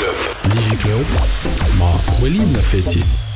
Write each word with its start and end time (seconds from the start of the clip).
Digiclub. 0.00 0.16
Digiclub 0.54 1.06
مع 1.76 2.00
Walid 2.20 2.56
Lafeti. 2.56 3.29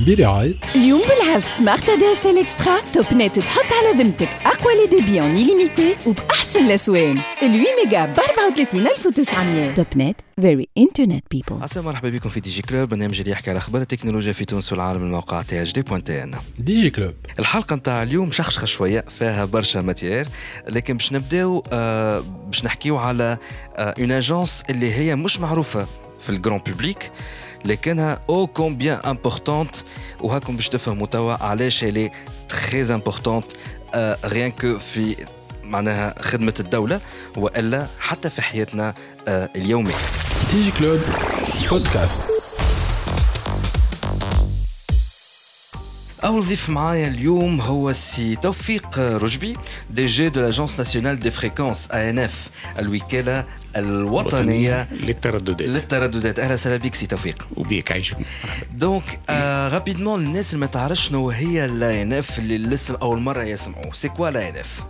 برعاية 0.00 0.54
اليوم 0.74 1.00
بالعرض 1.00 1.44
smart 1.44 1.88
ADSL 1.88 2.38
extra. 2.38 2.80
Topnet 2.92 3.38
تحط 3.38 3.64
على 3.72 4.02
ذمتك 4.02 4.28
أقوى 4.44 4.72
les 4.74 4.96
débits 5.00 5.20
en 5.20 5.36
illimité 5.36 5.96
وبأحسن 6.06 6.66
الاسوام 6.66 7.18
ال 7.18 7.22
8 7.38 7.64
ميجا 7.84 8.06
ب 8.06 8.18
34900 8.20 9.74
Topnet 9.74 10.16
very 10.40 10.68
internet 10.78 11.24
people 11.30 11.62
السلام 11.64 11.86
مرحبا 11.86 12.08
بكم 12.08 12.28
في 12.28 12.40
Digiclub 12.40 12.88
برنامج 12.88 13.18
اللي 13.18 13.30
يحكي 13.30 13.50
على 13.50 13.58
أخبار 13.58 13.82
التكنولوجيا 13.82 14.32
في 14.32 14.44
تونس 14.44 14.72
والعالم 14.72 15.02
من 15.02 15.10
موقع 15.10 15.42
تي 15.42 15.62
اتش 15.62 15.72
دي 15.72 15.82
بوان 15.82 16.04
تي 16.04 16.22
ان 16.22 16.34
ديجي 16.58 16.90
كلوب 16.90 17.14
الحلقة 17.38 17.76
نتاع 17.76 18.02
اليوم 18.02 18.32
شخشخة 18.32 18.64
شوية 18.64 19.04
فيها 19.18 19.44
برشا 19.44 19.78
matière 19.78 20.28
لكن 20.68 20.96
باش 20.96 21.12
نبداو 21.12 21.62
آه 21.72 22.22
باش 22.46 22.64
نحكيو 22.64 22.96
على 22.96 23.38
une 23.78 24.10
آه 24.12 24.18
agence 24.18 24.64
اللي 24.70 24.94
هي 24.94 25.16
مش 25.16 25.40
معروفة 25.40 25.86
في 26.20 26.30
ال 26.30 26.35
grand 26.35 26.60
public 26.66 27.10
لكنها 27.66 28.18
ô 28.28 28.46
combien 28.46 29.00
importante 29.06 29.76
وهاكم 30.20 30.56
باش 30.56 30.68
تفهموا 30.68 31.06
توا 31.06 31.42
علاش 31.44 31.84
هي 31.84 32.10
très 32.70 32.94
importante 32.94 33.44
rien 34.24 34.50
que 34.52 34.78
في 34.78 35.16
معناها 35.64 36.14
خدمة 36.22 36.54
الدولة 36.60 37.00
وإلا 37.36 37.86
حتى 37.98 38.30
في 38.30 38.42
حياتنا 38.42 38.94
اليومية 39.28 39.94
Digiclub 40.52 41.00
podcast 41.70 42.22
أول 46.24 46.46
ضيف 46.46 46.70
معايا 46.70 47.08
اليوم 47.08 47.60
هو 47.60 47.90
السي 47.90 48.36
توفيق 48.36 48.98
رجبي 48.98 49.56
DG 49.90 50.28
de 50.28 50.40
l'agence 50.40 50.78
nationale 50.78 51.18
des 51.20 51.30
fréquences 51.30 51.90
ANF 51.90 52.48
الوكالة 52.78 53.44
الوطنية 53.76 54.88
للترددات. 54.92 55.62
للترددات. 55.68 56.38
أهلا 56.38 56.54
وسهلا 56.54 56.76
بك 56.76 56.94
سي 56.94 57.06
توفيق. 57.06 57.48
وبيك 57.56 57.92
عايشك 57.92 58.16
donc 58.72 59.20
آه 59.30 59.68
rapidement 59.68 60.20
الناس 60.20 60.54
اللي 60.54 60.60
ما 60.60 60.72
تعرفش 60.72 61.08
شنو 61.08 61.30
هي 61.30 61.64
ال 61.64 62.02
ANF 62.02 62.38
اللي 62.38 62.58
لسه 62.58 62.98
أول 63.02 63.20
مرة 63.20 63.42
يسمعوا 63.42 63.92
c'est 63.92 64.08
quoi 64.08 64.28
ال 64.28 64.48
ANF؟ 64.48 64.82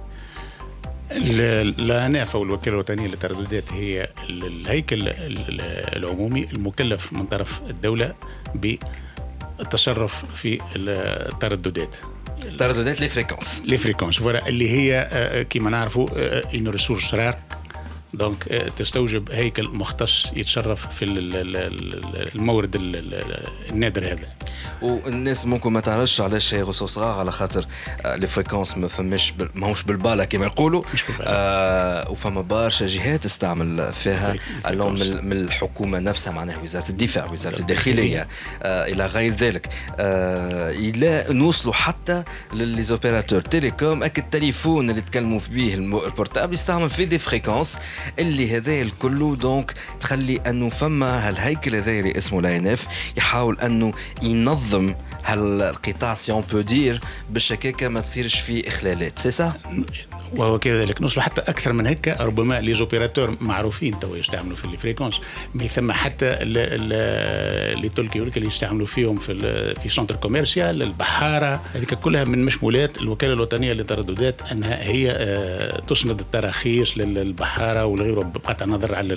ال 1.13 1.44
ANF 1.44 2.37
أو 2.37 2.43
الوكالة 2.43 2.75
الوطنية 2.75 3.07
للترددات 3.09 3.73
هي 3.73 4.09
ال- 4.29 4.47
الهيكل 4.47 5.09
ال- 5.09 5.61
العمومي 5.97 6.45
المكلف 6.53 7.13
من 7.13 7.27
طرف 7.27 7.61
الدولة 7.71 8.15
بالتصرف 8.55 10.25
في 10.35 10.59
الترددات. 10.77 11.97
ترددات 12.59 13.01
les 13.01 13.09
fréquences 13.09 13.63
les 13.65 13.77
fréquences 13.77 14.19
voilà 14.19 14.49
اللي 14.49 14.71
هي 14.71 15.09
آه، 15.13 15.43
كما 15.43 15.71
نعرفوا 15.71 16.09
une 16.55 16.69
ressource 16.69 17.15
rare 17.15 17.39
donc 18.19 18.49
آه، 18.49 18.69
تستوجب 18.79 19.31
هيكل 19.31 19.69
مختص 19.69 20.27
يتصرف 20.37 20.95
في 20.95 21.05
ال- 21.05 21.19
ال- 21.37 21.57
ال- 21.57 22.35
المورد 22.35 22.75
ال- 22.77 22.97
ال- 22.97 23.49
النادر 23.71 24.05
هذا. 24.13 24.29
والناس 24.83 25.47
ممكن 25.47 25.73
ما 25.73 25.81
تعرفش 25.81 26.21
علاش 26.21 26.55
هي 26.55 26.63
ressource 26.63 26.99
rare 26.99 27.19
على 27.21 27.33
خاطر 27.33 27.67
آه، 28.07 28.17
les 28.17 28.27
fréquences 28.27 28.79
ما 28.79 28.89
فماش 28.89 29.33
ماهوش 29.55 29.83
بالبالا 29.83 30.25
كما 30.25 30.47
يقولوا. 30.47 30.83
آه 31.21 32.11
وفما 32.11 32.41
برشا 32.41 32.87
جهات 32.87 33.25
تستعمل 33.25 33.93
فيها. 33.93 34.35
اللون. 34.69 34.93
من, 34.93 35.33
الحكومة 35.33 35.99
نفسها 35.99 36.33
معناها 36.33 36.59
وزارة 36.63 36.89
الدفاع 36.91 37.25
وزارة 37.33 37.59
الداخلية 37.61 38.29
آه 38.63 38.87
إلى 38.87 39.07
غير 39.07 39.33
ذلك. 39.33 39.69
آه 39.99 40.71
إلى 40.71 41.27
نوصلوا 41.31 41.75
حتى 41.75 42.23
ل 42.53 42.59
les 42.59 42.78
opérateurs 42.78 43.41
télécom 43.41 44.03
اك 44.03 44.19
التليفون 44.19 44.91
اللي 44.91 45.01
تكلموا 45.01 45.41
الم- 45.51 46.05
ال 46.05 46.10
portable 46.10 46.55
يستعمل 46.55 46.91
في 46.91 47.05
des 47.05 47.19
fréquences 47.19 47.79
اللي 48.19 48.57
هذا 48.57 48.83
الكل 48.83 49.37
donc 49.39 49.75
تخلي 50.01 50.37
أنه 50.37 50.69
فما 50.69 51.29
هالهيكل 51.29 51.77
هذا 51.77 51.91
اللي 51.91 52.19
اسمه 52.19 52.43
l'ANF 52.43 52.87
يحاول 53.17 53.61
أنه 53.61 53.93
ينظم 54.23 54.89
هالقطاع 55.25 56.15
si 56.15 56.33
on 56.33 56.45
peut 56.53 56.61
dire 56.61 57.01
باش 57.31 57.53
هكاكا 57.53 57.89
ما 57.89 58.01
تصيرش 58.01 58.41
فيه 58.41 58.69
إخلالات. 58.69 59.19
سي 59.19 59.31
سا 59.31 59.53
وهو 60.37 60.59
كذلك. 60.59 61.03
نوصلوا 61.03 61.25
حتى 61.25 61.41
أكثر 61.41 61.73
من 61.73 61.87
هيك 61.87 62.09
ربما 62.21 62.61
les 62.61 62.75
opérateurs 62.75 63.37
معروفين 63.41 64.01
تو 64.01 64.15
يستعملوا 64.15 64.57
في 64.57 64.65
ال 64.65 64.70
fréquences 64.70 65.21
mais 65.55 65.69
ثم 65.69 65.93
حتى 65.93 66.45
les 66.45 67.89
talkies 67.89 68.19
اللي 68.19 68.47
يستعملوا 68.47 68.87
فيهم 68.87 69.19
في 69.19 69.75
في 69.83 69.89
centre 69.89 70.17
commercial 70.17 70.83
البحارة 70.83 71.61
هذيك 71.75 71.95
كلها 71.95 72.25
من 72.25 72.45
مشمولات 72.45 72.99
الوكالة 72.99 73.33
الوطنية 73.33 73.73
للترددات 73.73 74.43
أنها 74.53 74.83
هي 74.83 75.11
آه، 75.11 75.81
تسند 75.81 76.21
التراخيص 76.21 76.99
للبحاره 76.99 77.86
والغيره 77.87 78.21
بقطع 78.23 78.65
النظر 78.65 78.95
على 78.95 79.15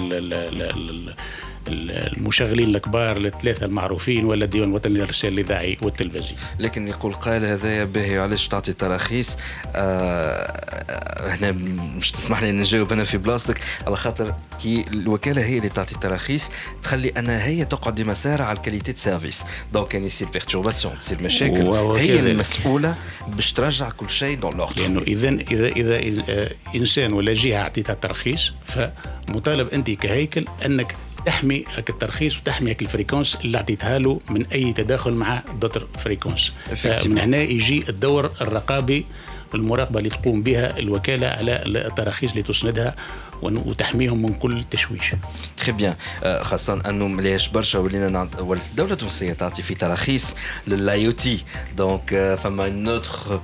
المشغلين 1.67 2.75
الكبار 2.75 3.17
الثلاثه 3.17 3.65
المعروفين 3.65 4.25
ولا 4.25 4.45
الديوان 4.45 4.69
الوطني 4.69 4.93
للرسائل 4.93 5.33
الإذاعي 5.33 5.77
والتلفزي 5.81 6.35
لكن 6.59 6.87
يقول 6.87 7.13
قائل 7.13 7.45
هذايا 7.45 7.83
باهي 7.83 8.19
علاش 8.19 8.47
تعطي 8.47 8.73
تراخيص؟ 8.73 9.37
آه 9.75 11.29
هنا 11.29 11.51
مش 11.97 12.11
تسمح 12.11 12.43
لي 12.43 12.51
نجاوب 12.51 12.93
أنا 12.93 13.03
في 13.03 13.17
بلاصتك. 13.17 13.59
على 13.87 13.95
خاطر 13.95 14.35
كي 14.61 14.85
الوكالة 14.93 15.41
هي 15.45 15.57
اللي 15.57 15.69
تعطي 15.69 15.95
التراخيص 15.95 16.49
تخلي 16.83 17.09
انها 17.09 17.45
هي 17.45 17.65
تقعد 17.65 17.95
ديما 17.95 18.13
ساهرة 18.13 18.43
على 18.43 18.57
ال 18.57 18.62
qualité 18.62 18.93
service. 18.95 19.43
donc 19.73 19.87
كان 19.87 20.03
يصير 20.03 20.27
perturbation 20.27 20.97
تصير 20.97 21.23
مشاكل 21.23 21.69
هي. 21.69 22.19
المسؤولة 22.19 22.95
باش 23.27 23.53
ترجع 23.53 23.89
كل 23.89 24.09
شيء 24.09 24.37
dans 24.39 24.53
l'ordre 24.57 24.81
لأنه 24.81 25.01
اذا 25.01 25.29
إذا 25.29 25.67
اذا 25.67 26.23
آه، 26.29 26.51
إنسان 26.75 27.13
ولا 27.13 27.33
جهة 27.33 27.61
اعطيتها 27.61 27.93
ترخيص 27.93 28.51
فمطالب 28.65 29.67
أنت 29.67 29.91
كهيكل 29.91 30.45
أنك 30.65 30.95
تحمي 31.25 31.65
الترخيص 31.77 32.37
وتحمي 32.37 32.71
ال 32.81 32.86
fréquence 32.86 33.35
اللي 33.35 33.57
أعطيتها 33.57 33.97
له 33.99 34.19
من 34.29 34.45
أي 34.45 34.73
تداخل 34.73 35.11
مع 35.13 35.43
d'autres 35.61 35.87
fréquences 35.99 36.53
Effectivement. 36.71 37.07
من 37.07 37.17
هنا 37.17 37.37
يجي 37.37 37.83
الدور 37.89 38.31
الرقابي 38.41 39.05
والمراقبة 39.53 39.99
اللي 39.99 40.09
تقوم 40.09 40.41
بها 40.43 40.79
الوكالة 40.79 41.27
على 41.27 41.63
التراخيص 41.65 42.31
اللي 42.31 42.43
تسندها 42.43 42.95
وتحميهم 43.41 44.21
من 44.21 44.33
كل 44.33 44.63
تشويش. 44.63 45.15
très 45.57 45.71
bien 45.71 45.95
خاصة 46.41 46.81
انه 46.89 47.07
ملياش 47.07 47.47
برشا 47.49 47.79
ولينا. 47.79 48.29
ولات 48.39 48.63
الدولة 48.71 48.93
التونسية 48.93 49.33
تعطي 49.33 49.61
في 49.61 49.75
تراخيص 49.75 50.35
لل 50.67 51.05
IoT 51.05 51.43
donc 51.77 52.37
فما 52.43 52.65
une 52.65 52.87
autre 52.87 53.39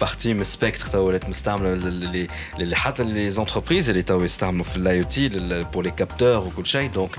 partie 0.00 0.34
من 0.34 0.44
spectre 0.44 0.98
ولات 0.98 1.28
مستعملة 1.28 1.72
اللي 1.72 2.76
حتى 2.76 3.04
les 3.04 3.30
entreprises 3.30 3.90
اللي 3.90 4.02
تو 4.02 4.24
يستعملوا 4.24 4.64
في 4.64 4.76
ال 4.76 4.98
IoT 4.98 5.28
pour 5.72 5.84
les 5.84 5.90
capteurs 5.90 6.46
وكل 6.46 6.66
شيء 6.66 6.90
donc 6.90 7.16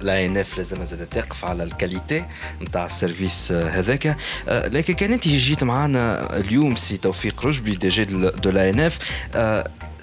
l'ANF 0.00 0.58
لازم 0.58 0.84
زاد 0.84 1.06
تقف 1.06 1.44
على 1.44 1.62
ال 1.62 1.70
qualité 1.70 2.24
نتاع 2.62 2.86
ال 2.86 2.94
service 2.94 3.52
هذاك 3.52 4.16
لكن 4.48 4.94
كان 4.94 5.12
انت 5.12 5.28
جيت 5.28 5.64
معنا 5.64 6.36
اليوم 6.36 6.76
سي 6.76 6.96
توفيق 6.96 7.46
رجبي 7.46 7.74
DG 7.76 8.04
de 8.04 8.50
l'ANF 8.50 8.98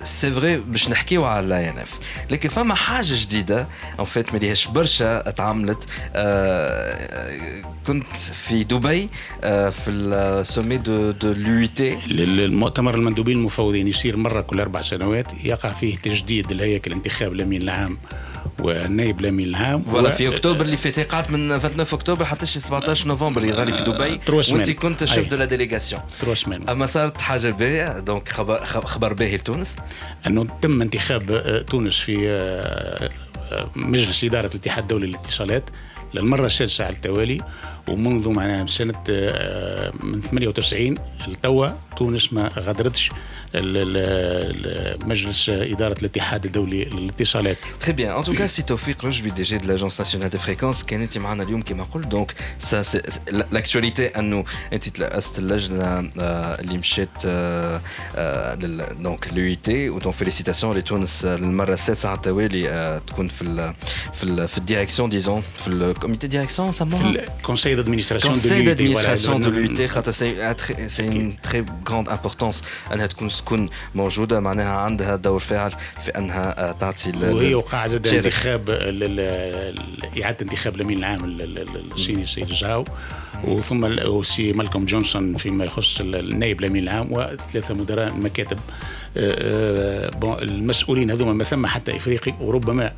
c'est 0.04 0.32
vrai 0.32 0.58
باش 0.58 0.90
نحكيو 0.90 1.26
على 1.26 1.46
ال 1.46 1.70
ANF 1.70 2.00
لكن 2.32 2.50
فما 2.50 2.76
حاجة 2.76 3.14
جديدة 3.22 3.68
en 4.00 4.06
fait 4.06 4.34
مليهاش 4.34 4.68
برشا 4.68 5.30
اتعملت 5.30 5.88
آه، 6.16 7.62
كنت 7.88 8.18
في 8.18 8.64
دبي 8.64 9.10
آه، 9.44 9.70
في 9.70 9.92
ال 9.92 10.78
sommet 10.78 11.12
de 11.12 11.34
de 11.34 11.66
l'UIT 11.66 11.98
المؤتمر 12.12 12.96
المندوبين 12.96 13.38
المفوضين 13.38 13.88
يصير 13.88 14.18
مرة 14.18 14.42
كل 14.42 14.60
أربع 14.60 14.82
سنوات 14.82 15.26
يقع 15.44 15.74
فيه 15.74 15.98
تجديد 15.98 16.52
الهيكل 16.52 16.92
انتخاب 16.92 17.34
الأمين 17.34 17.62
العام. 17.62 17.98
والنائب 18.60 19.20
الامين 19.20 19.48
العام 19.48 19.82
voilà 19.82 20.10
في 20.10 20.28
أكتوبر 20.28 20.66
اللي 20.66 20.78
فات 20.78 21.00
قعدت 21.00 21.32
من 21.32 21.60
29 21.60 22.00
أكتوبر 22.00 22.26
حتى 22.26 22.46
شي 22.46 22.60
17 22.60 23.08
نوفمبر 23.08 23.44
يظهر 23.46 23.66
لي 23.66 23.74
في 23.74 23.84
دبي 23.84 24.18
trois 24.18 24.42
semaines. 24.42 24.60
وانت 24.60 24.72
كنت. 24.72 25.04
ال 25.04 25.09
chef 25.09 25.30
de 25.30 25.38
la 25.38 25.46
délégation 25.46 26.02
أما 26.70 26.86
صارت 26.86 27.22
حاجة 27.22 27.50
باهية 27.50 28.00
donc 28.00 28.30
خبر 28.30 28.66
خبر 28.66 29.14
باهي 29.14 29.38
لتونس 29.38 29.76
أنه 30.28 30.48
تم 30.62 30.82
انتخاب 30.82 31.32
آه، 31.32 31.62
تونس 31.62 31.98
في 31.98 32.30
آه، 32.30 33.10
آه، 33.52 33.70
مجلس 33.76 34.24
إدارة 34.24 34.48
الاتحاد 34.48 34.84
الدولي 34.84 35.08
للاتصالات 35.08 35.70
للمرة 36.14 36.46
السادسة 36.46 36.86
على 36.86 36.96
التوالي 36.96 37.42
ومنذ 37.90 38.30
معناها 38.30 38.62
من 38.62 38.68
سنة 38.68 38.94
من 40.04 40.22
98 40.22 40.96
لتوا 41.28 41.68
تونس 41.98 42.34
ما 42.34 42.50
غادرتش 42.58 43.10
مجلس 45.06 45.50
إدارة 45.50 45.98
الاتحاد 46.00 46.46
الدولي 46.46 46.86
للاتصالات. 46.86 47.58
Très 47.86 47.94
bien. 47.94 48.16
En 48.16 48.24
tout 48.24 48.34
cas, 48.34 48.48
si 48.48 48.64
Tawfiq 48.64 48.98
Rojbi, 49.02 49.32
DG 49.32 49.52
de 49.64 49.68
l'Agence 49.68 50.00
nationale 50.00 50.30
des 50.30 50.38
fréquences, 50.40 50.84
كانت 50.86 51.18
معنا 51.18 51.44
اليوم 51.44 51.62
كما 51.62 51.84
قلت 51.84 52.08
donc 52.08 52.34
سي- 52.60 53.02
l'actualité 53.32 54.08
انه 54.08 54.44
انت 54.74 54.90
ترأست 54.90 55.40
اللجنه 55.40 56.10
اللي 56.60 56.78
مشات 56.78 57.26
donc 59.02 59.28
l'UIT 59.34 59.90
و 59.90 59.95
donc 59.95 60.16
félicitations 60.16 60.78
لتونس 60.78 61.26
للمره 61.26 61.74
السادسه 61.74 62.10
على 62.10 62.16
التوالي 62.18 63.02
تكون 63.08 63.28
في 63.28 63.42
ال 63.42 63.74
في 64.14 64.24
ال 64.24 64.48
في 64.48 64.58
ال 64.58 64.63
direction 64.63 65.10
disons 65.10 65.44
في 65.64 65.68
ال 65.68 65.76
comité 65.76 66.28
direction 66.28 66.72
في 66.72 66.78
سموها 66.78 67.10
ال 67.10 67.17
conseil 67.17 67.71
conseil 67.76 67.84
d'administration 67.84 68.30
conseil 68.32 68.64
d'administration 68.64 69.40
de 69.40 69.50
l'UIT 69.50 69.82
خاطر 69.88 70.12
سي 70.12 70.56
سي 70.88 71.08
une 71.08 71.48
très 71.50 71.64
grande 71.90 72.10
importance. 72.10 72.64
انها 72.94 73.06
تكون 73.08 73.30
تكون 73.30 73.70
موجوده 73.96 74.40
معناها 74.40 74.78
عندها 74.78 75.16
دور 75.16 75.40
فاعل 75.40 75.72
في 76.06 76.12
انها 76.18 76.76
تعطي 76.80 77.12
وهي 77.22 77.62
تشارك. 78.00 78.26
انتخاب 78.26 78.70
إعادة 80.24 80.38
انتخاب 80.42 80.76
الأمين 80.76 80.98
العام 80.98 81.26
ال- 81.26 81.42
ال- 81.42 81.58
ال- 81.58 81.92
الصيني 81.92 82.24
السيد 82.24 82.54
زاو 82.54 82.86
وثم 83.44 83.84
وسي 84.08 84.52
مالكوم 84.54 84.86
جونسون 84.86 85.36
فيما 85.38 85.66
يخص 85.66 86.02
ال- 86.02 86.16
النائب 86.16 86.60
الأمين 86.60 86.84
العام 86.84 87.08
وثلاثة 87.12 87.74
مدراء 87.74 88.08
المكاتب 88.08 88.58
آه، 89.18 90.08
آه، 90.08 90.10
bon، 90.10 90.38
المسؤولين 90.42 91.12
هذوما 91.12 91.34
ما 91.34 91.44
ثم 91.44 91.66
حتى 91.66 91.96
افريقي 91.96 92.34
وربما 92.42 92.92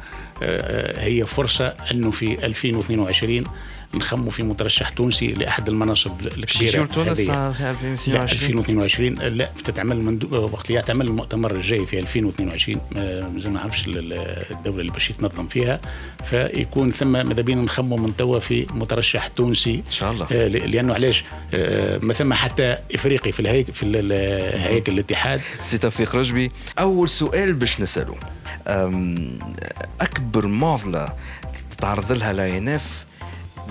آه، 0.44 1.04
هي 1.04 1.26
فرصة 1.26 1.68
أنه 1.92 2.12
في 2.12 2.46
2022 2.46 3.44
نخموا 3.96 4.32
في 4.32 4.44
مترشح 4.44 4.90
تونسي 4.90 5.28
لأحد 5.28 5.70
المناصب 5.70 6.12
الكبيرة 6.28 6.70
يجيو 6.70 6.84
لتونس 6.84 7.30
هذه. 7.30 7.96
في 7.96 8.12
لا 8.12 8.24
2022 8.24 8.60
2022 8.60 9.16
لا 9.38 9.50
تتعمل 9.64 10.02
من 10.02 10.20
وقت 10.32 10.66
اللي 10.66 10.76
يعتمل 10.76 11.06
المؤتمر 11.08 11.52
الجاي 11.56 11.86
في 11.86 12.00
2022 12.00 12.78
ما 12.92 13.30
مازال 13.30 13.52
ما 13.52 13.60
نعرفش 13.60 13.88
ال- 13.88 13.98
ال- 14.14 14.46
الدولة 14.52 14.82
اللي 14.82 14.92
باش 14.92 15.10
يتنظم 15.10 15.48
فيها. 15.48 15.80
فيكون 16.30 16.92
ثم 16.92 17.12
ماذا 17.12 17.42
بينا 17.42 17.62
نخموا 17.62 17.98
من 17.98 18.16
توا 18.18 18.40
في 18.40 18.66
مترشح 18.74 19.28
تونسي. 19.28 19.76
إن 19.86 19.92
شاء 19.92 20.12
الله. 20.12 20.28
آه، 20.32 20.48
لأنه 20.48 20.94
علاش؟ 20.94 21.24
آه، 21.54 21.98
ما 21.98 22.14
ثم 22.14 22.34
حتى 22.34 22.78
إفريقي 22.96 23.32
في 23.32 23.40
الهيك 23.40 23.72
في 23.72 23.86
هياكل 24.56 24.92
الاتحاد. 24.94 25.42
سي 25.60 25.78
توفيق 25.78 26.16
رجبي 26.16 26.52
أول 26.80 27.10
سؤال 27.10 27.54
باش 27.54 27.82
نساله 27.82 28.16
أكبر 30.02 30.48
معضلة 30.48 31.06
تتعرض 31.72 32.12
لها 32.12 32.34
l'ANF 32.34 33.06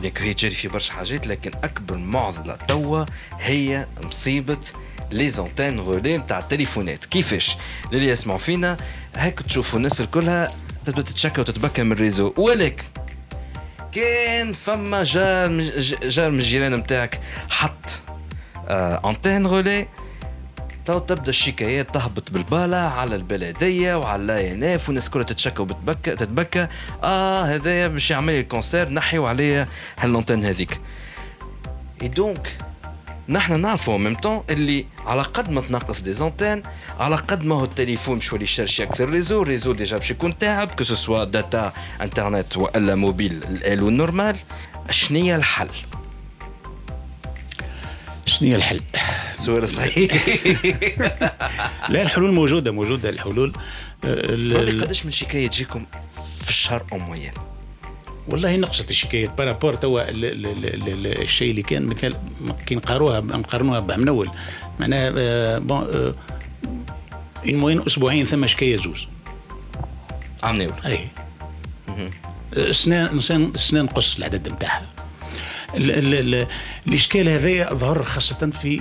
لك 0.02 0.22
هي 0.22 0.34
تجري 0.34 0.54
في 0.54 0.68
برشا 0.68 0.92
حاجات 0.92 1.26
لكن 1.26 1.50
أكبر 1.64 1.96
معضلة 1.96 2.56
توا 2.56 3.04
هي 3.40 3.86
مصيبة 4.04 4.58
les 5.10 5.28
antennes 5.28 5.80
relais 5.80 6.16
نتاع 6.16 6.38
التليفونات. 6.38 7.04
كيفاش؟ 7.04 7.56
اللي 7.92 8.08
يسمعوا 8.08 8.38
فينا 8.38 8.76
هيك 9.16 9.40
تشوفوا 9.40 9.78
الناس 9.78 10.00
الكلها 10.00 10.52
تبدأ 10.84 11.02
تتشكى 11.02 11.40
وتتبكى 11.40 11.82
من 11.82 11.92
ال 11.92 11.97
réseau. 11.97 12.34
ولكن 12.36 12.84
كان 13.92 14.52
فما 14.52 15.02
جار 15.02 15.60
جار 16.02 16.30
من 16.30 16.38
الجيران 16.38 16.74
نتاعك 16.74 17.20
حط 17.50 18.00
آه 18.68 19.10
antenne 19.10 19.46
relais 19.46 19.86
تو 20.86 20.98
تبدأ 20.98 21.30
الشكايات 21.30 21.94
تهبط 21.94 22.30
بالبالة 22.30 22.76
على 22.76 23.16
البلدية 23.16 23.98
وعلى 23.98 24.22
ال 24.22 24.39
ANF 24.39 24.88
والناس 24.88 25.10
كلها 25.10 25.24
تتشكى 25.24 25.62
وبتبكى 25.62 26.16
تتبكى 26.16 26.68
آه 27.02 27.44
هذايا 27.44 27.88
باش 27.88 28.10
يعمل 28.10 28.32
لي 28.32 28.40
ال 28.40 28.47
cancer 28.47 28.88
نحيوا 28.88 29.28
عليا 29.28 29.68
هال 29.98 30.06
l'antenne 30.06 30.44
هذيك 30.44 30.80
اي 32.02 32.08
donc 32.08 32.58
نحن 33.28 33.60
نعرفوا 33.60 33.98
même 33.98 34.14
temps 34.14 34.44
اللي 34.50 34.86
على 35.06 35.22
قد 35.22 35.50
ما 35.50 35.60
تنقص 35.60 36.02
des 36.02 36.12
antennes 36.12 36.62
على 37.00 37.16
قد 37.16 37.44
ما 37.44 37.54
هو 37.54 37.64
التليفون 37.64 38.14
باش 38.14 38.32
يولي 38.32 38.44
يشرشي 38.44 38.82
أكثر 38.82 39.08
réseau 39.08 39.42
ال 39.42 39.46
réseau 39.46 39.72
déjà 39.72 39.96
باش 39.96 40.10
يكون 40.10 40.38
تاعب 40.38 40.72
que 40.72 40.84
ce 40.84 41.24
soit 41.24 41.48
data 41.48 41.72
internet 42.00 42.56
وإلا 42.56 42.94
mobile 42.94 43.40
ال 43.50 43.88
allô 43.88 44.06
ال 44.06 44.10
normal 44.10 44.36
شنيا 44.90 45.36
الحل؟ 45.36 45.68
شنو 48.26 48.56
الحل؟ 48.56 48.80
سؤال 49.42 49.68
صحيح 49.68 50.12
لا 51.92 52.02
الحلول 52.02 52.32
موجودة 52.32 52.70
موجودة 52.72 53.08
الحلول. 53.08 53.52
آه، 54.04 54.70
قداش 54.80 55.04
من 55.04 55.10
شكاية 55.10 55.48
تجيكم 55.48 55.86
في 56.42 56.48
الشهر 56.50 56.82
au 56.92 56.98
moins 56.98 57.30
والله 58.28 58.56
نقصت 58.56 58.90
الشكايات. 58.90 59.30
par 59.38 59.49
rapport 59.49 59.74
توا 59.74 60.08
ال- 60.10 60.24
ال- 60.24 60.46
ال- 60.46 60.88
ال- 60.88 61.22
الشيء 61.22 61.50
اللي 61.50 61.62
كان 61.62 61.86
مثال 61.86 62.14
كي 62.66 62.74
نقاروها 62.74 63.20
نقارنوها 63.20 63.80
بعام 63.80 64.02
الأول 64.02 64.30
معناها 64.80 65.12
آه، 65.18 65.58
bon 65.58 65.86
آه، 65.94 66.14
en 67.48 67.56
moyenne 67.56 67.82
أسبوعين 67.86 68.24
ثم 68.24 68.46
شكاية 68.46 68.76
زوز 68.76 69.06
عام 70.42 70.56
ناول 70.56 70.72
أي. 70.86 71.08
سنة 72.72 73.20
سنة 73.20 73.52
سنة 73.56 73.82
نقص 73.82 74.16
العدد 74.16 74.48
نتاعها. 74.48 74.86
ال- 75.74 75.90
ال- 75.90 76.34
ال- 76.34 76.46
الإشكال 76.86 77.28
هذايا 77.28 77.74
ظهر 77.74 78.02
خاصة 78.02 78.50
في 78.62 78.80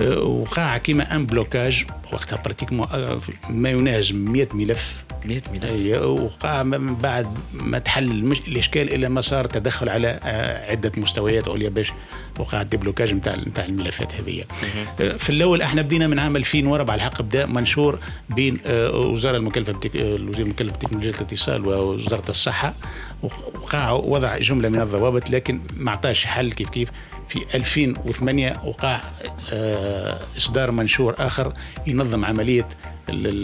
وقع 0.00 0.76
كيما 0.78 1.16
ان 1.16 1.26
blocage 1.26 1.84
وقتها 2.12 2.42
pratiquement 2.42 2.86
ما 3.50 3.70
يناهز 3.70 4.12
100 4.12 4.48
ملف 4.54 5.04
100 5.24 5.42
مليون 5.52 5.64
أي، 5.64 5.98
وقع 5.98 6.62
من 6.62 6.94
بعد 6.94 7.26
ما 7.52 7.78
تحل 7.78 8.10
المش... 8.10 8.40
الإشكال 8.48 8.94
إلى 8.94 9.08
ما 9.08 9.20
صار 9.20 9.44
تدخل 9.44 9.88
على 9.88 10.20
آه، 10.22 10.70
عدة 10.70 10.92
مستويات 10.96 11.48
عليا 11.48 11.68
باش 11.68 11.92
وقع 12.38 12.62
ال 12.62 12.67
déblocage 12.67 13.14
نتاع 13.14 13.34
نتاع 13.34 13.64
الملفات 13.64 14.14
هذه 14.14 14.44
آه، 15.00 15.08
في 15.08 15.30
الأول 15.30 15.62
إحنا 15.62 15.82
بدينا 15.82 16.06
من 16.06 16.18
عام 16.18 16.36
2004 16.36 16.92
على 16.92 16.98
الحق 16.98 17.22
بدا 17.22 17.46
منشور 17.46 17.98
بين 18.30 18.58
آه، 18.66 18.90
وزارة 18.96 19.36
المكلفة 19.36 19.72
بتك... 19.72 19.96
آه، 19.96 20.16
الوزير 20.16 20.46
المكلف 20.46 20.72
بتكنولوجيا 20.72 21.10
الاتصال 21.10 21.68
ووزارة 21.68 22.24
الصحة. 22.28 22.74
وقع 23.22 23.90
وضع 23.90 24.38
جملة 24.38 24.68
من 24.68 24.80
الضوابط 24.80 25.30
لكن 25.30 25.60
ما 25.76 25.90
عطاش 25.90 26.26
حل 26.26 26.52
كيف 26.52 26.68
كيف 26.68 26.88
في 27.28 27.44
2008 27.54 28.52
وقع 28.64 29.00
آه، 29.52 30.18
إصدار 30.36 30.70
منشور 30.70 31.14
آخر 31.18 31.52
ينظم 31.86 32.24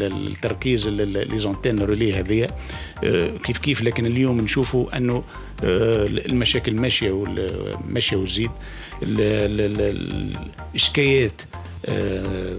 ال- 0.03 0.27
التركيز 0.27 0.87
les 1.31 1.39
antennes-relais 1.39 2.15
هذه. 2.15 2.47
آه، 3.05 3.31
كيف 3.45 3.59
كيف؟ 3.59 3.83
لكن 3.83 4.07
اليوم 4.07 4.41
نشوفوا 4.41 4.97
أنه 4.97 5.23
آه، 5.65 6.07
المشاكل 6.07 6.75
ماشية 6.75 7.11
وال- 7.11 7.77
ماشية 7.89 8.17
وتزيد. 8.17 8.51
ال- 9.03 9.21
ال- 9.61 9.81
ال- 9.81 10.37
الإشكاليات 10.71 11.43
آه، 11.87 12.57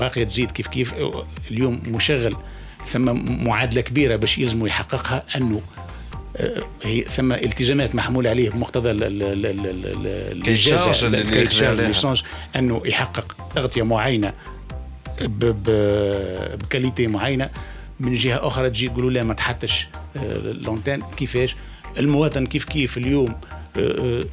باقية 0.00 0.24
تزيد. 0.24 0.50
كيف 0.50 0.66
كيف؟ 0.66 0.94
اليوم 1.50 1.82
مشغل 1.86 2.36
ثم 2.86 3.04
معادلة 3.44 3.80
كبيرة 3.80 4.16
باش 4.16 4.38
يلزموا 4.38 4.68
يحققها 4.68 5.24
أنه 5.36 5.60
هي 6.82 7.00
ثم 7.00 7.32
التزامات 7.32 7.94
محمول 7.94 8.26
عليه 8.26 8.50
بمقتضى 8.50 8.90
ال- 8.90 9.02
ال- 9.04 9.22
ال- 9.22 9.46
ال- 9.46 10.06
ال- 10.06 10.42
كي 10.42 10.50
الإجازة، 10.50 10.90
à 10.90 10.92
charge 10.92 11.04
اللي 11.04 11.22
كي 11.22 11.42
يخزن 11.42 11.42
à 11.56 11.58
charge 11.58 11.68
عليها. 11.68 11.82
ال 11.82 11.87
licence 11.87 12.22
أنه 12.56 12.82
يحقق 12.84 13.36
تغطيه 13.54 13.82
معينه 13.82 14.32
ب 16.62 16.68
qualité 16.68 17.06
معينة. 17.06 17.50
من 18.00 18.14
جهة 18.14 18.46
أخرى 18.46 18.70
تجي 18.70 18.88
تقولوا 18.88 19.10
لا 19.10 19.24
ما 19.24 19.34
تحطش 19.34 19.88
آه، 20.16 20.38
l'antenne. 20.52 21.02
كيفاش؟ 21.16 21.56
المواطن 21.98 22.46
كيف 22.46 22.64
كيف 22.64 22.98
اليوم 22.98 23.34
آه، 23.76 23.80
آه، 24.20 24.24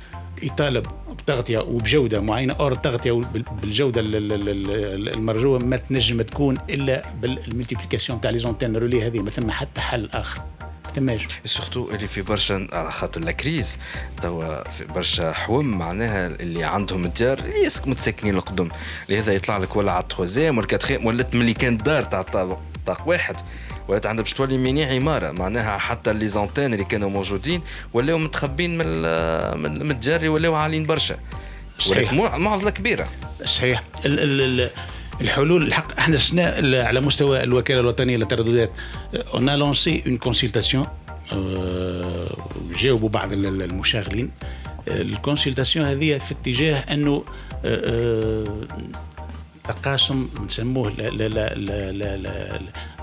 يطالب 0.43 0.85
بتغطية 1.17 1.57
وبجودة 1.59 2.21
معينة 2.21 2.53
or 2.53 2.71
التغطية 2.71 3.11
بال- 3.11 3.45
بالجودة 3.61 4.01
ال- 4.01 4.15
ال- 4.15 4.31
ال- 4.49 5.09
المرجوة 5.09 5.59
ما 5.59 5.77
تنجم 5.77 6.21
تكون 6.21 6.57
إلا 6.69 7.03
بال 7.21 7.34
multiplication 7.34 8.21
تاع 8.21 8.31
les 8.31 8.39
antennes-relais 8.39 9.07
هذه 9.07 9.19
ما 9.19 9.29
ثم 9.29 9.51
حتى 9.51 9.81
حل 9.81 10.09
آخر. 10.13 10.41
ما 10.99 11.17
ثماش 11.17 11.27
سورتو 11.45 11.89
اللي 11.91 12.07
في 12.07 12.21
برشا 12.21 12.67
على 12.73 12.91
خاطر 12.91 13.21
الكريز 13.21 13.79
توا 14.21 14.69
في 14.69 14.85
برشا 14.85 15.31
حوم 15.31 15.65
معناها 15.65 16.27
اللي 16.27 16.63
عندهم 16.63 17.05
الدار 17.05 17.39
اللي 17.39 17.65
يسك 17.65 17.87
متساكنين 17.87 18.35
القدم. 18.35 18.69
لهذا 19.09 19.33
يطلع 19.33 19.57
لك 19.57 19.75
ولا 19.75 19.91
على 19.91 20.03
ولا 20.03 20.59
الكاتخيم 20.59 21.05
ولات 21.05 21.35
ملي 21.35 21.53
كان 21.53 21.77
دار 21.77 22.03
تاع 22.03 22.21
طاق 22.85 23.07
واحد. 23.07 23.35
ولات 23.87 24.05
عندها 24.05 24.23
باش 24.23 24.33
تولي 24.33 24.57
ميني 24.57 24.95
عمارة. 24.95 25.31
معناها 25.31 25.77
حتى 25.77 26.13
لي 26.13 26.27
زونتين 26.27 26.73
اللي 26.73 26.85
كانوا 26.85 27.09
موجودين 27.09 27.61
ولاو 27.93 28.17
متخبين 28.17 28.77
من 28.77 29.01
من 29.79 29.91
الجاري 29.91 30.29
ولاو 30.29 30.55
عاليين 30.55 30.83
برشا. 30.83 31.17
صحيح. 31.79 32.13
معضلة 32.13 32.69
كبيرة. 32.69 33.07
صحيح. 33.45 33.83
ال 34.05 34.19
ال 34.19 34.61
ال 34.61 34.69
الحلول 35.21 35.63
الحق 35.63 35.99
إحنا 35.99 36.17
سنا 36.17 36.55
على 36.87 37.01
مستوى 37.01 37.43
الوكالة 37.43 37.79
الوطنية 37.79 38.17
للترددات 38.17 38.71
on 39.33 39.49
a 39.49 39.58
lancé 39.58 40.03
une 40.07 40.17
consultation 40.17 40.85
جاوبوا 42.79 43.09
بعض 43.09 43.33
ال- 43.33 43.45
ال- 43.45 43.61
المشاغلين. 43.61 44.31
ال 44.87 44.95
consultation 44.95 45.85
هذه 45.85 46.17
في 46.17 46.31
اتجاه 46.31 46.75
أنه 46.93 47.23
آه، 47.65 48.43
آه، 48.43 48.43
تقاسم 49.67 50.29
نسموه 50.45 50.93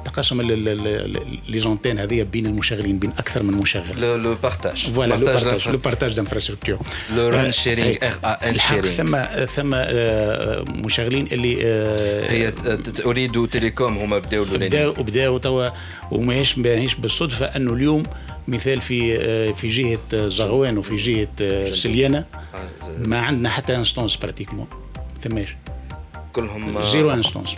تقاسم 0.05 0.43
les 0.43 1.61
antennes 1.61 1.99
هذه 1.99 2.23
بين 2.23 2.47
المشغلين 2.47 2.99
بين 2.99 3.11
أكثر 3.11 3.43
من 3.43 3.55
مشغل 3.55 4.23
le 4.23 4.35
partage 4.35 4.77
voilà 4.77 5.15
le 5.15 5.27
partage 5.27 5.69
le 5.69 5.79
partage 5.79 6.15
d'infrastructure 6.15 6.79
le 7.17 7.29
en: 7.29 7.53
RAN 7.53 7.97
sharing 8.03 8.37
RAN 8.45 8.59
sharing 8.59 8.91
ثم 8.91 9.45
ثم 9.45 9.73
آه، 9.75 10.65
مشغلين 10.69 11.27
اللي 11.33 11.59
آه، 11.63 12.31
هي 12.31 12.53
أوريدو 13.07 13.49
تيليكوم 13.49 13.99
هما 13.99 14.19
بداوا 14.19 14.45
بداوا 14.47 14.95
بداوا 14.95 15.39
توا 15.39 15.69
وماهيش 16.11 16.59
ماهيش 16.59 16.95
بالصدفة 16.95 17.47
أنه 17.47 17.73
اليوم 17.73 18.03
مثال 18.49 18.81
في 18.81 19.17
آه، 19.21 19.53
في 19.53 19.69
جهة 19.69 20.29
زغوان 20.29 20.79
وفي 20.79 20.97
جهة 20.97 21.71
سليانة. 21.71 22.25
ما 22.99 23.21
عندنا 23.21 23.49
حتى 23.49 23.77
instance 23.77 24.17
pratiquement 24.17 24.67
ثماش. 25.23 25.57
كلهم 26.33 26.83
zéro 26.83 27.11
instance 27.11 27.57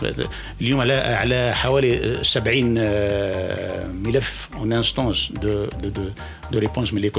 اليوم 0.61 0.81
على 0.81 0.93
على 0.93 1.55
حوالي 1.55 2.19
70 2.23 2.75
آه، 2.77 3.87
ملف 3.87 4.49
en 4.55 4.73
instance 4.73 5.29
de 5.31 5.65
de 5.65 5.89
de, 5.89 6.09
de 6.51 6.59
réponse 6.59 6.93
من 6.93 7.01
les 7.01 7.09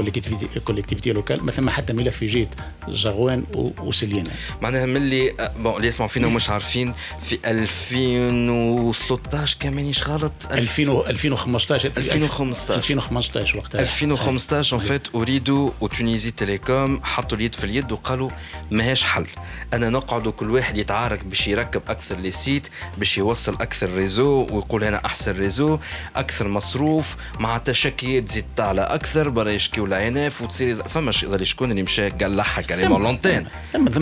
collectivités 0.65 1.13
locales. 1.13 1.43
ما 1.43 1.51
ثم 1.51 1.69
حتى 1.69 1.93
ملف 1.93 2.17
في 2.17 2.27
جهه 2.27 2.47
زغوان 2.89 3.43
وسليانه 3.79 4.29
معناها 4.61 4.85
ملي 4.85 5.33
بون 5.59 5.75
اللي 5.75 5.87
يسمعوا 5.87 6.09
فينا 6.09 6.27
ومش 6.27 6.49
عارفين 6.49 6.93
في 7.23 7.39
2013 7.45 9.57
كان 9.59 9.75
مانيش 9.75 10.07
غلط؟ 10.07 10.47
2015 10.51 11.91
2015 11.97 12.75
2015 12.75 13.57
وقتها. 13.57 13.81
2015 13.81 14.77
اون 14.77 14.85
فيت 14.85 15.15
اريدوا 15.15 15.71
وتونيزي 15.81 16.31
تيليكوم 16.31 17.03
حطوا 17.03 17.37
اليد 17.37 17.55
في 17.55 17.63
اليد 17.63 17.91
وقالوا 17.91 18.29
ماهيش 18.71 19.03
حل. 19.03 19.25
أنا 19.73 19.89
نقعدوا 19.89 20.31
كل 20.31 20.51
واحد 20.51 20.77
يتعارك 20.77 21.25
باش 21.25 21.46
يركب 21.47 21.81
أكثر 21.87 22.15
لي 22.15 22.31
سيت 22.31 22.67
باش 22.97 23.17
يوصل 23.17 23.53
أكثر 23.53 23.89
ريزو 23.93 24.47
ويقول 24.51 24.83
أنا 24.83 25.05
أحسن 25.05 25.31
ريزو 25.31 25.79
أكثر 26.15 26.47
مصروف 26.47 27.15
مع 27.39 27.57
تشكيات 27.57 28.23
تزيد 28.23 28.45
تعلى 28.55 28.81
أكثر 28.81 29.29
برا 29.29 29.49
يشكيو 29.49 29.85
العناف 29.85 30.41
وتصير 30.41 30.75
فما 30.75 31.11
شكون 31.43 31.71
اللي 31.71 31.83
مشى 31.83 32.09
قلعها 32.09 32.61
كريمون 32.61 33.03
لونتين 33.03 33.47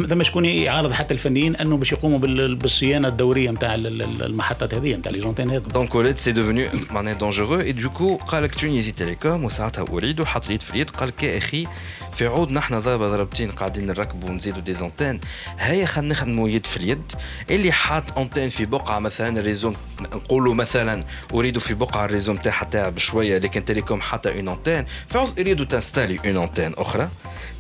ثم 0.09 0.23
شكون 0.23 0.45
يعارض 0.45 0.91
حتى 0.91 1.13
الفنيين 1.13 1.55
أنه 1.55 1.77
باش 1.77 1.91
يقوموا 1.91 2.19
بالصيانة 2.55 3.07
الدورية 3.07 3.51
نتاع 3.51 3.75
المحطات 3.75 4.73
هذه 4.73 4.95
نتاع 4.95 5.11
لي 5.11 5.21
زونتين 5.21 5.49
هذو. 5.49 5.69
دونك 5.69 5.95
ولات 5.95 6.19
سي 6.19 6.31
دوفوني 6.31 6.69
معناها 6.91 7.13
دونجورو 7.13 7.61
اي 7.61 7.71
دوكو 7.71 8.15
قال 8.15 8.43
لك 8.43 8.55
تونيزي 8.55 8.91
تيليكوم 8.91 9.43
وساعتها 9.43 9.85
أريد 9.91 10.19
وحط 10.19 10.43
في 10.43 10.69
اليد 10.69 10.89
قال 10.89 11.09
لك 11.09 11.23
يا 11.23 11.37
أخي 11.37 11.67
في 12.15 12.27
عود 12.27 12.51
نحن 12.51 12.79
ضربة 12.79 13.09
ضربتين 13.09 13.51
قاعدين 13.51 13.87
نركبوا 13.87 14.29
ونزيدوا 14.29 14.61
دي 14.61 14.73
زونتين. 14.73 15.19
هيا 15.59 15.85
خلينا 15.85 16.11
نخدموا 16.11 16.49
يد 16.49 16.65
في 16.65 16.77
اليد. 16.77 17.11
اللي 17.49 17.71
حاط 17.71 18.17
اونتين 18.17 18.49
في 18.49 18.65
بقعة 18.65 18.99
مثلا 18.99 19.39
الريزو 19.39 19.73
نقولوا 20.01 20.53
مثلا 20.53 20.99
اريد 21.33 21.57
في 21.57 21.73
بقعة 21.73 22.05
الريزو 22.05 22.33
نتاعها 22.33 22.65
تعب 22.65 22.97
شوية 22.97 23.37
لكن 23.37 23.65
تيليكوم 23.65 24.01
حتى 24.01 24.39
اون 24.39 24.47
اونتين 24.47 24.85
فعود 25.07 25.39
اريدوا 25.39 25.65
تنستالي 25.65 26.19
اون 26.25 26.35
اونتين 26.35 26.73
أخرى. 26.73 27.09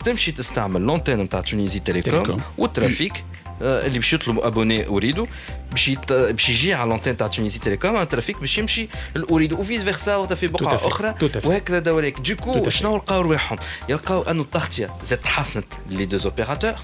تمشي 0.05 0.31
تستعمل 0.31 0.81
l'antenne 0.81 1.19
نتاع 1.19 1.41
تونيزي 1.41 1.79
تيليكوم. 1.79 2.41
وال 2.57 2.72
trafic. 2.72 3.23
اللي 3.61 3.99
باش 3.99 4.13
يطلب 4.13 4.39
abonné 4.39 4.87
أوريدو 4.87 5.25
باش 5.71 5.91
باش 6.09 6.49
يجي 6.49 6.73
على 6.73 6.89
l'antenne 6.89 7.17
تاع 7.17 7.27
تونيزي 7.27 7.59
تيليكوم 7.59 7.97
ال 7.97 8.03
trafic 8.03 8.39
باش 8.39 8.57
يمشي 8.57 8.89
لأوريدو 9.15 9.59
و 9.59 9.64
vice 9.64 9.83
versa 9.83 10.25
في 10.25 10.47
بقعه 10.47 10.87
أخرى 10.87 11.15
وهكذا 11.45 11.79
دواليك. 11.79 12.19
du 12.19 12.36
coup 12.36 12.69
شنو 12.69 12.95
لقاو 12.95 13.21
رواحهم؟ 13.21 13.59
يلقاو 13.89 14.21
أنه 14.21 14.41
التغطية 14.41 14.89
زاد 15.03 15.19
تحسنت 15.19 15.65
les 15.89 16.05
deux 16.05 16.17
opérateurs 16.25 16.75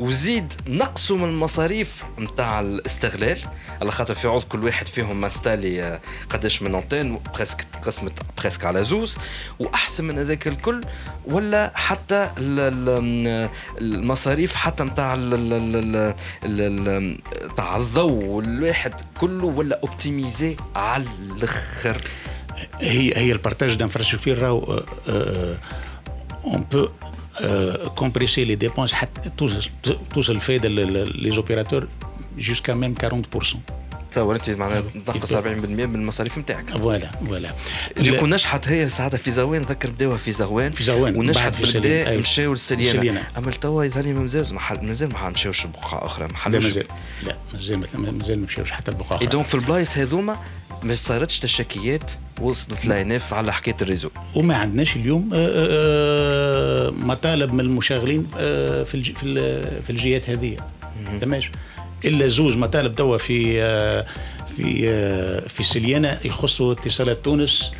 وزيد 0.00 0.52
نقصوا 0.68 1.16
من 1.16 1.24
المصاريف 1.24 2.04
نتاع 2.18 2.60
الاستغلال. 2.60 3.38
على 3.80 3.90
خاطر 3.90 4.14
في 4.14 4.28
عوض 4.28 4.42
كل 4.42 4.64
واحد 4.64 4.86
فيهم 4.86 5.20
م 5.20 5.26
installer 5.26 5.82
آه، 5.82 6.00
قداش 6.30 6.62
من 6.62 6.74
antenne 6.74 7.20
presque 7.34 7.66
قسمت 7.82 8.12
presque 8.38 8.64
على 8.64 8.84
زوز 8.84 9.18
وأحسن 9.58 10.04
من 10.04 10.18
هذاك 10.18 10.48
الكل. 10.48 10.80
ولا 11.26 11.72
حتى 11.74 12.30
المصاريف 13.78 14.54
حتى 14.54 14.84
نتاع 14.84 15.14
نتاع 17.52 17.76
الضوء 17.76 18.24
والواحد 18.24 19.00
كله 19.20 19.44
ولا 19.44 19.80
optimisé 19.82 20.56
على 20.76 21.04
الآخر. 21.18 22.00
هي 22.80 23.16
هي 23.16 23.32
ال 23.32 23.37
partage 23.37 23.74
d'infrastructure 23.74 24.38
راهو 24.38 24.82
on 26.44 26.64
peut 26.72 26.88
compresser 27.96 28.44
les 28.44 28.56
dépenses 28.56 28.94
توصل 30.14 30.32
الفائده 30.32 30.68
les 30.68 31.30
opérateurs 31.30 31.88
jusqu'à 32.38 32.74
même 32.74 32.94
40% 33.34 33.56
تصور 34.14 34.34
انت 34.34 34.50
معناها 34.50 34.82
تنقص 35.06 35.34
40% 35.34 35.36
من 35.36 35.94
المصاريف 35.94 36.38
نتاعك 36.38 36.70
voilà 36.70 37.10
voilà 37.26 37.54
يكون 37.96 38.30
نجحت 38.30 38.68
هي 38.68 38.88
ساعتها 38.88 39.18
في 39.18 39.30
زغوان 39.30 39.62
ذكر 39.62 39.90
بداوها 39.90 40.16
في 40.16 40.32
زغوان 40.32 40.72
في 40.72 40.84
زغوان 40.84 41.16
ونجحت 41.16 41.60
بالبدايه 41.60 42.18
مشاو 42.18 42.52
للسليانه 42.52 43.22
أما 43.38 43.50
توا 43.50 43.84
يظهر 43.84 44.06
ما 44.12 44.20
مازال 44.20 44.54
محل 44.54 44.86
مازال 44.86 45.12
ما 45.12 45.30
مشاوش 45.30 45.66
بقعه 45.66 46.06
أخرى 46.06 46.26
محل 46.26 46.52
لا 46.52 46.58
مازال 46.58 46.86
لا 47.26 47.36
مازال 47.52 47.78
مازال 48.18 48.38
ما 48.38 48.46
مشاوش 48.46 48.72
حتى 48.72 48.90
لبقعة 48.90 49.16
أخرى. 49.16 49.26
donc 49.26 49.46
في 49.46 49.54
البلايص 49.54 49.98
هذوما 49.98 50.36
ما 50.84 50.94
صارتش 50.94 51.40
تشكيات 51.40 52.12
وصلت 52.40 52.86
لعناف 52.86 53.34
على 53.34 53.52
حكاية 53.52 53.76
ال 53.82 53.85
réseau. 53.85 54.10
وما 54.34 54.56
عندناش 54.56 54.96
اليوم 54.96 55.30
آه، 55.34 55.48
آه، 55.54 56.90
مطالب 56.90 57.52
من 57.52 57.60
المشغلين 57.60 58.26
آه، 58.38 58.82
في 58.82 59.02
في 59.82 59.90
الجهات 59.90 60.30
هذه. 60.30 60.56
ثماش 61.20 61.50
إلا 62.04 62.28
زوج 62.28 62.56
مطالب 62.56 62.94
توا 62.94 63.16
في 63.16 63.54
في 64.56 65.48
في 65.48 65.62
سليانة 65.62 66.18
يخصوا 66.24 66.72
اتصالات 66.72 67.24
تونس 67.24 67.72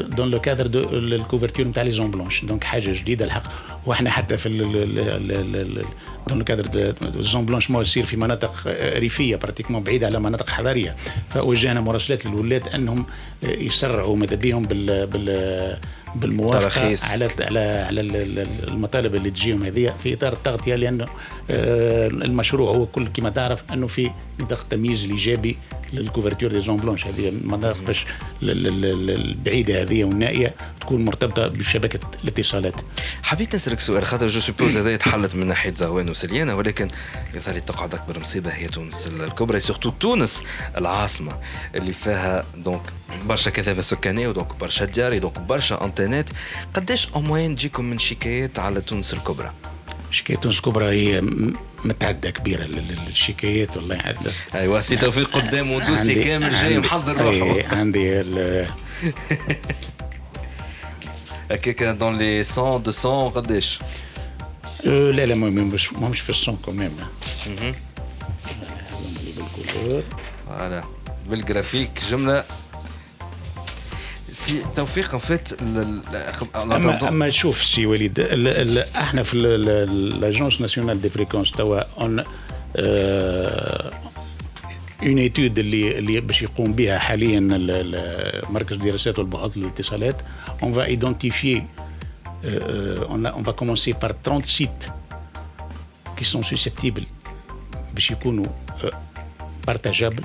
dans 0.00 0.30
le 0.30 0.40
cadre 0.40 0.66
de 0.66 0.80
la 0.90 1.03
couverture 1.03 1.66
نتاع 1.66 1.82
les 1.82 1.90
zones 1.90 2.10
blanches 2.10 2.44
donc 2.44 2.64
حاجة 2.64 2.92
جديدة 2.92 3.24
الحق. 3.24 3.42
وإحنا 3.88 4.10
حتى 4.10 4.36
في 4.36 4.48
dans 6.28 6.42
cadre 6.42 6.94
zones 7.20 7.46
blanches 7.46 7.70
même 7.70 7.82
يصير 7.82 8.04
في 8.04 8.16
مناطق 8.16 8.52
ريفيه 8.96 9.36
pratiquement 9.36 9.82
بعيده 9.82 10.06
على 10.06 10.20
مناطق 10.20 10.50
حضريه 10.50 10.96
فوجهنا 11.30 11.80
مراسلات 11.80 12.26
للولاة 12.26 12.68
انهم 12.68 13.06
يسرعوا 13.42 14.16
ماذا 14.16 14.36
بهم 14.36 14.62
بال 14.62 15.06
بال 15.06 15.78
بالموافقه 16.14 16.96
على 17.12 17.28
على 17.40 17.60
على 17.60 18.00
المطالب 18.70 19.14
اللي 19.14 19.30
تجيهم 19.30 19.62
هذه 19.62 19.94
في 20.02 20.14
اطار 20.14 20.32
التغطيه 20.32 20.74
لأنه 20.74 21.06
آه، 21.50 22.06
المشروع 22.06 22.70
هو 22.70 22.86
كل 22.86 23.08
كما 23.08 23.30
تعرف 23.30 23.62
انه 23.72 23.86
في 23.86 24.10
نطاق 24.40 24.66
تمييز 24.70 25.04
الايجابي 25.04 25.58
لل 25.92 26.02
couverture 26.02 26.50
des 26.50 26.60
zones 26.60 26.76
blanches 26.76 27.06
هذه 27.06 27.28
المناطق 27.28 27.78
باش 27.86 28.06
البعيده 28.42 29.82
هذه 29.82 30.04
والنائيه 30.04 30.54
تكون 30.80 31.04
مرتبطه 31.04 31.48
بشبكه 31.48 32.00
الاتصالات. 32.24 32.80
حبيت 33.22 33.54
نسالك 33.54 33.77
سؤال. 33.80 34.04
خاطر 34.04 34.26
je 34.26 34.40
suppose 34.40 34.76
هذا 34.76 34.96
تحلت 34.96 35.34
من 35.34 35.46
ناحية 35.46 35.70
زغوان 35.70 36.08
وسليانة 36.10 36.54
ولكن 36.56 36.88
يظهر 37.34 37.58
تقعد 37.58 37.94
أكبر 37.94 38.18
مصيبه 38.18 38.50
هي 38.50 38.66
تونس 38.66 39.06
الكبرى 39.06 39.60
surtout 39.60 39.90
تونس 39.90 40.42
العاصمة 40.76 41.32
اللي 41.74 41.92
فيها 41.92 42.44
donc 42.56 42.82
برشا 43.26 43.50
كثافه 43.50 43.80
سكانية 43.80 44.28
و 44.28 44.33
donc 44.33 44.54
برشا 44.54 44.84
دياري 44.84 45.18
donc 45.18 45.38
برشا 45.38 45.84
انترنت 45.84 46.28
قداش 46.74 47.08
أو 47.14 47.20
موين 47.20 47.54
تجيكم 47.56 47.84
من 47.84 47.98
شكايات 47.98 48.58
على 48.58 48.80
تونس 48.80 49.12
الكبرى؟ 49.12 49.52
شكاية 50.10 50.36
تونس 50.36 50.56
الكبرى 50.56 50.84
هي 50.86 51.20
متعدة 51.84 52.30
كبيرة 52.30 52.64
للشكايات 52.64 53.76
والله 53.76 53.96
عدة 53.96 54.30
ايوا 54.54 54.80
سي 54.80 54.96
توفيق 54.96 55.30
قدام 55.36 55.78
دوسي 55.78 56.14
كامل 56.24 56.50
جاي 56.50 56.78
محضر 56.78 57.16
روحه. 57.16 57.76
عندي 57.76 58.22
هكاك 61.51 61.83
دون 61.83 62.17
لي 62.17 62.43
100 62.57 62.77
200 62.77 63.29
قداش؟ 63.29 63.79
لا 64.83 65.25
لا 65.25 65.35
مش 65.35 65.93
مش 65.93 66.19
في 66.19 66.29
الصون 66.29 66.57
كوميم 66.65 66.91
فوالا 70.47 70.83
بالجرافيك 71.29 72.01
جمله 72.09 72.43
سي 74.31 74.63
توفيق 74.75 75.13
ان 75.13 75.19
فيت 75.19 75.61
اما 76.55 77.07
اما 77.07 77.29
شوف 77.29 77.63
سي 77.63 77.85
وليد 77.85 78.19
احنا 78.95 79.23
في 79.23 79.37
لاجونس 80.21 80.61
ناسيونال 80.61 81.01
دي 81.01 81.09
فريكونس 81.09 81.51
توا 81.51 81.81
اون 82.01 82.23
اون 85.02 85.18
ايتود 85.18 85.58
اللي 85.58 85.98
اللي 85.98 86.20
باش 86.20 86.42
يقوم 86.42 86.72
بها 86.72 86.98
حاليا 86.98 87.40
مركز 88.50 88.72
الدراسات 88.72 89.18
والبحوث 89.18 89.56
للاتصالات. 89.56 90.22
on 90.62 90.72
va 90.72 90.84
identifier 90.84 91.64
on 92.44 93.42
va 93.42 93.52
commencer 93.52 93.92
par 93.92 94.16
30 94.24 94.42
sites 94.42 94.86
qui 96.16 96.24
sont 96.24 96.42
susceptibles 96.42 97.04
باش 97.94 98.10
يكونوا 98.10 98.46
partageables 99.66 100.24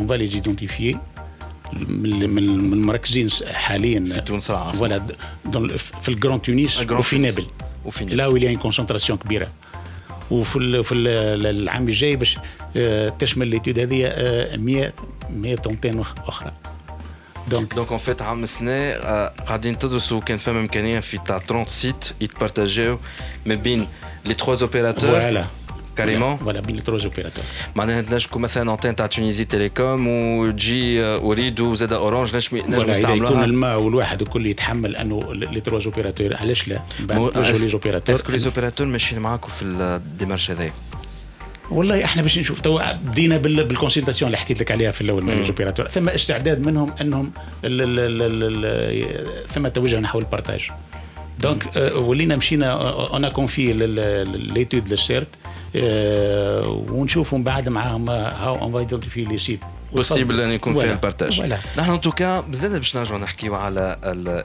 on 0.00 0.08
va 0.08 0.14
les 0.14 0.24
identifier 0.24 0.98
من 1.72 2.38
المركزين 2.72 3.28
حاليا. 3.52 4.04
في 4.04 4.20
تونس 4.20 4.52
voilà 4.52 5.06
في 6.02 6.08
ال 6.08 6.14
grand 6.14 6.42
تونس 6.42 6.80
وفي 6.90 7.18
نابل. 7.18 7.46
وفي 7.84 8.04
نابل. 8.04 8.16
لا 8.16 8.26
وين 8.26 8.56
concentration 8.56 9.18
كبيرة. 9.18 9.48
وفي 10.32 10.56
ال 10.56 10.84
في 10.84 10.92
ال 10.94 11.46
العام 11.46 11.88
الجاي 11.88 12.16
باش 12.16 12.38
آه، 12.76 13.08
تشمل 13.08 13.48
l'étude 13.48 13.78
هذه 13.78 14.12
100 14.56 14.92
centaine 15.30 16.00
أخرى 16.00 16.52
donc 17.48 17.74
donc 17.74 17.88
en 17.88 17.98
fait 17.98 18.22
عام 18.22 18.44
سنه 18.44 18.92
قاعدين 19.46 19.78
تدرسوا 19.78 20.20
كان 20.20 20.38
فما 20.38 20.60
امكانيه 20.60 21.00
في 21.00 21.18
تاع 21.18 21.38
30 21.38 21.64
sites 21.66 22.04
يتبارتاجيو 22.20 22.98
ما 23.46 23.54
بين 23.54 23.88
les 24.24 24.34
trois 24.34 24.56
opérateurs 24.62 25.10
voilà 25.10 25.44
carrément 25.96 26.36
voilà 26.36 26.60
بين 26.60 26.76
les 26.76 26.82
trois 26.82 27.04
opérateurs 27.04 27.44
معناها 27.74 28.00
تنجموا 28.00 28.38
مثلا 28.38 28.72
انتين 28.72 28.96
تاع 28.96 29.06
تونيزي 29.06 29.44
تيليكوم 29.44 30.08
وتجي 30.08 31.02
اريد 31.04 31.60
وزاد 31.60 31.92
اورانج 31.92 32.36
نجم 32.36 32.56
نجم 32.56 32.90
نستعملوها 32.90 33.30
يكون 33.30 33.44
الماء 33.44 33.80
والواحد 33.80 34.22
الكل 34.22 34.46
يتحمل 34.46 34.96
انه 34.96 35.34
les 35.34 35.60
trois 35.60 35.86
opérateurs 35.86 36.36
علاش 36.36 36.68
لا؟ 36.68 36.82
بعد 37.00 37.38
les 37.38 37.72
opérateurs 37.72 38.14
est-ce 38.14 38.26
que 38.26 38.32
les 38.32 38.46
opérateurs 38.46 38.86
ماشيين 38.86 39.20
معاكم 39.20 39.48
في 39.48 39.62
ال 39.64 39.74
démarche 39.74 40.50
هذايا؟ 40.50 40.72
والله 41.70 42.04
إحنا 42.04 42.22
باش 42.22 42.38
نشوف 42.38 42.60
تو 42.60 42.80
بدينا 43.02 43.36
بال 43.36 43.49
consultation 43.49 44.26
اللي 44.28 44.38
حكيت 44.38 44.60
لك 44.60 44.70
عليها 44.70 44.90
في 44.90 45.00
الأول 45.00 45.24
مع 45.24 45.32
ال 45.32 45.37
opérateurs 45.37 45.86
ثم 45.86 46.08
استعداد 46.08 46.66
منهم 46.66 46.94
انهم 47.00 47.32
ثم 49.46 49.68
توجه 49.68 50.00
نحو 50.00 50.18
البارتاج 50.18 50.70
دونك 51.38 51.76
ولينا 51.94 52.36
مشينا 52.36 53.16
أنا 53.16 53.28
كونفي 53.28 53.72
ليتود 54.54 54.88
للسيرت 54.88 55.28
ونشوفوا 56.91 57.37
من 57.37 57.43
بعد 57.43 57.69
معاهم 57.69 58.09
هاو 58.09 58.55
اون 58.55 58.99
في 58.99 59.23
لي 59.23 59.37
سيت 59.37 59.59
بوسيبل 59.93 60.41
ان 60.41 60.51
يكون 60.51 60.73
فيها 60.73 60.91
البارتاج 60.91 61.41
نحن 61.77 61.91
ان 61.91 62.01
توكا 62.01 62.39
بزاف 62.39 62.71
باش 62.71 62.95
نرجعوا 62.95 63.19
نحكيو 63.19 63.55
على 63.55 63.97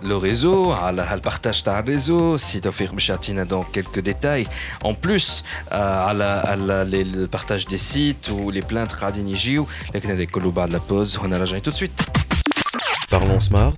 لو 0.02 0.18
ريزو 0.18 0.72
على 0.72 1.02
هالبارتاج 1.02 1.62
تاع 1.62 1.78
الريزو 1.78 2.36
سي 2.36 2.60
توفيق 2.60 2.92
باش 2.92 3.08
يعطينا 3.08 3.44
دونك 3.44 3.66
كيلكو 3.72 4.00
ديتاي 4.00 4.46
اون 4.84 4.96
بلوس 5.04 5.44
على 5.72 6.42
البارتاج 6.92 7.66
دي 7.66 7.78
سيت 7.78 8.30
ولي 8.30 8.60
بلانت 8.60 8.92
قاعدين 8.92 9.28
يجيو 9.28 9.66
لكن 9.94 10.10
هذا 10.10 10.24
كله 10.24 10.50
بعد 10.50 10.70
لا 10.70 10.80
بوز 10.90 11.16
هنا 11.16 11.36
راجعين 11.38 11.62
تو 11.62 11.70
سويت 11.70 11.90
Parlons 13.12 13.44
Smart. 13.50 13.76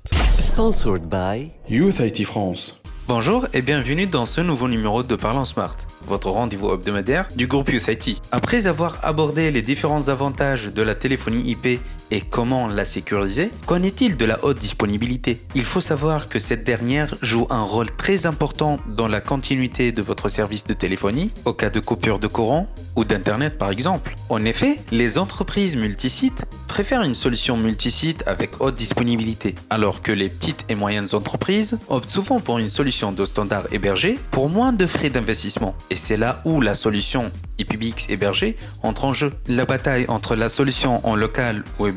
Sponsored 0.50 1.04
by 1.10 1.50
Youth 1.76 1.98
IT 2.06 2.18
France. 2.32 2.62
Bonjour 3.09 3.47
et 3.53 3.63
bienvenue 3.63 4.05
dans 4.05 4.27
ce 4.27 4.39
nouveau 4.39 4.67
numéro 4.67 5.01
de 5.01 5.15
Parlons 5.15 5.43
Smart, 5.43 5.75
votre 6.05 6.29
rendez-vous 6.29 6.71
hebdomadaire 6.71 7.27
du 7.35 7.47
groupe 7.47 7.73
USIT. 7.73 8.21
Après 8.31 8.67
avoir 8.67 9.03
abordé 9.03 9.49
les 9.49 9.63
différents 9.63 10.09
avantages 10.09 10.67
de 10.67 10.83
la 10.83 10.93
téléphonie 10.93 11.41
IP 11.49 11.81
et 12.11 12.21
comment 12.21 12.67
la 12.67 12.85
sécuriser, 12.85 13.51
qu'en 13.65 13.83
est-il 13.83 14.17
de 14.17 14.25
la 14.25 14.43
haute 14.43 14.59
disponibilité? 14.59 15.41
Il 15.55 15.65
faut 15.65 15.81
savoir 15.81 16.29
que 16.29 16.39
cette 16.39 16.63
dernière 16.63 17.15
joue 17.21 17.47
un 17.49 17.61
rôle 17.61 17.91
très 17.95 18.25
important 18.25 18.77
dans 18.87 19.07
la 19.07 19.21
continuité 19.21 19.91
de 19.91 20.01
votre 20.01 20.29
service 20.29 20.63
de 20.65 20.73
téléphonie, 20.73 21.31
au 21.45 21.53
cas 21.53 21.69
de 21.69 21.79
coupure 21.79 22.19
de 22.19 22.27
courant 22.27 22.67
ou 22.95 23.03
d'Internet 23.03 23.57
par 23.57 23.71
exemple. 23.71 24.15
En 24.29 24.43
effet, 24.45 24.79
les 24.91 25.17
entreprises 25.17 25.75
multisites 25.75 26.45
préfèrent 26.67 27.03
une 27.03 27.15
solution 27.15 27.57
multisite 27.57 28.23
avec 28.27 28.61
haute 28.61 28.75
disponibilité, 28.75 29.55
alors 29.69 30.01
que 30.01 30.11
les 30.11 30.29
petites 30.29 30.65
et 30.69 30.75
moyennes 30.75 31.07
entreprises 31.13 31.77
optent 31.87 32.09
souvent 32.09 32.39
pour 32.39 32.59
une 32.59 32.69
solution 32.69 33.11
de 33.11 33.25
standard 33.25 33.65
hébergé 33.71 34.17
pour 34.31 34.49
moins 34.49 34.73
de 34.73 34.85
frais 34.85 35.09
d'investissement. 35.09 35.75
Et 35.89 35.95
c'est 35.95 36.17
là 36.17 36.41
où 36.45 36.61
la 36.61 36.75
solution 36.75 37.31
IPBX 37.57 38.09
hébergé 38.09 38.57
entre 38.83 39.05
en 39.05 39.13
jeu. 39.13 39.31
La 39.47 39.65
bataille 39.65 40.05
entre 40.07 40.35
la 40.35 40.49
solution 40.49 41.05
en 41.05 41.15
local 41.15 41.63
ou 41.77 41.87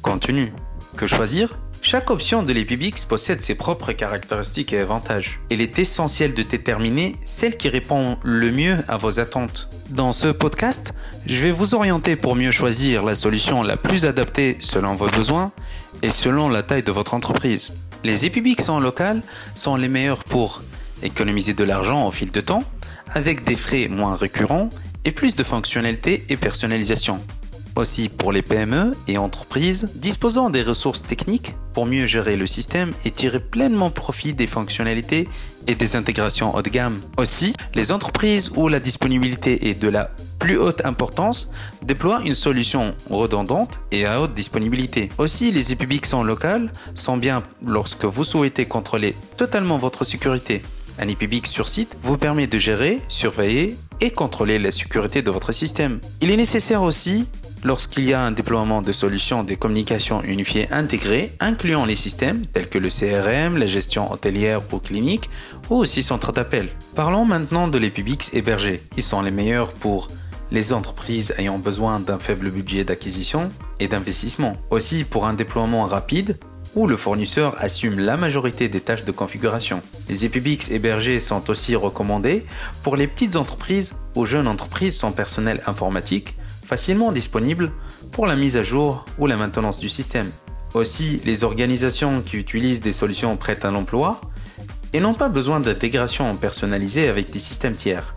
continue. 0.00 0.52
Que 0.96 1.08
choisir? 1.08 1.58
Chaque 1.82 2.10
option 2.10 2.44
de 2.44 2.52
l'EPBX 2.52 3.04
possède 3.04 3.42
ses 3.42 3.56
propres 3.56 3.90
caractéristiques 3.90 4.72
et 4.72 4.78
avantages. 4.78 5.40
Il 5.50 5.60
est 5.60 5.78
essentiel 5.80 6.34
de 6.34 6.44
déterminer 6.44 7.16
celle 7.24 7.56
qui 7.56 7.68
répond 7.68 8.16
le 8.22 8.52
mieux 8.52 8.76
à 8.86 8.96
vos 8.96 9.18
attentes. 9.18 9.68
Dans 9.88 10.12
ce 10.12 10.28
podcast, 10.28 10.94
je 11.26 11.42
vais 11.42 11.50
vous 11.50 11.74
orienter 11.74 12.14
pour 12.14 12.36
mieux 12.36 12.52
choisir 12.52 13.04
la 13.04 13.16
solution 13.16 13.64
la 13.64 13.76
plus 13.76 14.06
adaptée 14.06 14.56
selon 14.60 14.94
vos 14.94 15.08
besoins 15.08 15.50
et 16.02 16.10
selon 16.10 16.48
la 16.48 16.62
taille 16.62 16.84
de 16.84 16.92
votre 16.92 17.14
entreprise. 17.14 17.72
Les 18.04 18.26
EPBX 18.26 18.68
en 18.68 18.78
local 18.78 19.20
sont 19.56 19.74
les 19.74 19.88
meilleurs 19.88 20.22
pour 20.22 20.62
économiser 21.02 21.54
de 21.54 21.64
l'argent 21.64 22.06
au 22.06 22.12
fil 22.12 22.30
de 22.30 22.40
temps, 22.40 22.62
avec 23.14 23.42
des 23.42 23.56
frais 23.56 23.88
moins 23.88 24.14
récurrents 24.14 24.70
et 25.04 25.10
plus 25.10 25.34
de 25.34 25.42
fonctionnalités 25.42 26.24
et 26.28 26.36
personnalisation 26.36 27.20
aussi 27.76 28.08
pour 28.08 28.32
les 28.32 28.42
PME 28.42 28.92
et 29.08 29.18
entreprises 29.18 29.88
disposant 29.94 30.50
des 30.50 30.62
ressources 30.62 31.02
techniques 31.02 31.54
pour 31.72 31.86
mieux 31.86 32.06
gérer 32.06 32.36
le 32.36 32.46
système 32.46 32.90
et 33.04 33.10
tirer 33.10 33.40
pleinement 33.40 33.90
profit 33.90 34.32
des 34.32 34.46
fonctionnalités 34.46 35.28
et 35.66 35.74
des 35.74 35.96
intégrations 35.96 36.54
haut 36.54 36.62
de 36.62 36.68
gamme. 36.68 37.00
Aussi, 37.16 37.54
les 37.74 37.92
entreprises 37.92 38.50
où 38.56 38.68
la 38.68 38.80
disponibilité 38.80 39.68
est 39.68 39.80
de 39.80 39.88
la 39.88 40.10
plus 40.38 40.56
haute 40.56 40.84
importance 40.84 41.50
déploient 41.82 42.22
une 42.24 42.34
solution 42.34 42.94
redondante 43.10 43.78
et 43.92 44.06
à 44.06 44.20
haute 44.20 44.34
disponibilité. 44.34 45.10
Aussi, 45.18 45.52
les 45.52 45.74
sont 46.04 46.22
locales 46.24 46.72
sont 46.94 47.16
bien 47.16 47.42
lorsque 47.64 48.04
vous 48.04 48.24
souhaitez 48.24 48.64
contrôler 48.64 49.14
totalement 49.36 49.76
votre 49.76 50.04
sécurité. 50.04 50.62
Un 50.98 51.08
IPBX 51.08 51.48
sur 51.48 51.68
site 51.68 51.96
vous 52.02 52.18
permet 52.18 52.46
de 52.46 52.58
gérer, 52.58 53.00
surveiller 53.08 53.76
et 54.00 54.10
contrôler 54.10 54.58
la 54.58 54.70
sécurité 54.70 55.22
de 55.22 55.30
votre 55.30 55.52
système. 55.52 56.00
Il 56.20 56.30
est 56.30 56.36
nécessaire 56.36 56.82
aussi 56.82 57.26
lorsqu'il 57.64 58.04
y 58.04 58.14
a 58.14 58.22
un 58.22 58.32
déploiement 58.32 58.82
de 58.82 58.92
solutions 58.92 59.44
de 59.44 59.54
communication 59.54 60.22
unifiées 60.22 60.68
intégrées, 60.72 61.32
incluant 61.40 61.84
les 61.84 61.96
systèmes 61.96 62.46
tels 62.46 62.68
que 62.68 62.78
le 62.78 62.88
CRM, 62.88 63.56
la 63.56 63.66
gestion 63.66 64.10
hôtelière 64.12 64.62
ou 64.72 64.78
clinique, 64.78 65.30
ou 65.68 65.76
aussi 65.76 66.02
centre 66.02 66.32
d'appel. 66.32 66.68
Parlons 66.94 67.24
maintenant 67.24 67.68
de 67.68 67.78
l'EPBX 67.78 68.34
hébergés. 68.34 68.82
Ils 68.96 69.02
sont 69.02 69.22
les 69.22 69.30
meilleurs 69.30 69.72
pour 69.72 70.08
les 70.50 70.72
entreprises 70.72 71.34
ayant 71.38 71.58
besoin 71.58 72.00
d'un 72.00 72.18
faible 72.18 72.50
budget 72.50 72.84
d'acquisition 72.84 73.50
et 73.78 73.88
d'investissement. 73.88 74.54
Aussi 74.70 75.04
pour 75.04 75.26
un 75.26 75.34
déploiement 75.34 75.84
rapide 75.84 76.36
où 76.74 76.86
le 76.86 76.96
fournisseur 76.96 77.56
assume 77.58 77.98
la 77.98 78.16
majorité 78.16 78.68
des 78.68 78.80
tâches 78.80 79.04
de 79.04 79.12
configuration. 79.12 79.82
Les 80.08 80.24
EPBX 80.24 80.70
hébergés 80.70 81.18
sont 81.18 81.50
aussi 81.50 81.74
recommandés 81.74 82.44
pour 82.82 82.96
les 82.96 83.06
petites 83.06 83.36
entreprises 83.36 83.94
ou 84.14 84.24
jeunes 84.24 84.46
entreprises 84.46 84.96
sans 84.96 85.12
personnel 85.12 85.60
informatique 85.66 86.34
facilement 86.70 87.10
disponible 87.10 87.72
pour 88.12 88.28
la 88.28 88.36
mise 88.36 88.56
à 88.56 88.62
jour 88.62 89.04
ou 89.18 89.26
la 89.26 89.36
maintenance 89.36 89.80
du 89.80 89.88
système. 89.88 90.30
Aussi, 90.74 91.20
les 91.24 91.42
organisations 91.42 92.22
qui 92.22 92.36
utilisent 92.36 92.80
des 92.80 92.92
solutions 92.92 93.36
prêtes 93.36 93.64
à 93.64 93.72
l'emploi 93.72 94.20
et 94.92 95.00
n'ont 95.00 95.14
pas 95.14 95.28
besoin 95.28 95.58
d'intégration 95.58 96.32
personnalisée 96.36 97.08
avec 97.08 97.32
des 97.32 97.40
systèmes 97.40 97.74
tiers. 97.74 98.14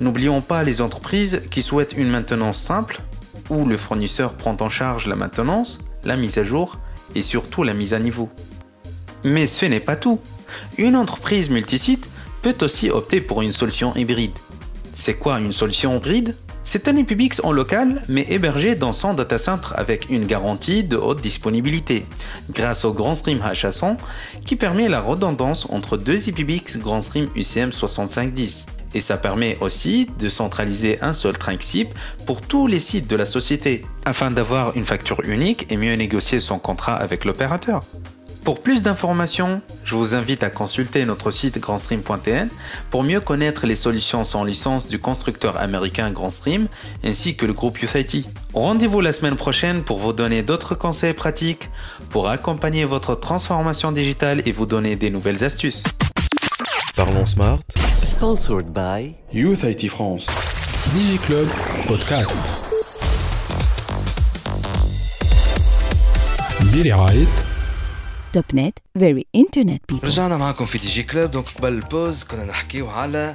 N'oublions 0.00 0.42
pas 0.42 0.62
les 0.62 0.82
entreprises 0.82 1.40
qui 1.50 1.62
souhaitent 1.62 1.94
une 1.96 2.10
maintenance 2.10 2.58
simple, 2.58 3.00
où 3.48 3.64
le 3.64 3.78
fournisseur 3.78 4.34
prend 4.34 4.58
en 4.60 4.68
charge 4.68 5.06
la 5.06 5.16
maintenance, 5.16 5.78
la 6.04 6.18
mise 6.18 6.36
à 6.36 6.44
jour 6.44 6.78
et 7.14 7.22
surtout 7.22 7.62
la 7.62 7.72
mise 7.72 7.94
à 7.94 7.98
niveau. 7.98 8.28
Mais 9.24 9.46
ce 9.46 9.64
n'est 9.64 9.80
pas 9.80 9.96
tout. 9.96 10.20
Une 10.76 10.96
entreprise 10.96 11.48
multisite 11.48 12.10
peut 12.42 12.58
aussi 12.60 12.90
opter 12.90 13.22
pour 13.22 13.40
une 13.40 13.52
solution 13.52 13.96
hybride. 13.96 14.38
C'est 14.94 15.14
quoi 15.14 15.38
une 15.40 15.54
solution 15.54 15.96
hybride? 15.96 16.34
C'est 16.66 16.88
un 16.88 16.96
en 17.44 17.52
local, 17.52 18.02
mais 18.08 18.26
hébergé 18.28 18.74
dans 18.74 18.92
son 18.92 19.14
data 19.14 19.38
center 19.38 19.68
avec 19.76 20.10
une 20.10 20.26
garantie 20.26 20.82
de 20.82 20.96
haute 20.96 21.22
disponibilité, 21.22 22.04
grâce 22.50 22.84
au 22.84 22.92
GrandStream 22.92 23.38
H100 23.38 23.96
qui 24.44 24.56
permet 24.56 24.88
la 24.88 25.00
redondance 25.00 25.68
entre 25.70 25.96
deux 25.96 26.28
EPBX 26.28 26.78
GrandStream 26.78 27.28
UCM 27.36 27.70
6510. 27.70 28.66
Et 28.94 29.00
ça 29.00 29.16
permet 29.16 29.56
aussi 29.60 30.08
de 30.18 30.28
centraliser 30.28 30.98
un 31.02 31.12
seul 31.12 31.38
trinque 31.38 31.62
SIP 31.62 31.88
pour 32.26 32.40
tous 32.40 32.66
les 32.66 32.80
sites 32.80 33.08
de 33.08 33.14
la 33.14 33.26
société, 33.26 33.82
afin 34.04 34.32
d'avoir 34.32 34.76
une 34.76 34.84
facture 34.84 35.20
unique 35.24 35.70
et 35.70 35.76
mieux 35.76 35.94
négocier 35.94 36.40
son 36.40 36.58
contrat 36.58 36.96
avec 36.96 37.24
l'opérateur. 37.24 37.82
Pour 38.46 38.62
plus 38.62 38.84
d'informations, 38.84 39.60
je 39.84 39.96
vous 39.96 40.14
invite 40.14 40.44
à 40.44 40.50
consulter 40.50 41.04
notre 41.04 41.32
site 41.32 41.58
grandstream.tn 41.58 42.46
pour 42.92 43.02
mieux 43.02 43.18
connaître 43.18 43.66
les 43.66 43.74
solutions 43.74 44.22
sans 44.22 44.44
licence 44.44 44.86
du 44.86 45.00
constructeur 45.00 45.60
américain 45.60 46.12
Grandstream 46.12 46.68
ainsi 47.02 47.34
que 47.34 47.44
le 47.44 47.52
groupe 47.52 47.82
USIT. 47.82 48.24
Rendez-vous 48.54 49.00
la 49.00 49.12
semaine 49.12 49.34
prochaine 49.34 49.82
pour 49.82 49.98
vous 49.98 50.12
donner 50.12 50.44
d'autres 50.44 50.76
conseils 50.76 51.12
pratiques 51.12 51.70
pour 52.08 52.28
accompagner 52.28 52.84
votre 52.84 53.16
transformation 53.16 53.90
digitale 53.90 54.42
et 54.46 54.52
vous 54.52 54.66
donner 54.66 54.94
des 54.94 55.10
nouvelles 55.10 55.42
astuces. 55.42 55.82
Parlons 56.94 57.26
Smart. 57.26 57.58
Sponsored 58.04 58.72
by 58.72 59.16
Youth 59.32 59.64
IT 59.64 59.88
France. 59.88 60.24
DigiClub 60.94 61.48
Podcast. 61.88 62.72
توب 68.36 68.44
نت 68.54 68.78
فيري 68.98 69.26
انترنت 69.36 69.82
بيبل 69.88 70.06
رجعنا 70.06 70.36
معكم 70.36 70.64
في 70.64 70.78
دي 70.78 70.88
جي 70.88 71.02
كلوب 71.02 71.30
دونك 71.30 71.46
قبل 71.48 71.72
البوز 71.72 72.24
كنا 72.24 72.44
نحكيو 72.44 72.88
على 72.88 73.34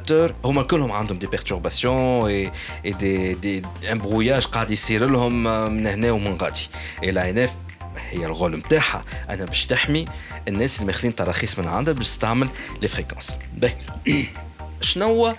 هما 0.45 0.63
كلهم 0.63 0.91
عندهم 0.91 1.17
des 1.17 1.27
perturbations 1.27 2.25
et 2.27 2.51
des 2.85 3.33
des 3.33 3.61
brouillages 3.91 4.45
قاعد 4.45 4.71
يصير 4.71 5.05
لهم 5.05 5.43
من 5.73 5.87
هنا 5.87 6.11
ومن 6.11 6.37
غادي. 6.41 6.69
اي 7.03 7.09
ان 7.09 7.47
هي 8.09 8.25
الغول 8.25 8.55
نتاعها 8.55 9.03
أنا 9.29 9.45
باش 9.45 9.65
تحمي 9.65 10.05
الناس 10.47 10.75
اللي 10.75 10.87
ماخذين 10.87 11.15
تراخيص 11.15 11.59
من 11.59 11.67
عندها 11.67 11.93
باش 11.93 12.05
تستعمل 12.07 12.47
les 12.81 12.87
fréquences 12.87 13.37
شنو 14.81 15.33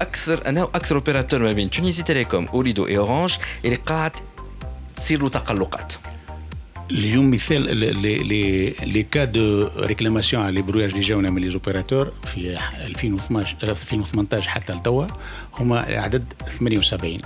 أكثر 0.00 0.46
أنا 0.46 0.62
أكثر 0.62 0.94
opérateur 0.94 1.40
ما 1.40 1.52
بين 1.52 1.70
تونيزي 1.70 2.02
تيليكوم 2.02 2.46
اوريدو 2.46 2.86
إي 2.86 2.98
أورانج 2.98 3.36
اللي 3.64 3.76
قاعد 3.76 4.12
تصير 4.96 5.22
له 5.22 5.28
تقلقات. 5.28 5.92
اليوم 6.90 7.30
مثال 7.30 7.76
les 8.88 9.02
cas 9.02 9.24
de 9.24 9.68
réclamation 9.76 10.42
على 10.42 10.54
les 10.54 10.62
brouillages 10.62 10.90
اللي 10.90 11.02
جاونا 11.02 11.30
من 11.30 11.42
les 11.42 11.50
opérateurs 11.50 12.12
في 12.34 12.58
2012 12.76 13.56
2018 13.62 14.48
حتى 14.50 14.72
لتوا 14.72 15.06
هما 15.58 15.78
عدد 15.78 16.24
78 16.58 17.18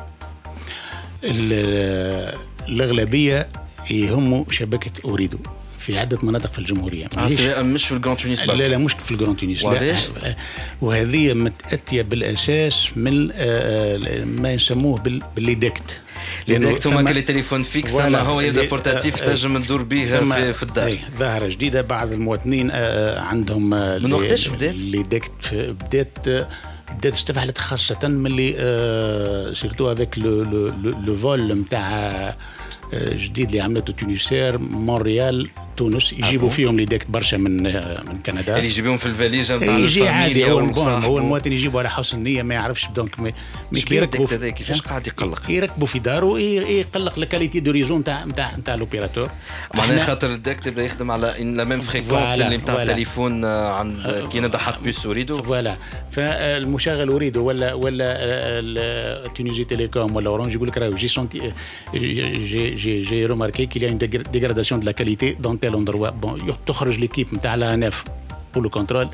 الاغلبيه 2.68 3.48
يهموا 3.90 4.44
شبكه 4.50 4.90
اوريدو 5.04 5.38
في 5.86 5.98
عدة 5.98 6.18
مناطق 6.22 6.52
في 6.52 6.58
الجمهورية. 6.58 7.08
آه 7.18 7.62
مش 7.62 7.86
في 7.86 7.92
ال 7.94 7.98
grand 7.98 8.16
تونس 8.16 8.44
لا 8.44 8.68
لا 8.68 8.78
مش 8.78 8.92
في 8.92 9.10
ال 9.10 9.15
grand 9.15 9.36
تونس 9.36 9.64
لا. 9.64 9.96
وهذه 10.80 11.34
متأتية 11.34 12.02
بالأساس 12.02 12.88
من 12.96 13.26
ما 14.40 14.52
يسموه 14.52 15.00
بال 15.36 15.50
les 15.50 15.72
DECT 15.72 16.00
les 16.48 16.65
DECT 16.65 16.86
هما 16.86 17.02
كلي 17.02 17.22
téléphone 17.22 17.62
fixe 17.62 18.00
اما 18.00 18.20
هو 18.20 18.40
يبدأ 18.40 18.68
portatif 18.68 19.20
تنجم 19.20 19.58
تدور 19.62 19.82
به 19.82 20.04
في, 20.04 20.52
في 20.52 20.62
الدار. 20.62 20.96
ظاهرة 21.18 21.46
جديدة 21.46 21.82
بعض 21.82 22.12
المواطنين 22.12 22.70
عندهم 23.16 23.70
من 24.02 24.12
وقتاش 24.12 24.48
بدات؟ 24.48 24.74
les 24.74 25.09
DECT 25.09 25.54
بدات 25.54 26.28
بدات 26.98 27.14
استفحلت 27.14 27.58
خاصة 27.58 28.08
ملي 28.08 28.52
surtout 29.54 29.92
avec 29.92 30.18
le 30.18 31.16
vol 31.22 31.58
نتاع 31.58 32.36
جديد 32.94 33.46
اللي 33.50 33.60
عملته 33.60 33.92
تونيسار 33.92 34.58
مونريال 34.58 35.48
تونس 35.76 36.12
يجيبوا 36.12 36.48
فيهم 36.48 36.76
les 36.76 36.84
DECT 36.84 37.10
برشا 37.10 37.36
من 37.36 37.62
من 38.06 38.18
كندا. 38.26 38.56
اللي 38.56 38.68
يجيبهم 38.68 38.96
في 38.96 39.06
الفاليجه 39.06 39.56
نتاع 39.56 39.78
يجي 39.78 40.08
عادي 40.08 40.50
هو 40.50 40.58
هو 40.58 41.18
المواطن 41.18 41.52
يجيبه 41.52 41.78
على 41.78 41.90
حسن 41.90 42.18
النية 42.18 42.42
ما 42.42 42.54
يعرفش 42.54 42.86
donc 42.94 43.34
مش 43.72 43.90
يركبوا 43.90 44.26
كيفاش 44.50 44.80
قاعد 44.80 45.06
يقلق؟ 45.06 45.50
يركبوا 45.50 45.86
في 45.86 45.98
داره 45.98 46.38
يقلق 46.40 47.18
la 47.18 47.26
qualité 47.26 47.60
du 47.60 47.70
réseau 47.70 48.00
نتاع 48.00 48.24
نتاع 48.24 48.56
نتاع 48.56 48.74
l'opérateur 48.74 49.28
معناها 49.74 50.04
خاطر 50.04 50.32
الديكت 50.32 50.66
يبدا 50.66 50.82
يخدم 50.82 51.10
على 51.10 51.34
لا 51.40 51.64
ميم 51.64 51.80
فريكونس 51.80 52.28
اللي 52.40 52.56
نتاع 52.56 52.82
التليفون 52.82 53.44
عند 53.44 54.28
كي 54.32 54.40
نبدا 54.40 54.58
حط 54.58 54.82
بيس 54.84 55.06
وريدو 55.06 55.42
فوالا 55.42 55.76
فالمشغل 56.10 57.10
وريدو 57.10 57.44
ولا 57.44 57.74
ولا 57.74 59.28
تونيزي 59.36 59.64
تيليكوم 59.64 60.16
ولا 60.16 60.28
أورانج 60.28 60.54
يقول 60.54 60.68
لك 60.68 60.78
راهو 60.78 60.94
جي 60.94 61.08
سونتي 61.08 61.52
جي 61.94 62.76
j'ai 62.82 63.26
remarqué 63.26 63.66
qu'il 63.66 63.82
y 63.82 63.86
a 63.86 63.88
une 63.88 63.98
dégradation 63.98 64.78
de 64.78 64.84
la 64.84 64.92
qualité 64.92 65.36
dans 65.38 65.56
tel 65.56 65.74
endroit. 65.74 66.10
Bon, 66.10 66.34
il 66.38 66.46
y 66.46 66.50
a 66.50 66.56
l'équipe, 66.98 67.28
tu 67.40 67.46
as 67.46 67.56
la 67.56 67.76
NF 67.76 68.04
pour 68.52 68.62
le 68.62 68.68
contrôle. 68.68 69.08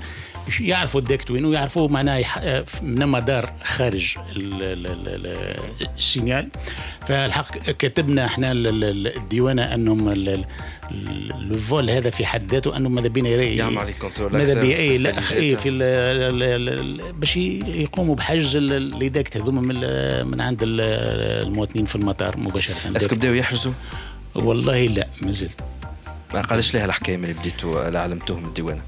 يعرفوا 0.60 1.00
الديكت 1.00 1.30
وين 1.30 1.44
ويعرفوا 1.44 1.88
معناها 1.88 2.64
من 2.82 3.08
مدار 3.08 3.52
خارج 3.64 4.16
السينيال 5.96 6.48
فالحق 7.06 7.58
كتبنا 7.58 8.24
إحنا 8.24 8.52
الديوانه 8.52 9.74
انهم 9.74 10.08
الفول 10.90 11.90
هذا 11.90 12.10
في 12.10 12.26
حد 12.26 12.52
ذاته 12.52 12.76
انه 12.76 12.88
ماذا 12.88 13.08
بينا 13.08 13.28
يعمل 13.28 13.94
ماذا 14.18 14.60
بي 14.60 14.76
اي 14.76 14.98
لا 14.98 15.12
اي 15.32 15.56
في 15.56 15.70
باش 17.18 17.36
يقوموا 17.36 18.14
بحجز 18.14 18.56
الديكت 18.56 19.36
هذوما 19.36 19.60
من 19.60 19.76
من 20.26 20.40
عند 20.40 20.58
المواطنين 20.62 21.86
في 21.86 21.96
المطار 21.96 22.36
مباشره 22.36 22.76
اسكو 22.96 23.16
بداوا 23.16 23.36
يحجزوا؟ 23.36 23.72
والله 24.34 24.86
لا 24.86 25.06
ما 25.22 25.32
زلت 25.32 25.60
ما 26.34 26.40
قالش 26.40 26.74
لها 26.74 26.84
الحكاية 26.84 27.14
اللي 27.14 27.32
بديتوا 27.32 27.88
اللي 27.88 27.98
علمتوهم 27.98 28.44
الديوانة؟ 28.44 28.82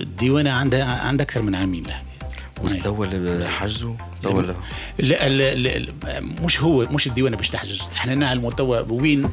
الديوانة 0.00 0.50
عندها 0.50 0.84
عندها 0.84 1.24
أكثر 1.24 1.42
من 1.42 1.54
عامين 1.54 1.86
لها 1.86 2.02
والدول 2.62 3.48
حجزوا 3.48 3.94
دول 4.22 4.54
لا, 4.98 5.28
لا, 5.28 5.54
لا 5.54 5.92
مش 6.20 6.60
هو 6.60 6.86
مش 6.86 7.06
الديوانة 7.06 7.36
باش 7.36 7.48
تحجز. 7.48 7.80
إحنا 7.92 8.14
نعلموا 8.14 8.52
توا 8.52 8.80
وين؟ 8.80 9.30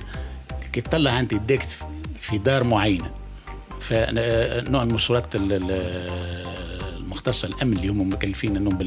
كي 0.73 0.81
تطلع 0.81 1.19
الديكت 1.19 1.77
في 2.19 2.37
دار 2.37 2.63
معينة. 2.63 3.11
فنوع 3.79 4.83
من 4.83 4.97
صورات 4.97 5.35
المختصه 7.11 7.47
الأمن 7.47 7.73
اللي 7.73 7.87
هم 7.87 8.13
مكلفين 8.13 8.57
إنهم 8.57 8.77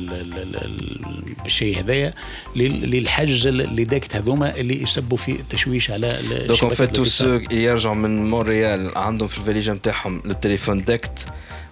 بالشيء 1.42 1.80
هذايا 1.80 2.14
للحجز 2.56 3.46
اللي 3.46 3.84
داكت 3.84 4.16
هذوما 4.16 4.56
اللي 4.56 4.82
يسبوا 4.82 5.16
في 5.16 5.38
تشويش 5.50 5.90
على 5.90 6.18
دونك 6.48 6.62
اون 6.62 6.70
فيت 6.70 6.96
تو 6.96 7.04
سو 7.04 7.40
يرجعوا 7.50 7.94
من 7.94 8.30
مونريال 8.30 8.98
عندهم 8.98 9.28
في 9.28 9.38
الفاليجه 9.38 9.72
نتاعهم 9.72 10.22
التليفون 10.26 10.78
داكت 10.78 11.26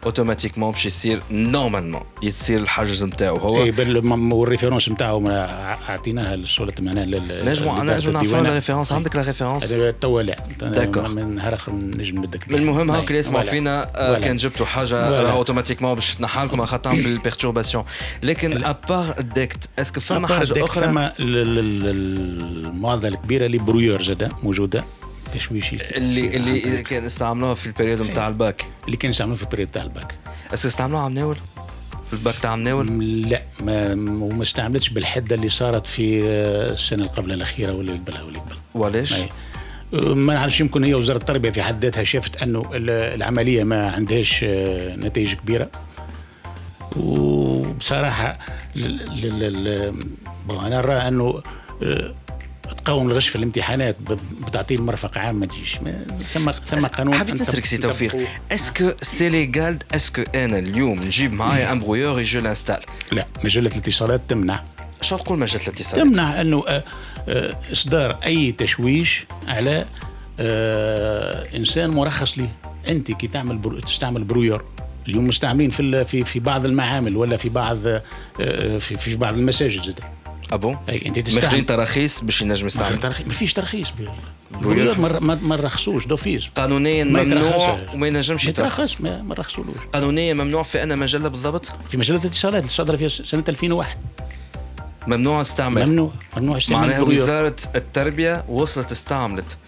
automatiquement 0.04 0.70
باش 0.70 0.86
يصير 0.86 1.20
normalement 1.30 2.02
يصير 2.22 2.60
الحجز 2.60 3.04
نتاعو 3.04 3.36
هو 3.36 3.64
اي 3.64 3.72
وال 4.32 4.42
référence 4.42 4.88
نتاعو 4.88 5.28
اعطيناها 5.28 6.36
للسلطه 6.36 6.82
معناها 6.82 7.04
نجموا 7.04 7.82
نجموا 7.82 8.12
نعرفوا 8.12 8.40
les 8.40 8.54
références 8.54 8.92
عندك 8.92 9.16
les 9.16 9.22
références؟ 9.22 9.74
توا 10.00 10.22
لا. 10.22 10.36
D'accord 10.60 11.08
من 11.08 11.34
نهار 11.34 11.54
اخر 11.54 11.72
نجم 11.72 12.18
ندك 12.18 12.50
المهم 12.50 12.90
هاك 12.90 13.08
اللي 13.08 13.18
يسمعوا 13.18 13.44
فينا. 13.44 14.18
كان 14.22 14.36
جبتوا 14.36 14.66
حاجة 14.66 15.30
automatiquement 15.32 15.94
باش 15.94 16.14
تنحى 16.14 16.44
لكم 16.44 16.64
خاطر 16.64 16.94
في 17.02 17.06
ال 17.06 17.12
perturbation 17.12 17.84
لكن 18.22 18.64
à 18.64 18.74
part 18.74 19.14
ال 19.18 19.29
DECT 19.29 19.70
est-ce 19.78 19.93
que 19.93 20.00
فما 20.00 20.28
حاجة 20.28 20.64
أخرى؟ 20.64 20.84
فما 20.84 21.12
المعضلة 21.18 23.08
الكبيرة 23.08 23.46
ال 23.46 23.49
les 23.49 23.58
brouilleurs 23.58 24.02
زاده 24.02 24.28
موجودة. 24.42 24.84
تشويشي 25.32 25.76
اللي 25.96 26.36
اللي 26.36 26.82
كان 26.82 27.04
استعملوها 27.04 27.54
في 27.54 27.66
ال 27.66 27.71
période 27.71 28.02
نتاع 28.02 28.28
الباك. 28.28 28.64
اللي 28.86 28.96
كان 28.96 29.10
يستعملوه 29.10 29.36
في 29.36 29.42
ال 29.42 29.45
période 29.45 29.68
نتاع 29.68 29.82
ال 29.82 29.89
bac. 29.89 30.14
est-ce 30.54 30.63
que 30.63 30.68
استعملوها 30.68 31.02
عام 31.02 31.14
ناول 31.14 31.36
في 32.06 32.12
الباك 32.12 32.34
تاع 32.34 32.56
مناول؟ 32.56 33.20
لا 33.30 33.42
ما 33.60 33.92
وما 33.92 34.42
استعملتش 34.42 34.88
بالحدة 34.88 35.36
اللي 35.36 35.48
صارت 35.48 35.86
في 35.86 36.24
السنة 36.72 37.02
اللي 37.02 37.14
قبل 37.14 37.32
الأخيرة 37.32 37.72
واللي 37.72 37.92
قبلها 37.92 38.22
واللي 38.22 38.38
قبل. 38.38 38.54
وعلاش؟ 38.74 39.14
ما 39.92 40.34
نعرفش 40.34 40.60
يمكن 40.60 40.84
هي 40.84 40.94
وزارة 40.94 41.18
التربية 41.18 41.50
في 41.50 41.62
حد 41.62 41.84
ذاتها 41.84 42.04
شافت 42.04 42.42
أنه 42.42 42.70
العملية 42.72 43.64
ما 43.64 43.90
عندهاش 43.90 44.44
نتائج 45.04 45.32
كبيرة. 45.32 45.70
وبصراحة 46.96 48.38
أنا 50.50 50.68
نرى 50.68 50.94
أنه 50.94 51.42
تقاوم 52.72 53.10
الغش 53.10 53.28
في 53.28 53.36
الامتحانات 53.36 53.96
بتعطيل 54.46 54.78
مرفق 54.78 55.18
عام 55.18 55.36
ما 55.36 55.46
تجيش. 55.46 55.78
ثم 56.32 56.50
ثم 56.50 56.86
قانون 56.86 57.14
حبيت 57.14 57.34
نسالك 57.34 57.64
سي 57.66 57.78
توفيق. 57.78 58.16
est-ce 58.52 58.79
que 58.79 58.92
c'est 59.02 59.28
légal 59.28 59.78
est-ce 59.94 60.13
que 60.13 60.22
أنا 60.34 60.58
اليوم 60.58 61.02
نجيب 61.02 61.32
معايا 61.32 61.72
un 61.72 61.78
brouilleur 61.78 62.22
je 62.22 62.40
l'installe 62.40 62.80
لا 63.12 63.26
مجلة 63.44 63.70
الاتصالات 63.70 64.20
تمنع. 64.28 64.64
شو 65.00 65.16
تقول 65.16 65.38
مجلة 65.38 65.62
الاتصالات؟ 65.62 66.06
تمنع 66.06 66.40
أنه 66.40 66.64
إصدار 67.72 68.18
أي 68.24 68.52
تشويش 68.52 69.24
على 69.48 69.84
إنسان 71.54 71.90
مرخص 71.90 72.38
ليه 72.38 72.52
أنت 72.88 73.12
كي 73.12 73.26
تعمل 73.26 73.58
brou... 73.58 73.80
تستعمل 73.80 74.24
brouilleur 74.24 74.64
اليوم 75.08 75.26
مستعملين 75.26 75.70
في 75.70 76.04
في 76.04 76.24
في 76.24 76.40
بعض 76.40 76.64
المعامل 76.64 77.16
ولا 77.16 77.36
في 77.36 77.48
بعض 77.48 77.78
في 78.78 78.96
في 78.98 79.16
بعض 79.16 79.34
المساجد 79.38 80.00
ah 80.54 80.64
bon 80.64 80.78
إي 80.88 81.02
أنت 81.06 81.18
تستعمل. 81.18 81.66
تراخيص 81.66 82.20
باش 82.20 82.42
ينجم 82.42 82.66
يستعمل. 82.66 82.98
ما 83.26 83.32
فيش 83.32 83.52
ترخيص 83.52 83.88
ما 84.60 85.38
ما 85.42 85.56
رخصوش 85.56 86.06
d'office 86.06 86.48
قانونيا 86.56 87.04
ممنوع 87.04 87.78
وما 87.94 88.06
ينجمش 88.06 88.46
يترخص 88.46 89.00
ما 89.00 89.34
رخصولوش 89.38 89.76
قانونيا 89.92 90.34
ممنوع 90.34 90.62
في 90.62 90.82
أنا 90.82 90.96
مجلة 90.96 91.28
بالضبط؟ 91.28 91.72
في 91.90 91.96
مجلة 91.96 92.20
الاتصالات 92.20 92.62
اللي 92.62 92.72
صدر 92.72 92.96
في 92.96 93.08
سنة 93.08 93.44
2001 93.48 93.98
ممنوع 95.06 95.40
استعمل. 95.40 95.86
ممنوع. 95.86 96.10
ممنوع 96.36 96.56
استعمال 96.58 96.88
معناها 96.88 97.02
وزارة 97.02 97.56
التربية 97.74 98.44
وصلت 98.48 98.92
استعملت. 98.92 99.58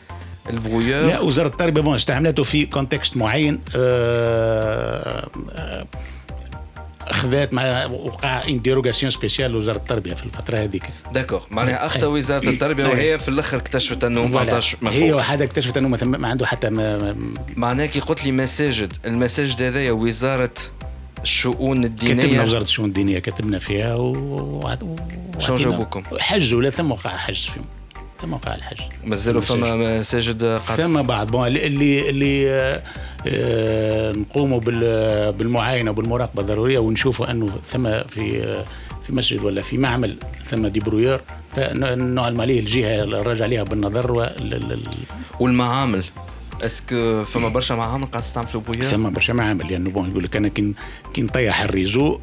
ال 0.51 0.56
brouilleur 0.56 1.07
لا 1.07 1.21
وزارة 1.21 1.49
التربية 1.49 1.83
bon 1.83 1.95
استعملته 1.95 2.43
في 2.45 2.67
contexte 2.67 3.17
معين. 3.17 3.61
آه 3.77 5.29
آه 5.53 5.87
اخذات 7.09 7.55
مع 7.55 7.87
وقع 7.87 8.49
une 8.49 8.63
dérogation 8.63 9.11
spéciale 9.11 9.51
لوزارة 9.51 9.77
التربية 9.77 10.15
في 10.15 10.25
الفترة 10.25 10.57
هذيك 10.57 10.85
d'accord 11.13 11.47
معناها 11.51 11.87
اخطا 11.87 12.07
وزارة 12.07 12.49
التربية 12.49 12.87
أي. 12.87 12.91
وهي 12.91 13.19
في 13.19 13.29
الأخر 13.29 13.57
اكتشفت 13.57 14.05
أنه 14.05 14.27
ما. 14.27 14.41
عطاش 14.41 14.75
هي 14.75 14.79
مفهوم 14.83 15.11
وحدها 15.11 15.47
اكتشفت 15.47 15.77
أنه 15.77 15.89
ما, 15.89 16.29
عنده 16.29 16.47
حتى 16.47 16.71
ما 16.71 17.17
معناها 17.57 17.87
كي 17.87 18.01
قلت 18.01 18.25
لي 18.25 18.33
مساجد 18.33 18.93
المساجد 19.07 19.63
هذايا 19.63 19.93
وزارة 19.93 20.55
الشؤون 21.23 21.77
كتبنا 21.77 21.87
الدينيه 21.87 22.43
وزارة 22.43 22.63
الشؤون 22.63 22.89
الدينية 22.89 23.19
كتبنا 23.19 23.59
فيها 23.59 23.95
و... 23.95 24.13
و... 24.13 24.97
شنو 25.39 25.57
جاوبوكم؟ 25.57 26.03
حجز 26.19 26.55
ولا 26.55 26.71
ثم 26.71 26.91
وقع 26.91 27.17
حجز 27.17 27.51
فيهم 27.51 27.65
ثم 28.25 28.33
وقع 28.33 28.55
الحجز 28.55 28.77
مازالوا 29.05 29.41
فما 29.41 29.99
مساجد 30.01 30.45
قاعد 30.45 30.81
ثم 30.83 31.03
بعض. 31.03 31.31
bon 31.31 31.47
اللي 31.47 32.11
اللي 32.11 32.51
آه، 32.51 32.83
آه، 33.29 34.13
نقوموا 34.13 34.61
بال- 34.61 35.33
بالمعاينة 35.33 35.91
وبالمراقبة 35.91 36.43
الضروريه 36.43 36.79
ونشوفوا 36.79 37.31
أنه 37.31 37.49
ثم 37.67 38.03
في 38.03 38.45
آه، 38.45 38.65
في 39.07 39.13
مسجد 39.13 39.45
ولا 39.45 39.63
في 39.63 39.79
معمل 39.79 40.17
ثم 40.45 40.67
des 40.67 40.78
brouilleurs 40.78 41.21
فنعلم 41.57 42.41
عليه 42.41 42.61
الجهة 42.61 43.03
الراجع 43.05 43.45
عليها 43.45 43.63
بالنظر 43.63 44.13
وال- 44.13 44.55
ال- 44.55 44.73
ال- 44.73 44.83
والمعامل. 45.41 46.05
est-ce 46.63 47.04
que 47.04 47.25
فما 47.25 47.49
برشا 47.49 47.75
معامل 47.75 48.07
قاعد 48.07 48.23
تستعملوا 48.23 48.61
brouilleur 48.63 48.85
ثم 48.85 49.11
برشا 49.11 49.33
معامل. 49.33 49.69
لأنه 49.73 49.91
bon 49.91 50.11
يقول 50.11 50.25
لك 50.25 50.37
أنا 50.37 50.49
كي 50.49 50.73
كي 51.15 51.23
نطيح 51.23 51.61
ال 51.61 51.69
réseau 51.69 52.21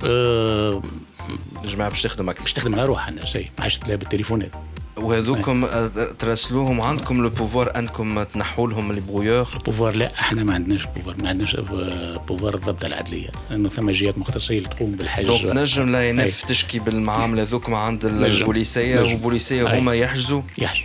الجماعة 1.64 1.90
باش 1.90 2.02
تخدم 2.02 2.26
باش 2.26 2.36
أكثر 2.36 2.50
تخدم 2.56 2.74
على 2.76 2.86
روحها 2.86 3.10
الناس 3.10 3.38
هي 3.38 3.42
ما 3.44 3.50
عادش 3.64 3.78
تلاقي 3.78 3.98
بالتليفونات 3.98 4.52
وهذوكم 4.98 5.66
آه، 5.66 5.88
تراسلوهم 6.20 6.82
عندكم 6.82 7.22
le 7.24 7.30
pouvoir 7.30 7.80
أنكم 7.80 8.24
تنحوا 8.24 8.68
لهم 8.68 8.92
ال 8.92 8.97
brouilleur 8.97 9.48
pouvoir 9.66 9.96
لا 9.96 10.20
إحنا 10.20 10.44
ما 10.44 10.54
عندناش 10.54 10.86
pouvoir 10.86 11.16
ما 11.24 11.30
عندناش 11.30 11.56
آه، 11.56 12.18
pouvoir 12.28 12.56
الضبط 12.56 12.86
العدلية 12.86 13.30
لأنه 13.50 13.70
ثم 13.70 13.90
جهات 13.92 14.18
مختصه 14.18 14.58
اللي 14.58 14.70
تقوم 14.70 14.92
بالحجز 14.92 15.26
donc 15.26 15.46
نجم 15.46 15.90
لا. 15.90 16.10
ينف 16.10 16.42
تشكي 16.42 16.80
بالمعاملة 16.80 17.42
هذوكم 17.42 17.74
عند. 17.74 18.06
البوليسية. 18.06 19.00
والبوليسيه. 19.00 19.78
هما 19.80 19.96
يحجزوا 19.96 20.42
يحج 20.58 20.82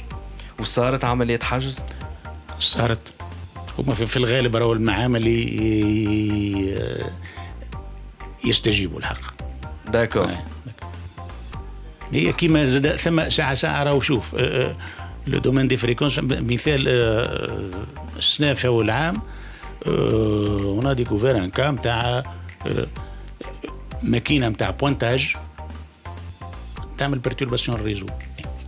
وصارت 0.60 1.04
عملية 1.04 1.38
حجز 1.42 1.84
صارت 2.58 2.98
هما 3.78 3.94
في, 3.94 4.06
في 4.06 4.16
الغالب 4.16 4.56
راهو 4.56 4.72
المعامل 4.72 5.26
ي- 5.26 6.76
يستجيبوا 8.44 8.98
الحق 8.98 9.20
d'accord 9.88 10.24
آه. 10.24 10.38
هي 12.12 12.32
كيما 12.32 12.66
زاد 12.66 12.96
ثم 12.96 13.28
ساعه 13.28 13.54
ساعة 13.54 13.82
راهو 13.82 14.00
شوف 14.00 14.34
آه، 14.34 14.38
آه، 14.40 14.76
le 15.26 15.38
domaine 15.38 15.68
des 15.68 15.76
fréquences 15.76 16.18
مثال 16.22 16.84
آه، 16.88 17.70
السنة 18.18 18.54
في 18.54 18.66
اول 18.66 18.90
عام 18.90 19.22
on 19.86 20.94
a 20.94 20.99
découvert 20.99 21.36
un 21.38 21.50
cas 21.50 21.70
نتاع 21.70 22.22
ماكينة 24.02 24.48
نتاع 24.48 24.70
pointage 24.70 25.34
تعمل 26.98 27.18
perturbation 27.18 27.76
ال 27.76 27.81
réseau 27.81 28.06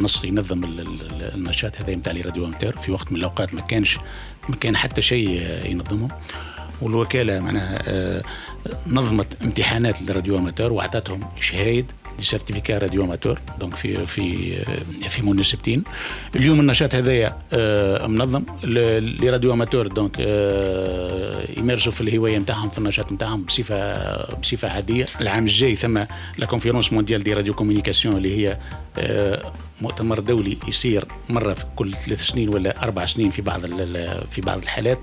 آه، 0.00 0.02
نص 0.02 0.24
ينظم 0.24 0.64
ال- 0.64 0.80
ال- 0.80 1.34
النشاط 1.34 1.76
هذا 1.82 1.94
نتاع 1.94 2.12
ال 2.12 2.17
radio 2.17 2.44
amateur 2.46 2.78
في 2.78 2.92
وقت 2.92 3.12
من 3.12 3.18
الأوقات 3.18 3.54
ما 3.54 3.60
كانش 3.60 3.98
ما 4.48 4.56
كان 4.56 4.76
حتى 4.76 5.02
شيء 5.02 5.38
آه، 5.42 5.66
ينظمه 5.66 6.08
والوكالة 6.82 7.40
معناها 7.40 7.78
آه، 7.88 8.22
نظمت 8.86 9.42
امتحانات 9.44 10.02
لل 10.02 10.12
radio 10.12 10.38
amateur 10.38 10.72
وأعطتهم 10.72 11.20
شهايد 11.40 11.86
des 12.18 12.24
certificats 12.24 12.78
radio 12.78 13.04
amateur 13.04 13.38
donc 13.60 13.76
في 13.76 14.06
في 14.06 14.54
آه، 15.04 15.08
في 15.08 15.22
مناسبتين. 15.22 15.84
اليوم 16.36 16.60
النشاط 16.60 16.94
هذايا 16.94 17.38
آه، 17.52 18.06
منظم. 18.06 18.42
les 18.64 19.30
radio 19.30 19.52
amateurs 19.52 19.86
donc 19.86 20.16
آه، 20.20 21.44
يمارسوا 21.56 21.92
في 21.92 22.00
الهواية 22.00 22.38
نتاعهم 22.38 22.68
في 22.68 22.78
النشاط 22.78 23.12
نتاعهم 23.12 23.42
بصفة 23.42 23.94
بصفة 24.34 24.68
عادية. 24.68 25.06
العام 25.20 25.44
الجاي 25.46 25.76
ثم 25.76 25.98
la 26.38 26.46
conférence 26.46 26.92
mondiale 26.92 27.22
des 27.22 27.34
radiocommunications 27.34 28.16
اللي 28.16 28.36
هي 28.38 28.58
آه، 28.98 29.52
مؤتمر 29.82 30.20
دولي 30.20 30.56
يصير 30.68 31.04
مرة 31.28 31.54
في 31.54 31.64
كل 31.76 31.92
ثلاث 31.92 32.22
سنين 32.22 32.48
ولا 32.48 32.82
أربع 32.82 33.06
سنين 33.06 33.30
في 33.30 33.42
بعض 33.42 33.66
في 34.30 34.40
بعض 34.40 34.58
الحالات. 34.62 34.98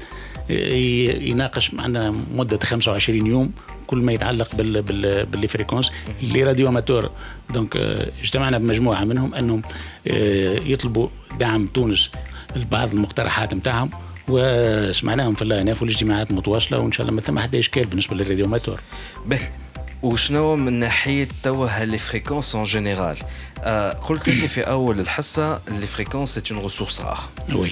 ي- 0.50 1.30
يناقش 1.30 1.74
معنا 1.74 2.16
مدة 2.36 2.60
25 2.64 3.28
يوم. 3.28 3.52
كل 3.94 4.02
ما 4.02 4.14
يتعلق 4.14 4.56
بال 4.56 4.82
بال 4.82 5.26
بال 5.26 5.37
fréquences 5.37 5.92
les 6.22 6.44
radio 6.44 6.68
amateurs. 6.68 7.12
donc 7.54 7.78
آه، 7.78 8.12
اجتمعنا 8.22 8.58
بمجموعة 8.58 9.04
منهم 9.04 9.36
أنهم 9.36 9.62
آه، 10.08 10.60
يطلبوا 10.66 11.08
دعم 11.40 11.68
تونس 11.68 12.12
لبعض 12.56 12.94
المقترحات 12.94 13.54
نتاعهم 13.54 13.90
وسمعناهم 14.28 15.36
في 15.36 15.42
الله 15.42 15.76
والاجتماعات 15.82 16.32
متواصلة 16.32 16.80
وإن 16.80 16.92
شاء 16.92 17.02
الله 17.02 17.16
ما 17.16 17.22
ثم 17.22 17.40
حتى 17.40 17.60
إشكال 17.60 17.86
بالنسبة 17.86 18.16
لل 18.16 18.25
radio 18.25 18.46
amateur. 18.46 18.80
وشنو 20.04 20.56
من 20.56 20.74
ناحية 20.74 21.28
توا 21.44 21.68
هاللي 21.68 21.98
فريكونس 21.98 22.56
اون 22.56 22.64
جينيرال 22.64 23.18
آه 23.60 23.92
قلت 23.92 24.30
أنت 24.30 24.46
في 24.46 24.62
أول 24.62 25.00
الحصة 25.00 25.62
لي 25.80 25.88
فريكونس 25.88 26.40
سي 26.40 26.54
اون 26.54 26.64
ريسورس 26.64 27.02
رار 27.02 27.20
وي 27.54 27.72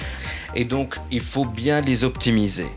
et 0.55 0.65
donc 0.65 0.89
il 1.11 1.21
faut 1.21 1.45
bien 1.45 1.81
les 1.81 2.03
optimiser. 2.03 2.69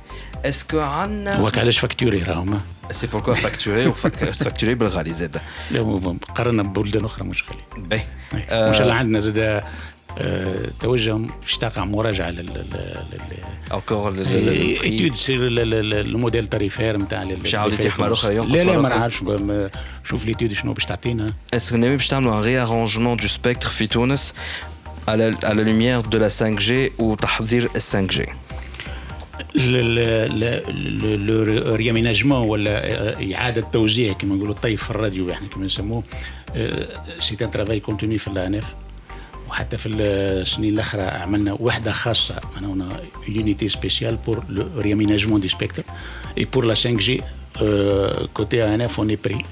Est-ce 0.44 0.64
que 0.64 0.76
عندنا 0.76 1.37
هو 1.37 1.50
علاش 1.57 1.78
فاكتوري 1.78 2.22
راهم؟ 2.22 2.61
سي 2.91 3.08
بوركوا 3.08 3.34
فاكتوري 3.34 3.88
وفاكتوري 3.88 4.75
بالغالي 4.75 5.13
زاد 5.13 5.38
لا، 5.71 6.17
قارنا 6.36 6.63
ببلدان 6.63 7.05
اخرى 7.05 7.23
مش 7.27 7.43
غالي 7.49 7.88
باهي 7.89 8.03
آه. 8.49 8.67
ان 8.69 8.73
شاء 8.73 8.84
الله 8.84 8.93
عندنا 8.93 9.19
زاد 9.19 9.63
آه، 10.17 10.55
توجه 10.82 11.12
باش 11.41 11.58
تقع 11.58 11.86
مراجعه 11.86 12.29
لل 12.29 12.45
لل- 12.45 13.73
encore 13.73 14.08
لل 14.08 14.27
ايتود 14.84 15.13
تصير 15.17 15.39
الموديل 15.41 16.47
تاريفير 16.47 16.97
نتاع 16.97 17.23
باش 17.23 17.53
يعاود 17.53 17.73
يتيح 17.73 17.99
مرة 17.99 18.13
أخرى، 18.13 18.36
ينقص 18.36 18.51
لا 18.51 18.63
لا 18.63 18.71
مرة 18.73 18.82
ما 18.82 18.88
أخرى. 18.88 18.99
نعرفش 18.99 19.21
ما- 19.23 19.69
شوف 20.03 20.25
ليتود 20.25 20.53
شنو 20.53 20.73
باش 20.73 20.86
تعطينا 20.86 21.34
Est-ce 21.55 21.69
que 21.69 21.73
ناوي 21.73 21.95
باش 21.95 22.08
تعملوا 22.08 22.41
un 22.41 22.43
réarrangement 22.43 23.21
du 23.23 23.27
spectre 23.27 23.67
في 23.69 23.88
تونس 23.88 24.34
à 25.08 25.12
la, 25.12 25.32
à 25.49 25.53
la 25.53 25.63
lumière 25.63 26.01
de 26.13 26.17
la 26.17 26.29
5G 26.29 27.01
وتحضير 27.01 27.69
ال 27.75 27.82
5G 27.82 28.29
لو 31.15 31.43
رياميناجمون 31.75 32.47
ولا 32.47 33.36
اعاده 33.36 33.62
توزيع 33.73 34.13
كما 34.13 34.36
نقولوا 34.36 34.53
الطيف 34.53 34.84
في 34.84 34.89
الراديو 34.89 35.32
احنا 35.32 35.47
كما 35.47 35.65
نسموه 35.65 36.03
سي 37.19 37.38
ان 37.41 37.51
ترافاي 37.51 37.79
كونتينيو 37.79 38.19
في 38.19 38.27
الانف 38.27 38.63
وحتى 39.49 39.77
في 39.77 39.89
السنين 39.89 40.73
الاخرى 40.73 41.01
عملنا 41.01 41.53
وحده 41.60 41.91
خاصه 41.91 42.36
معناها 42.55 43.01
يونيتي 43.29 43.69
سبيسيال 43.69 44.15
بور 44.15 44.43
لو 44.49 44.67
رياميناجمون 44.77 45.41
دي 45.41 45.47
سبيكتر 45.49 45.84
اي 46.38 46.45
بور 46.45 46.65
لا 46.65 46.73
5 46.73 46.89
جي 46.91 47.21
كوتي 48.34 48.63
انف 48.75 48.99
اون 48.99 49.17
بري 49.25 49.45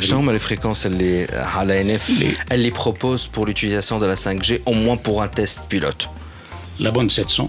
شنو 0.00 0.18
هما 0.18 0.38
les 0.38 0.42
fréquences 0.42 0.86
اللي 0.86 1.26
على 1.32 1.98
NF 1.98 2.02
اللي- 2.10 2.32
اللي 2.52 2.72
propose 2.74 3.20
pour 3.20 3.44
l'utilisation 3.46 4.00
de 4.00 4.06
la 4.06 4.16
5G 4.16 4.52
au 4.70 4.74
moins 4.74 4.96
pour 5.08 5.22
un 5.22 5.28
test 5.40 5.60
pilote 5.74 6.06
لا 6.78 6.90
بون 6.90 7.08
700 7.08 7.48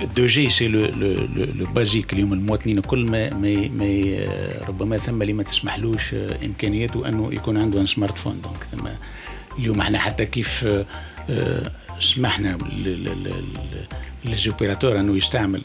ال 0.00 0.05
deux 0.05 0.26
G 0.26 0.50
c'est 0.50 0.68
le 0.68 0.84
le 1.36 1.66
basique 1.66 2.12
اليوم 2.12 2.32
المواطنين 2.32 2.78
الكل 2.78 3.04
ما 3.10 3.34
ما 3.34 3.68
ما 3.68 4.18
ربما 4.68 4.98
ثم 4.98 5.22
اللي 5.22 5.32
ما 5.32 5.42
تسمحلوش 5.42 6.14
إمكانياته 6.44 7.08
أنه 7.08 7.34
يكون 7.34 7.56
عنده 7.56 7.80
un 7.80 7.86
smartphone 7.86 8.40
donc 8.40 8.64
ثم 8.64 8.88
اليوم 9.58 9.80
إحنا 9.80 9.98
حتى 9.98 10.26
كيف 10.26 10.66
سمحنا 12.00 12.58
ل 14.24 14.29
les 14.29 14.46
opérateurs 14.46 15.00
أنه 15.00 15.16
يستعمل 15.16 15.62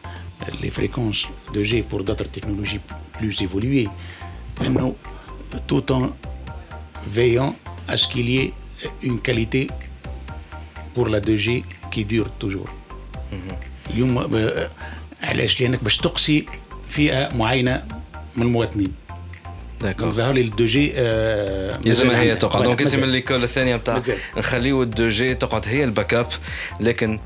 les 0.62 0.69
fréquences 0.69 1.26
deux 1.54 1.63
G 1.63 1.82
pour 1.82 2.02
d'autres 2.02 2.26
technologies 2.26 2.80
plus 3.21 3.41
évoluées 3.41 3.89
أنه 4.62 4.96
tout 5.72 5.91
en 5.91 6.04
veillant 7.18 7.54
à 7.88 7.96
ce 7.98 8.08
qu'il 8.08 8.30
y 8.30 8.38
ait 8.44 8.54
une 9.04 9.20
qualité 9.28 9.68
pour 10.94 11.08
la 11.08 11.20
2G 11.20 11.48
qui 11.91 12.04
dure 12.13 12.30
toujours. 12.44 12.70
اليوم 13.89 14.39
علاش؟ 15.24 15.62
لأنك 15.62 15.84
باش 15.84 15.98
تقصي 15.98 16.45
فئة 16.89 17.36
معينة 17.36 17.84
من 18.36 18.43
المواطنين. 18.43 18.91
دونك 19.82 20.02
ظهر 20.02 20.34
لي 20.34 20.41
الدو 20.41 20.65
جي 20.65 20.93
لازم 21.86 22.10
هي 22.12 22.36
تقعد. 22.36 22.63
دونك 22.63 22.82
انت 22.82 22.95
من 22.95 23.12
ليكول 23.12 23.43
الثانية 23.43 23.76
نتاع 23.76 24.02
نخليو 24.38 24.84
الدو 24.84 25.10
جي 25.10 25.36
تقعد 25.36 25.67
هي 25.67 25.84
الباك 25.84 26.13
أب 26.13 26.28
لكن 26.80 27.19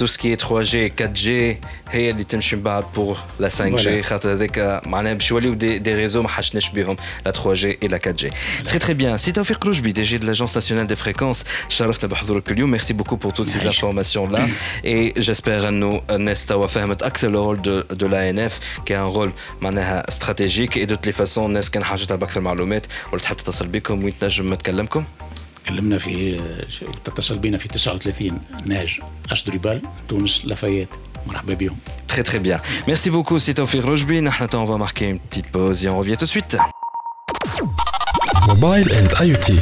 تو 0.00 0.06
سكي 0.06 0.36
3 0.36 0.62
جي 0.62 0.92
4 1.00 1.12
جي 1.12 1.60
هي 1.90 2.10
اللي 2.10 2.24
تمشي 2.24 2.56
من 2.56 2.62
بعد 2.62 2.84
بور 2.94 3.18
لا 3.40 3.48
5 3.48 3.76
جي 3.76 4.02
خاطر 4.02 4.32
هذاك 4.32 4.82
معناها 4.86 5.14
باش 5.14 5.30
يوليو 5.30 5.54
دي, 5.54 5.78
دي 5.78 5.94
ريزو 5.94 6.22
ما 6.22 6.28
حشناش 6.28 6.70
بهم 6.70 6.96
لا 7.26 7.30
3 7.30 7.52
جي 7.52 7.78
اي 7.82 7.88
لا 7.88 7.96
4 7.96 8.12
جي 8.12 8.30
تري 8.64 8.78
تري 8.78 8.94
بيان 8.94 9.18
سي 9.18 9.32
توفيق 9.32 9.66
روجبي 9.66 9.92
دي 9.92 10.02
جي 10.02 10.18
de 10.18 10.22
l'agence 10.22 10.54
nationale 10.54 10.86
des 10.86 10.96
fréquences 11.04 11.44
شرفنا 11.68 12.08
بحضورك 12.08 12.50
اليوم 12.50 12.70
ميرسي 12.70 12.94
بوكو 12.94 13.16
بور 13.16 13.32
توت 13.32 13.48
سيز 13.48 13.66
انفورماسيون 13.66 14.32
لا 14.32 14.48
اي 14.84 15.14
جيسبر 15.18 15.68
انه 15.68 16.02
الناس 16.10 16.46
توا 16.46 16.66
فهمت 16.66 17.02
اكثر 17.02 17.30
لو 17.30 17.44
رول 17.44 17.62
دو, 17.62 17.80
دو 17.80 18.08
لا 18.08 18.30
ان 18.30 18.38
اف 18.38 18.60
كي 18.86 18.96
ان 18.96 19.02
رول 19.02 19.32
معناها 19.60 20.08
استراتيجيك 20.08 20.76
اي 20.76 20.84
دو 20.84 20.96
لي 21.06 21.12
فاسون 21.12 21.46
الناس 21.46 21.70
كان 21.70 21.84
حاجتها 21.84 22.16
باكثر 22.16 22.40
معلومات 22.40 22.86
ولا 23.12 23.22
تحب 23.22 23.36
تتصل 23.36 23.68
بكم 23.68 24.04
وين 24.04 24.18
تنجم 24.18 24.54
تكلمكم؟ 24.54 25.04
تكلمنا 25.64 25.98
في 25.98 26.40
تتصل 27.04 27.38
بنا 27.38 27.58
في 27.58 27.68
39 27.68 28.40
ناج 28.66 29.00
اشدريبال 29.30 29.82
تونس 30.08 30.42
لافايات 30.44 30.88
مرحبا 31.26 31.54
بهم 31.54 31.76
Très 32.12 32.22
très 32.22 32.40
bien. 32.48 32.58
Merci 32.88 33.08
beaucoup 33.14 33.38
Sitofi 33.38 33.78
Rojbi. 33.80 34.20
Nahna, 34.20 34.46
on 34.54 34.64
va 34.64 34.76
marquer 34.86 35.06
une 35.12 35.20
petite 35.20 35.48
pause 35.54 35.78
et 35.84 35.88
on 35.88 35.98
revient 35.98 36.16
tout 36.16 36.24
de 36.24 36.30
suite. 36.36 36.56
موبايل 38.48 38.92
اند 38.92 39.12
اي 39.20 39.36
تي 39.36 39.58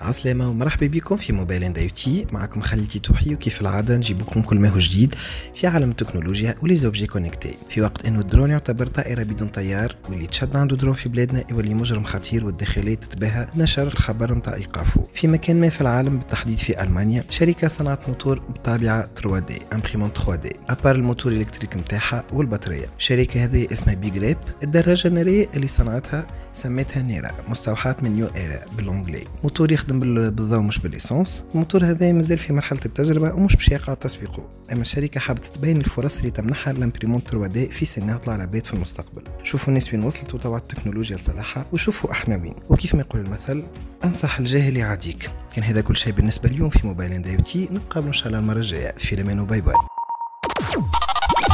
عسلامة 0.00 0.50
ومرحبا 0.50 0.86
بكم 0.86 1.16
في 1.16 1.32
Mobile 1.32 1.64
and 1.64 1.90
IT. 1.90 2.26
معكم 2.32 2.60
خالتي 2.60 2.98
توحي 2.98 3.34
وكيف 3.34 3.60
العادة؟ 3.60 3.96
نجيب 3.96 4.20
لكم 4.20 4.42
كل 4.42 4.58
ما 4.58 4.68
هو 4.68 4.78
جديد 4.78 5.14
في 5.54 5.66
عالم 5.66 5.90
التكنولوجيا 5.90 6.54
و 6.62 6.65
les 6.65 6.76
objets 6.76 7.06
connectés 7.06 7.54
في 7.68 7.80
وقت 7.80 8.06
إنه 8.06 8.20
الدرون 8.20 8.50
يعتبر 8.50 8.86
طائرة 8.86 9.22
بدون 9.22 9.48
طيار 9.48 9.96
واللي 10.08 10.26
تشد 10.26 10.56
عنده 10.56 10.76
درون 10.76 10.94
في 10.94 11.08
بلادنا 11.08 11.44
يولي 11.50 11.74
مجرم 11.74 12.04
خطير 12.04 12.46
والداخلية 12.46 12.94
تتباهى 12.94 13.46
نشر 13.56 13.86
الخبر 13.86 14.34
متاع 14.34 14.54
إيقافه. 14.54 15.06
في 15.14 15.28
مكان 15.28 15.60
ما 15.60 15.68
في 15.68 15.80
العالم 15.80 16.18
بالتحديد 16.18 16.58
في 16.58 16.82
ألمانيا 16.82 17.24
شركة 17.30 17.68
صنعت 17.68 18.08
موتور 18.08 18.38
بطابعة 18.38 19.08
3D 19.22 19.38
imprimante 19.38 19.58
3D 19.72 20.10
à 20.10 20.34
part 20.34 20.56
ال 20.68 20.94
moteur 20.94 21.32
électrique 21.32 21.76
متاعها 21.76 22.24
والبطارية. 22.32 22.86
الشركة 22.98 23.44
هذه 23.44 23.66
اسمها 23.72 23.94
BigRep 23.94 24.38
الدراجة 24.62 25.08
النارية 25.08 25.48
اللي 25.54 25.68
صنعتها 25.68 26.26
سميتها 26.52 27.02
NERA 27.02 27.30
مستوحاة 27.48 27.96
من 28.02 28.10
New 28.10 28.26
Era 28.36 28.58
بالانجلي 28.76 29.22
موتور 29.44 29.72
يخدم 29.72 29.89
بالضوء 29.98 30.60
مش 30.60 30.78
بال 30.78 30.93
essence 30.93 31.44
ال 31.54 31.58
moteur 31.58 31.84
هذا 31.84 32.12
مازال 32.12 32.38
في 32.38 32.52
مرحلة 32.52 32.80
التجربة 32.86 33.32
ومش 33.34 33.56
باش 33.56 33.68
يقع 33.68 33.94
تسويقه 33.94 34.48
أما 34.72 34.82
الشركة 34.82 35.20
حابة 35.20 35.40
تبين 35.40 35.76
الفرص 35.76 36.18
اللي 36.18 36.30
تمنحها 36.30 36.70
ال 36.72 37.20
imprimante 37.20 37.46
3D 37.46 37.66
في 37.66 38.00
وطلع 38.14 38.34
العباد 38.34 38.66
في 38.66 38.74
المستقبل. 38.74 39.22
شوفوا 39.44 39.68
الناس 39.68 39.94
وين 39.94 40.04
وصلت 40.04 40.34
وتوا 40.34 40.56
التكنولوجيا 40.56 41.16
صلاحها 41.16 41.66
وشوفوا 41.72 42.10
إحنا 42.10 42.36
وين 42.36 42.54
وكيف 42.70 42.94
ما 42.94 43.00
يقول 43.00 43.20
المثل 43.20 43.64
أنصح 44.04 44.38
الجاهل 44.38 44.76
يعاديك. 44.76 45.30
كان 45.54 45.64
هذا 45.64 45.80
كل 45.80 45.96
شيء 45.96 46.12
بالنسبة 46.12 46.48
اليوم 46.48 46.68
في 46.68 46.86
Mobile 46.86 47.12
and 47.12 47.42
IT. 47.44 47.68
نتقابلوا 47.72 48.08
إن 48.08 48.12
شاء 48.12 48.26
الله 48.26 48.38
المرة 48.38 48.56
الجاية. 48.56 48.94
في 48.96 49.14
الامان 49.14 49.40
و 49.40 49.45
bye 49.45 49.60
bye 49.60 49.74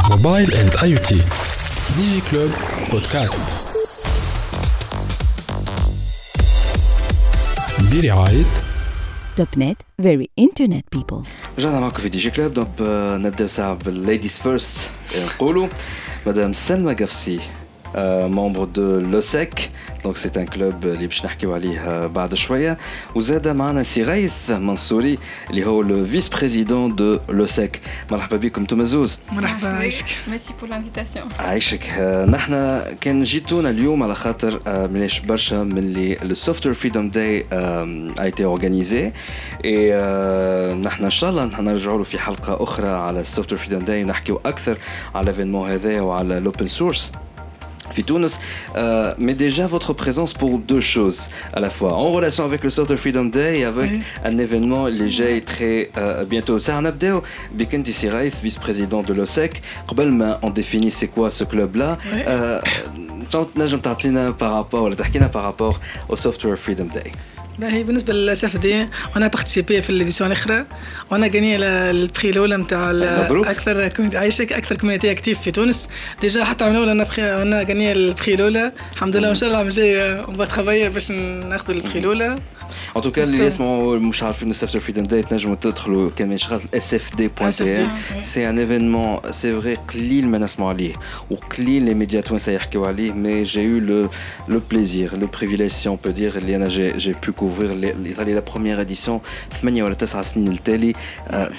موبايل 0.09 0.53
إند 0.53 0.71
آي 0.83 0.97
تي. 0.97 1.21
ديجي 1.97 2.21
كلوب 2.31 2.51
بودكاست 2.91 3.76
برعاية 7.92 8.44
توب 9.36 9.46
نت 9.56 9.76
فيري 10.02 10.28
انترنت 10.38 10.84
بيبل 10.92 11.22
رجعنا 11.58 11.80
معكم 11.80 12.02
في 12.02 12.08
دي 12.08 12.18
جي 12.18 12.30
كلاب 12.30 12.54
دونك 12.54 12.68
نبداو 13.26 13.48
ساعة 13.48 13.74
بالليديز 13.74 14.38
فيرست 14.38 14.76
نقولوا 15.24 15.68
مدام 16.26 16.52
سلمى 16.52 16.94
قفسي 16.94 17.40
ممبر 17.96 18.64
دو 18.64 18.98
لوسيك 18.98 19.70
دونك 20.03 20.17
سي 20.17 20.31
ان 20.37 20.45
كلوب 20.45 20.85
اللي 20.85 21.07
باش 21.07 21.25
نحكيو 21.25 21.53
عليه 21.53 22.07
بعد 22.07 22.35
شوية. 22.35 22.77
وزاد 23.15 23.47
معنا 23.47 23.83
سي 23.83 24.03
غيث 24.03 24.49
منصوري 24.49 25.17
اللي 25.49 25.65
هو 25.65 25.81
le 25.81 26.05
vice-président 26.05 26.95
de 26.95 27.19
l'OSEC 27.29 27.81
مرحبا 28.11 28.37
بكم 28.37 28.61
أنتم 28.61 28.83
زوز. 28.83 29.19
مرحبا 29.31 29.67
عايشك. 29.67 30.05
merci 30.27 30.53
pour 30.59 30.69
l'invitation 30.69 31.27
عايشك. 31.39 31.99
نحن 32.29 32.81
كان 33.01 33.23
جيتونا 33.23 33.69
اليوم 33.69 34.03
على 34.03 34.15
خاطر 34.15 34.59
مليش 34.67 35.19
برشا 35.19 35.55
من 35.55 35.77
اللي 35.77 36.17
ال 36.21 36.27
Software 36.27 36.75
Freedom 36.75 37.09
Day 37.09 37.45
a 38.17 38.27
été 38.27 38.43
organisé. 38.45 39.11
et 39.63 39.93
نحن 40.85 41.03
إن 41.03 41.09
شاء 41.09 41.29
الله 41.29 41.45
نحن 41.45 41.63
نرجعوا 41.63 41.97
له 41.97 42.03
في 42.03 42.19
حلقة 42.19 42.63
أخرى 42.63 42.87
على 42.87 43.19
ال 43.19 43.24
Software 43.24 43.61
Freedom 43.61 43.79
Day 43.79 44.03
نحكيو 44.03 44.41
أكثر 44.45 44.77
على 45.15 45.23
ال 45.23 45.28
événement 45.28 45.71
هذا 45.71 46.01
وعلى 46.01 46.37
ال 46.37 46.43
open 46.43 46.67
source 46.67 47.11
في 47.91 48.01
تونس, 48.01 48.27
euh, 48.75 49.13
mais 49.17 49.33
déjà 49.33 49.67
votre 49.67 49.93
présence 49.93 50.33
pour 50.33 50.59
deux 50.59 50.79
choses 50.79 51.29
à 51.53 51.59
la 51.59 51.69
fois, 51.69 51.93
en 51.93 52.11
relation 52.11 52.43
avec 52.43 52.63
le 52.63 52.69
Software 52.69 52.97
Freedom 52.97 53.25
Day 53.25 53.59
et 53.59 53.65
avec 53.65 53.91
un 54.23 54.37
événement 54.37 54.87
léger 54.87 55.37
et 55.37 55.41
très 55.41 55.89
euh, 55.97 56.25
bientôt. 56.25 56.59
Sarah 56.59 56.81
Nabdeo, 56.81 57.23
Bikenti 57.53 57.93
Siraif, 57.93 58.41
vice-président 58.41 59.01
de 59.01 59.13
l'OSEC, 59.13 59.61
on 60.41 60.49
définit 60.49 60.91
c'est 60.91 61.07
quoi 61.07 61.29
ce 61.29 61.43
club-là. 61.43 61.97
Oui. 62.13 62.19
Euh, 62.27 62.61
par 64.37 64.53
rapport, 64.53 64.89
par 65.31 65.43
rapport 65.43 65.79
au 66.09 66.15
Software 66.15 66.57
Freedom 66.57 66.85
Day. 66.85 67.11
باهي 67.59 67.83
بالنسبة 67.83 68.13
للأسف 68.13 68.57
دي 68.57 68.87
وأنا 69.15 69.27
بارتيسيبي 69.27 69.81
في 69.81 69.89
الإديسيون 69.89 70.31
الأخرى 70.31 70.65
وأنا 71.11 71.27
غني 71.27 71.55
البري 71.55 72.29
الأولى 72.29 72.57
نتاع. 72.57 72.91
أكثر 73.31 73.89
عايشك 74.17 74.53
أكثر 74.53 74.75
كوميونتي 74.75 75.11
اكتيف 75.11 75.41
في 75.41 75.51
تونس. 75.51 75.89
ديجا 76.21 76.43
حتى 76.43 76.63
عملوا 76.63 76.85
لنا 76.85 77.03
بخي 77.03 77.41
أنا 77.41 77.61
غني 77.61 77.91
البري 77.91 78.33
الأولى. 78.33 78.71
الحمد 78.93 79.17
لله 79.17 79.27
وإن 79.27 79.35
شاء 79.35 79.49
الله 79.49 79.61
العام 79.61 79.67
الجاي 79.67 80.19
اون 80.19 80.93
باش 80.93 81.11
ناخذ 81.11 81.73
البري 81.73 81.99
الأولى. 81.99 82.35
En 82.96 83.00
tout 83.00 83.10
cas, 83.12 83.20
Juste- 83.24 83.28
اللي 83.28 83.46
يسمعوا 83.46 83.98
مش 83.98 84.22
عارفين 84.22 84.50
السوفتوير 84.50 84.82
فريدم 84.84 85.02
داي 85.02 85.22
تنجموا 85.22 85.56
تدخلوا 85.56 86.10
كمان 86.16 86.38
شغال 86.38 86.60
اس 86.74 86.94
اف 86.94 87.16
دي 87.16 87.28
بوان 87.28 87.50
تي 87.50 87.86
SFD. 87.86 88.20
سي 88.22 88.48
ان 88.48 88.58
ايفينمون 88.58 89.18
سي 89.30 89.60
فري 89.60 89.74
قليل 89.74 90.28
ما 90.28 90.38
نسمعوا 90.38 90.70
عليه 90.70 90.92
وقليل 91.30 91.82
لي 91.82 91.94
ميديا 91.94 92.20
توانسه 92.20 92.52
يحكيو 92.52 92.84
عليه 92.84 93.12
مي 93.12 93.42
جي 93.42 93.60
يو 93.62 93.78
لو 93.78 94.08
لو 94.48 94.60
بليزير 94.70 95.16
لو 95.16 95.26
بريفيليج 95.26 95.70
سي 95.70 95.88
اون 95.88 95.98
بو 96.04 96.10
دير 96.10 96.36
اللي 96.36 96.56
انا 96.56 96.68
جي 96.68 96.92
جي 96.96 97.12
بو 97.26 97.32
كوفرير 97.32 97.72
الايطالي 97.72 98.34
لا 98.34 98.40
بروميير 98.40 98.80
اديسيون 98.80 99.20
ثمانيه 99.60 99.82
ولا 99.82 99.94
تسعه 99.94 100.22
سنين 100.22 100.48
التالي 100.48 100.92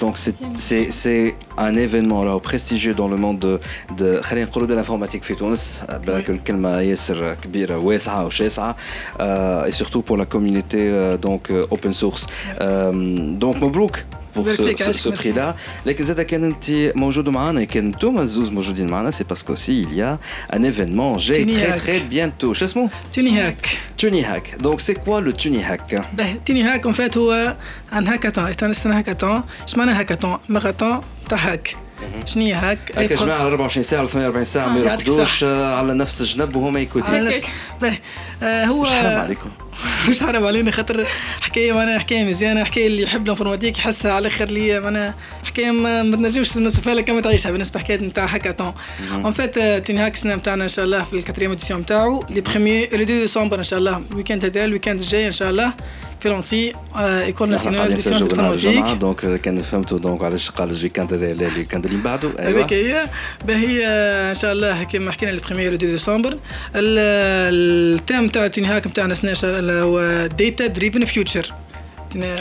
دونك 0.00 0.16
سي 0.16 0.32
سي 0.56 0.90
سي 0.90 1.34
ان 1.58 1.78
ايفينمون 1.78 2.26
راهو 2.26 2.38
بريستيجيو 2.38 2.94
دون 2.94 3.10
لو 3.10 3.16
موند 3.16 3.40
دو 3.40 3.58
دو 3.98 4.22
خلينا 4.22 4.46
نقولوا 4.46 4.68
دو 4.68 4.74
لانفورماتيك 4.74 5.22
في 5.22 5.34
تونس 5.34 5.80
بالك 6.06 6.30
الكلمه 6.30 6.80
ياسر 6.80 7.34
كبيره 7.34 7.76
واسعه 7.78 8.26
وشاسعه 8.26 8.76
اي 9.20 9.72
سورتو 9.72 10.00
بور 10.00 10.18
لا 10.18 10.24
كوميونيتي 10.24 10.97
دونك 11.16 11.50
اوبن 11.50 11.92
سورس 11.92 12.26
دونك 13.38 13.56
مبروك 13.62 13.96
pour 14.34 14.38
يبارك 14.38 14.56
ce, 14.58 14.62
فيك، 14.62 14.78
ce, 14.78 14.82
عايشك، 14.82 15.02
ce 15.02 15.06
ميرسي. 15.06 15.32
prix-là. 15.32 15.54
لكن 15.86 16.04
زاد 16.04 16.20
كان 16.20 16.44
انت 16.44 16.70
موجود 16.96 17.28
معنا 17.28 17.64
كان 17.64 17.86
انتم 17.86 18.24
زوز 18.24 18.50
موجودين 18.50 18.90
معنا 18.90 19.10
سي 19.10 19.24
باسكو 19.24 19.54
سي 19.54 19.84
il 19.84 19.96
y 19.96 20.00
a 20.02 20.18
un 20.56 20.60
événement 20.60 21.18
جاي 21.18 21.44
توني 21.44 21.60
très 21.60 21.66
هاك. 21.66 21.80
très 21.80 22.12
bientôt 22.12 22.52
شو 22.52 22.64
اسمه؟ 22.64 22.90
توني 23.14 23.40
هاك 23.40 23.68
توني 23.98 24.24
هاك 24.24 24.54
دونك 24.60 24.80
سي 24.80 24.94
كوا 24.94 25.20
لو 25.20 25.30
توني 25.30 25.62
هاك 25.62 26.02
باهي 26.12 26.34
توني 26.46 26.62
هاك 26.62 26.84
اون 26.84 26.92
فات 26.94 27.18
هو 27.18 27.56
ان 27.92 28.06
هاكاثون 28.08 28.70
استنى 28.70 28.94
هاكاثون 28.94 29.42
اش 29.68 29.76
معنى 29.76 29.90
هاكاثون 29.92 30.38
ماراثون 30.48 31.00
تاع 31.28 31.38
هاك 31.38 31.76
شنو 32.26 32.44
هي 32.44 32.52
هاك 32.52 32.78
هكا 32.96 33.14
جماعه 33.14 33.38
على 33.38 33.48
24 33.48 33.82
ساعه 33.82 34.00
ولا 34.00 34.08
48 34.08 34.44
ساعه 34.44 34.68
ما 34.68 34.80
آه، 34.80 34.84
يعطيك 34.84 35.08
يرقدوش 35.08 35.44
آه، 35.44 35.74
على 35.74 35.94
نفس 35.94 36.20
الجنب 36.20 36.56
وهما 36.56 36.80
يكودوا 36.80 37.08
على 37.08 37.20
نفس 37.20 37.44
باهي 37.80 37.98
آه، 38.42 38.64
هو 38.64 38.82
مش 38.82 38.88
حرام 38.88 39.20
عليكم 39.20 39.50
مش 40.09 40.23
حرام 40.23 40.45
علينا 40.45 40.71
خاطر 40.71 41.05
حكاية 41.41 41.71
معناها 41.73 41.99
حكاية 41.99 42.23
مزيانة 42.23 42.63
حكاية 42.63 42.87
اللي 42.87 43.01
يحب 43.01 43.23
ال 43.25 43.29
informatique 43.29 43.77
يحسها 43.79 44.11
على 44.11 44.27
الآخر 44.27 44.45
ليا 44.45 44.79
معناها 44.79 45.15
حكاية 45.43 45.71
ما, 45.71 46.03
ما 46.03 46.15
تنجمش 46.17 46.57
نوصفها 46.57 46.93
لك 46.95 47.03
كما 47.05 47.21
تعيشها 47.21 47.51
بالنسبة 47.51 47.79
حكايه 47.79 47.97
نتاع 47.97 48.25
hackathon 48.25 48.73
en 49.13 49.33
fait 49.33 49.59
توني 49.87 49.99
هاك 49.99 50.13
السنة 50.13 50.35
نتاعنا 50.35 50.63
ان 50.63 50.69
شاء 50.69 50.85
الله 50.85 51.03
في 51.03 51.13
ال 51.13 51.17
quatrième 51.17 51.51
édition 51.51 51.79
نتاعو 51.79 52.23
le 52.29 52.41
premier 52.41 52.79
le 52.79 52.85
2 52.85 53.05
ديسمبر 53.05 53.59
ان 53.59 53.63
شاء 53.63 53.79
الله 53.79 54.01
ال 54.11 54.15
weekend 54.15 54.45
هذا 54.45 54.65
ال 54.65 54.69
weekend 54.69 55.01
الجاي 55.01 55.27
ان 55.27 55.31
شاء 55.31 55.49
الله 55.49 55.73
في 56.19 56.29
l'ENSI 56.29 56.73
école 56.97 57.49
nationale 57.49 57.79
des 57.95 58.01
sciences 58.01 58.91
donc 58.93 59.41
كان 59.41 59.61
فهمتوا 59.61 59.99
donc 59.99 60.23
علاش 60.23 60.49
قال 60.49 60.69
ال 60.71 60.76
weekend 60.76 61.13
هذا 61.13 61.33
لا 61.33 61.47
الويكاند 61.47 61.85
اللي 61.85 61.97
بعده 62.03 62.29
هذيك 62.39 62.73
هي 62.73 63.05
باهي 63.47 63.85
ان 64.31 64.35
شاء 64.35 64.51
الله 64.51 64.83
كما 64.83 65.11
حكينا 65.11 65.31
le 65.31 65.77
deux 65.77 65.87
décembre 65.87 66.37
ال- 66.75 67.93
التيم 67.95 68.27
تاع 68.27 68.47
تيني 68.47 68.67
هاك 68.67 68.87
نتاعنا 68.87 69.13
السنة 69.13 69.33
إن 69.68 69.68
شاء 69.68 69.68
الله 69.68 69.82
هو 69.82 70.26
داتا 70.26 70.66
دريفن 70.66 71.04
فيوتشر 71.04 71.52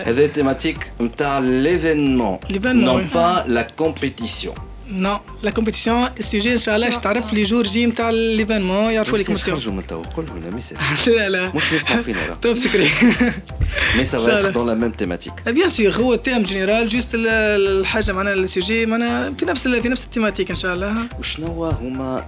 هذا 0.05 0.27
تيماتيك 0.27 0.91
نتاع 1.01 1.39
ليفينمون 1.39 2.37
L'événement, 2.51 2.65
نون 2.65 3.03
oui. 3.03 3.13
با 3.13 3.43
لا 3.47 3.61
كومبيتيسيون 3.61 4.55
نو 4.91 5.19
لا 5.43 5.51
كومبيتيسيون 5.51 6.07
السوجي 6.19 6.51
ان 6.51 6.57
شاء 6.57 6.75
الله 6.75 6.87
باش 6.87 6.97
تعرف 6.97 7.33
لي 7.33 7.43
جور 7.43 7.63
جي 7.63 7.85
نتاع 7.85 8.09
ليفينمون 8.09 8.91
يعرفوا 8.93 9.17
لك 9.17 9.29
مسيو 9.29 9.55
خرجوا 9.55 9.73
من 9.73 9.87
توا 9.87 10.03
قولوا 10.03 10.39
لا 10.39 10.49
ميساج 10.49 10.77
لا 11.07 11.29
لا 11.29 11.51
مش 11.55 11.73
نسمع 11.73 12.01
فينا 12.01 12.17
لا 12.27 12.33
توب 12.41 12.55
سكري 12.55 12.89
مي 13.97 14.05
سا 14.05 14.17
إن 14.17 14.23
شاء 14.23 14.33
فا 14.33 14.39
الله. 14.39 14.49
دون 14.49 14.67
لا 14.67 14.73
ميم 14.73 14.91
تيماتيك 14.91 15.33
بيان 15.49 15.69
سور 15.69 15.89
هو 15.91 16.15
تيم 16.15 16.41
جينيرال 16.43 16.87
جوست 16.87 17.15
ال- 17.15 17.27
الحاجه 17.27 18.11
معنا 18.11 18.33
السوجي 18.33 18.85
معنا 18.85 19.33
في 19.37 19.45
نفس 19.45 19.65
ال- 19.67 19.81
في 19.81 19.89
نفس 19.89 20.03
التيماتيك 20.03 20.49
ان 20.49 20.55
شاء 20.55 20.73
الله 20.73 20.95
وشنو 21.19 21.65
هما 21.65 22.21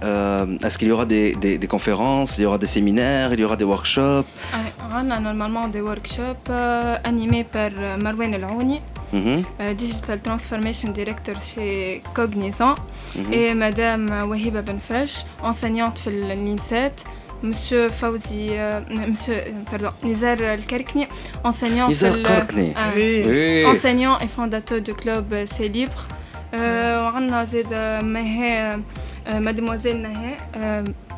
euh, 0.60 0.66
est-ce 0.66 0.78
qu'il 0.78 0.88
y 0.88 0.92
aura 0.92 1.04
des, 1.04 1.34
des, 1.44 1.58
des 1.58 1.68
conférences, 1.76 2.38
il 2.38 2.42
y 2.42 2.46
aura 2.46 2.58
des 2.58 2.70
séminaires, 2.76 3.32
il 3.34 3.40
y 3.40 3.44
aura 3.44 3.56
des 3.56 3.68
workshops 3.74 4.28
On 5.02 5.10
a 5.16 5.18
normalement 5.28 5.66
des 5.76 5.82
workshops 5.90 6.46
Mhm. 9.13 9.43
Euh, 9.59 9.73
Digital 9.73 10.21
Transformation 10.21 10.91
Director 10.91 11.35
chez 11.41 12.01
Cognizant, 12.13 12.75
mhm. 13.15 13.33
et 13.33 13.53
Madame 13.53 14.09
Wahiba 14.27 14.61
Benfresh, 14.61 15.25
enseignante 15.43 15.99
في 15.99 16.09
l'INSET, 16.09 17.05
Monsieur 17.43 17.89
Fauzi, 17.89 18.49
euh, 18.51 18.81
Monsieur, 19.07 19.33
euh, 19.33 19.63
pardon, 19.69 19.89
Nizar 20.03 20.37
Kerkni, 20.67 21.07
enseignant, 21.43 21.87
Nizar 21.87 22.21
Kerkni. 22.21 22.73
Ah, 22.75 22.89
oui. 22.95 23.65
Enseignant 23.65 24.19
et 24.19 24.27
fondateur 24.27 24.81
du 24.81 24.93
club 24.93 25.33
euh, 25.33 25.45
C'est 25.47 25.67
Libre. 25.67 26.07
Euh, 26.53 27.09
mhm. 27.09 28.83
Mademoiselle 29.39 30.01
Nahé, 30.01 30.35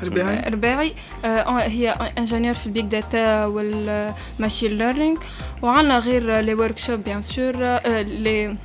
آه، 0.04 0.12
آه، 0.12 0.50
ربيعي 0.50 0.50
رباعي. 0.50 0.94
آه، 1.26 1.58
هي 1.60 1.90
ingénieur 2.18 2.54
في 2.54 2.66
ال 2.68 2.72
big 2.72 2.86
data 2.86 3.46
وال 3.46 3.74
machine 3.74 4.72
learning 4.78 5.18
وعندنا 5.62 6.00
غير 6.00 6.40
les 6.40 6.54
workshops 6.54 7.04
bien 7.04 7.22
sûr 7.22 7.56
les 8.02 8.56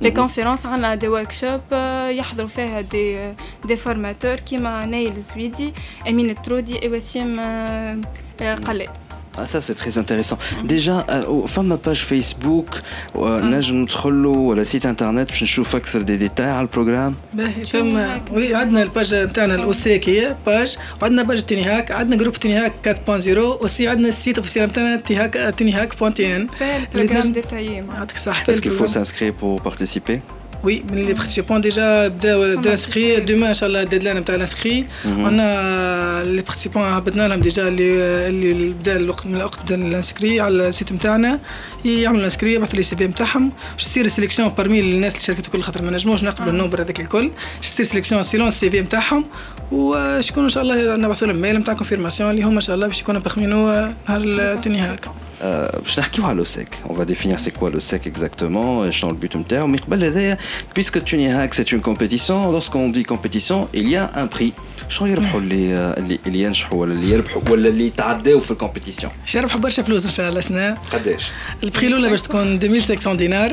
les 0.00 0.10
conférences 0.10 0.66
عندنا 0.66 0.94
des 0.94 1.08
workshops 1.08 1.60
يحضروا 2.08 2.48
فيها 2.48 2.80
des 2.80 3.34
des 3.64 3.76
formateurs 3.76 4.34
كيما 4.34 4.86
نايل 4.86 5.20
زويدي 5.20 5.72
امين 6.08 6.30
الترودي 6.30 6.88
وسيم 6.88 7.40
آه، 7.40 8.00
آه، 8.42 8.54
قلال 8.54 8.88
Ah, 9.37 9.47
ça 9.47 9.61
c'est 9.61 9.73
très 9.73 9.97
intéressant. 9.97 10.37
Déjà, 10.63 11.05
euh, 11.09 11.47
فما 11.47 11.75
باج 11.85 11.95
فيسبوك 11.95 12.81
نجم 13.15 13.75
ندخلوا 13.75 14.37
ولا 14.37 14.63
سيت 14.63 14.85
انترنت 14.85 15.29
باش 15.29 15.43
نشوف 15.43 15.75
اكثر 15.75 16.01
دي 16.01 16.17
ديتاي 16.17 16.49
على 16.49 16.61
البروجرام 16.61 17.15
باهي 17.33 17.65
ثم 17.65 17.99
وي 18.31 18.55
عندنا 18.55 18.83
الباج 18.83 19.15
نتاعنا 19.15 19.55
الاوسيك 19.55 20.09
هي 20.09 20.35
باج 20.45 20.77
وعندنا 21.01 21.23
باج 21.23 21.41
تيني 21.41 21.63
هاك 21.63 21.91
عندنا 21.91 22.15
جروب 22.15 22.33
تيني 22.33 22.57
هاك 22.57 22.97
4.0 23.07 23.37
وسي 23.63 23.87
عندنا 23.87 24.09
السيت 24.09 24.37
اوفيسيال 24.37 24.69
نتاعنا 24.69 24.95
تي 24.95 25.15
هاك 25.15 25.53
تيني 25.57 25.71
هاك 25.71 25.99
بوان 25.99 26.13
تي 26.13 26.35
ان 26.35 26.47
فيها 26.47 26.77
البروجرام 26.77 27.31
ديتايي 27.31 27.75
يعطيك 27.75 28.15
الصحه 28.15 28.43
Est-ce 28.53 28.61
qu'il 28.61 28.71
faut 28.71 28.87
s'inscrire 28.87 29.33
pour 29.33 29.61
participer 29.61 30.19
وي 30.63 30.83
من 30.91 30.97
اللي 30.97 31.13
بارتيسيبون 31.13 31.61
ديجا 31.61 32.07
بداو 32.07 32.57
بدا 32.57 32.71
انسكري 32.71 33.19
دوما 33.19 33.49
ان 33.49 33.53
شاء 33.53 33.69
الله 33.69 33.81
الديدلاين 33.81 34.17
نتاع 34.17 34.35
الانسكري 34.35 34.85
انا 35.05 36.21
اللي 36.21 36.41
بارتيسيبون 36.41 36.83
هبطنا 36.83 37.27
لهم 37.27 37.39
ديجا 37.41 37.67
اللي 37.67 38.27
اللي 38.29 38.69
بدا 38.73 38.95
الوقت 38.97 39.25
من 39.27 39.35
الوقت 39.35 39.63
بدا 39.63 39.75
الانسكري 39.75 40.39
على 40.39 40.67
السيت 40.69 40.91
نتاعنا 40.91 41.39
يعملوا 41.85 42.19
الانسكري 42.19 42.53
يبعثوا 42.53 42.73
لي 42.73 42.79
السي 42.79 42.95
في 42.95 43.07
نتاعهم 43.07 43.51
باش 43.71 43.83
تصير 43.83 44.07
سيليكسيون 44.07 44.49
بارمي 44.49 44.79
الناس 44.79 45.13
اللي 45.13 45.25
شاركت 45.25 45.47
كل 45.47 45.61
خاطر 45.61 45.81
ما 45.81 45.91
نجموش 45.91 46.23
نقبلوا 46.23 46.51
النمبر 46.51 46.81
هذاك 46.81 46.99
الكل 46.99 47.31
باش 47.57 47.69
تصير 47.69 47.85
سيليكسيون 47.85 48.23
سيلون 48.23 48.47
السي 48.47 48.71
في 48.71 48.81
نتاعهم 48.81 49.25
وشكون 49.71 50.43
ان 50.43 50.49
شاء 50.49 50.63
الله 50.63 50.95
نبعثوا 50.95 51.27
لهم 51.27 51.37
ميل 51.37 51.57
نتاع 51.57 51.73
كونفيرماسيون 51.73 52.31
اللي 52.31 52.43
هما 52.43 52.55
ان 52.55 52.61
شاء 52.61 52.75
الله 52.75 52.87
باش 52.87 53.01
يكونوا 53.01 53.21
بخمينوا 53.21 53.87
نهار 54.07 54.21
التني 54.21 54.77
هاك 54.77 55.09
Euh, 55.43 55.79
باش 55.79 55.99
نحكيو 55.99 56.25
على 56.25 56.45
l'OSEC. 56.45 56.89
On 56.89 56.93
va 56.93 57.05
définir 57.05 57.37
c'est 57.39 57.51
quoi 57.51 57.69
l'OSEC 57.69 58.07
exactement, 58.07 58.85
et 58.85 58.89
شنو 58.89 59.11
البيت 59.11 59.37
نتاعو. 59.37 59.75
Mais 59.75 59.79
قبل 59.79 60.03
هذايا 60.03 60.37
puisque 60.73 61.03
Tunihack 61.03 61.53
c'est 61.53 61.71
une 61.71 61.81
compétition, 61.81 62.51
lorsqu'on 62.51 62.89
dit 62.89 63.03
compétition, 63.03 63.67
il 63.73 63.89
y 63.89 63.97
a 63.97 64.11
un 64.15 64.27
prix. 64.27 64.53
شنو 64.88 65.08
يربحوا 65.08 65.40
اللي 65.40 65.74
اللي 65.98 66.18
اللي 66.26 66.42
ينجحوا 66.42 66.78
ولا 66.80 66.92
اللي 66.92 67.10
يربحوا 67.10 67.42
ولا 67.50 67.68
اللي 67.68 67.86
يتعداو 67.86 68.40
في 68.40 68.50
الكومبيتيسيون؟ 68.50 69.12
باش 69.20 69.34
يربحوا 69.34 69.60
برشا 69.60 69.82
فلوس 69.82 70.04
إن 70.04 70.10
شاء 70.10 70.28
الله 70.28 70.40
سنه 70.40 70.76
قداش؟ 70.92 71.30
البخي 71.64 71.86
الأولى 71.86 72.08
باش 72.08 72.22
تكون 72.22 72.52
2500 72.54 73.16
دينار 73.16 73.52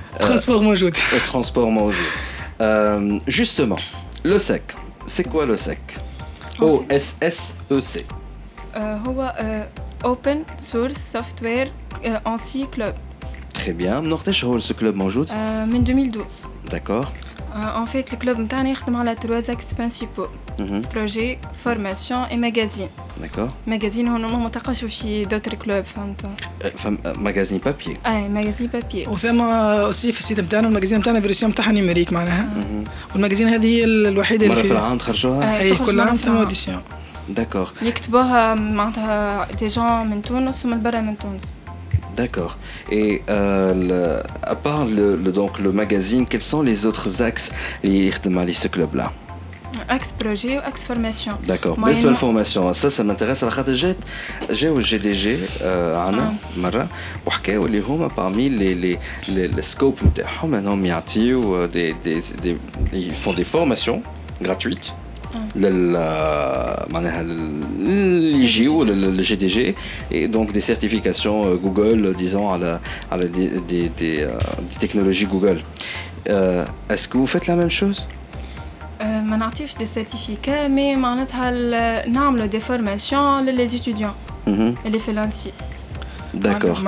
Transport 0.19 0.61
en 0.61 0.75
Transport 1.25 1.71
Transforme 1.79 1.91
justement, 3.27 3.79
le 4.23 4.39
sec. 4.39 4.75
C'est 5.05 5.23
quoi 5.23 5.45
le 5.45 5.57
sec? 5.57 5.79
O-S-S-E-C. 6.59 8.05
Euh, 8.75 8.97
euh, 9.41 9.63
Open 10.03 10.43
Source 10.57 10.93
Software 10.93 11.67
euh, 12.05 12.17
en 12.25 12.37
Club. 12.71 12.93
Très 13.53 13.73
bien. 13.73 14.01
Nortesh 14.01 14.43
Hall, 14.43 14.61
ce 14.61 14.73
club 14.73 14.99
en 15.01 15.09
joute. 15.09 15.29
2012. 15.83 16.23
D'accord. 16.69 17.11
ان 17.54 17.84
فيت 17.84 18.12
الكلوب 18.12 18.38
نتاعنا 18.38 18.70
يخدم 18.70 18.96
على 18.96 19.14
تروز 19.14 19.50
اكس 19.50 19.72
برينسيبو 19.72 20.26
Mhm. 20.58 20.94
بروجي 20.94 21.38
فورماسيون 21.64 22.20
اي 22.22 22.36
ماجازين 22.36 22.88
D'accord. 23.22 23.50
ماجازين 23.66 24.08
هو 24.08 24.38
ما 24.38 24.48
تلقاش 24.48 24.84
في 24.84 25.24
دوتر 25.24 25.54
كلوب 25.54 25.84
فهمت 25.84 26.20
Euh, 26.22 26.64
femme- 26.66 27.06
euh, 27.06 27.18
magazine 27.18 27.68
papier. 27.68 28.06
اي 28.06 28.28
ماجازين 28.28 28.66
بابي 28.66 29.06
وثم 29.08 29.40
اوسي 29.40 30.12
في 30.12 30.18
السيت 30.20 30.40
نتاعنا 30.40 30.68
الماجازين 30.68 30.98
نتاعنا 30.98 31.20
فيرسيون 31.20 31.50
نتاعها 31.52 31.72
نيميريك 31.72 32.12
معناها 32.12 32.48
والماجازين 33.12 33.48
هذه 33.48 33.66
هي 33.66 33.84
الوحيده 33.84 34.46
مرة 34.46 34.52
اللي 34.52 34.62
في 34.62 34.68
في 34.68 34.74
العام 34.74 34.98
تخرجوها 34.98 35.56
آه. 35.56 35.60
اي 35.60 35.70
تخرج 35.70 35.86
كل 35.86 35.96
مرة 35.96 36.04
عام 36.04 36.16
في 36.16 36.22
ثم 36.22 36.30
العام. 36.30 36.42
اوديسيون 36.42 36.80
D'accord. 37.36 37.82
يكتبوها 37.82 38.54
معناتها 38.54 39.44
دي 39.52 39.66
جون 39.66 40.06
من 40.06 40.22
تونس 40.22 40.64
ومن 40.66 40.82
برا 40.82 41.00
من 41.00 41.18
تونس 41.18 41.42
D'accord. 42.15 42.57
Et 42.91 43.21
euh, 43.29 44.21
à 44.43 44.55
part 44.55 44.85
le, 44.85 45.15
donc, 45.17 45.59
le 45.59 45.71
magazine, 45.71 46.25
quels 46.25 46.41
sont 46.41 46.61
les 46.61 46.85
autres 46.85 47.21
axes 47.21 47.53
liés 47.83 48.11
à 48.11 48.53
ce 48.53 48.67
club-là? 48.67 49.11
Axe 49.87 50.13
projet 50.13 50.57
ou 50.57 50.61
axe 50.63 50.85
formation? 50.85 51.33
D'accord. 51.47 51.77
Mais 51.79 51.95
sur 51.95 52.09
la 52.09 52.15
formation, 52.15 52.73
ça, 52.73 52.89
ça 52.89 53.03
m'intéresse. 53.03 53.43
J'ai 54.49 54.69
au 54.69 54.79
GDG, 54.79 55.39
euh, 55.61 56.07
Anna, 56.07 56.33
ah. 56.33 56.47
Mara, 56.57 56.87
ou 57.25 57.67
les 57.67 57.83
parmi 58.13 58.49
les 58.49 58.75
les 58.75 58.99
les 59.27 59.61
scopes, 59.61 60.01
maintenant, 60.47 60.77
euh, 61.53 61.67
ils 62.93 63.15
font 63.15 63.33
des 63.33 63.43
formations 63.43 64.03
gratuites. 64.41 64.93
لل 65.56 65.92
معناها 66.92 67.22
لل- 67.22 67.62
اللي 67.80 68.42
يجيو 68.44 68.84
للجي 68.84 69.36
دي 69.36 69.46
جي 69.46 69.74
et 70.12 70.28
donc 70.36 70.52
des 70.52 70.60
certifications 70.72 71.44
euh, 71.44 71.56
Google 71.66 72.14
disons 72.22 72.46
على 72.46 72.80
على 73.12 73.24
des 73.32 73.48
des 73.72 73.88
des, 74.00 74.20
euh, 74.20 74.38
des 74.70 74.78
technologies 74.86 75.26
Google. 75.26 75.58
Euh, 76.28 76.64
Est-ce 76.92 77.06
que 77.08 77.16
vous 77.18 77.26
faites 77.34 77.46
la 77.46 77.56
même 77.56 77.70
chose 77.80 78.00
آه، 79.00 79.20
ما 79.20 79.36
نعطيوش 79.36 79.74
دي 79.76 79.86
سيرتيفيكا 79.86 80.68
مي 80.68 80.96
معناتها 80.96 81.50
ال- 81.50 82.12
نعملوا 82.12 82.46
دي 82.46 82.60
فورماسيون 82.60 83.44
للي 83.44 83.68
ستوديون 83.68 84.10
Mhm. 84.46 84.50
اللي 84.86 84.98
في 84.98 85.12
لانسي 85.12 85.52
D'accord. 86.36 86.78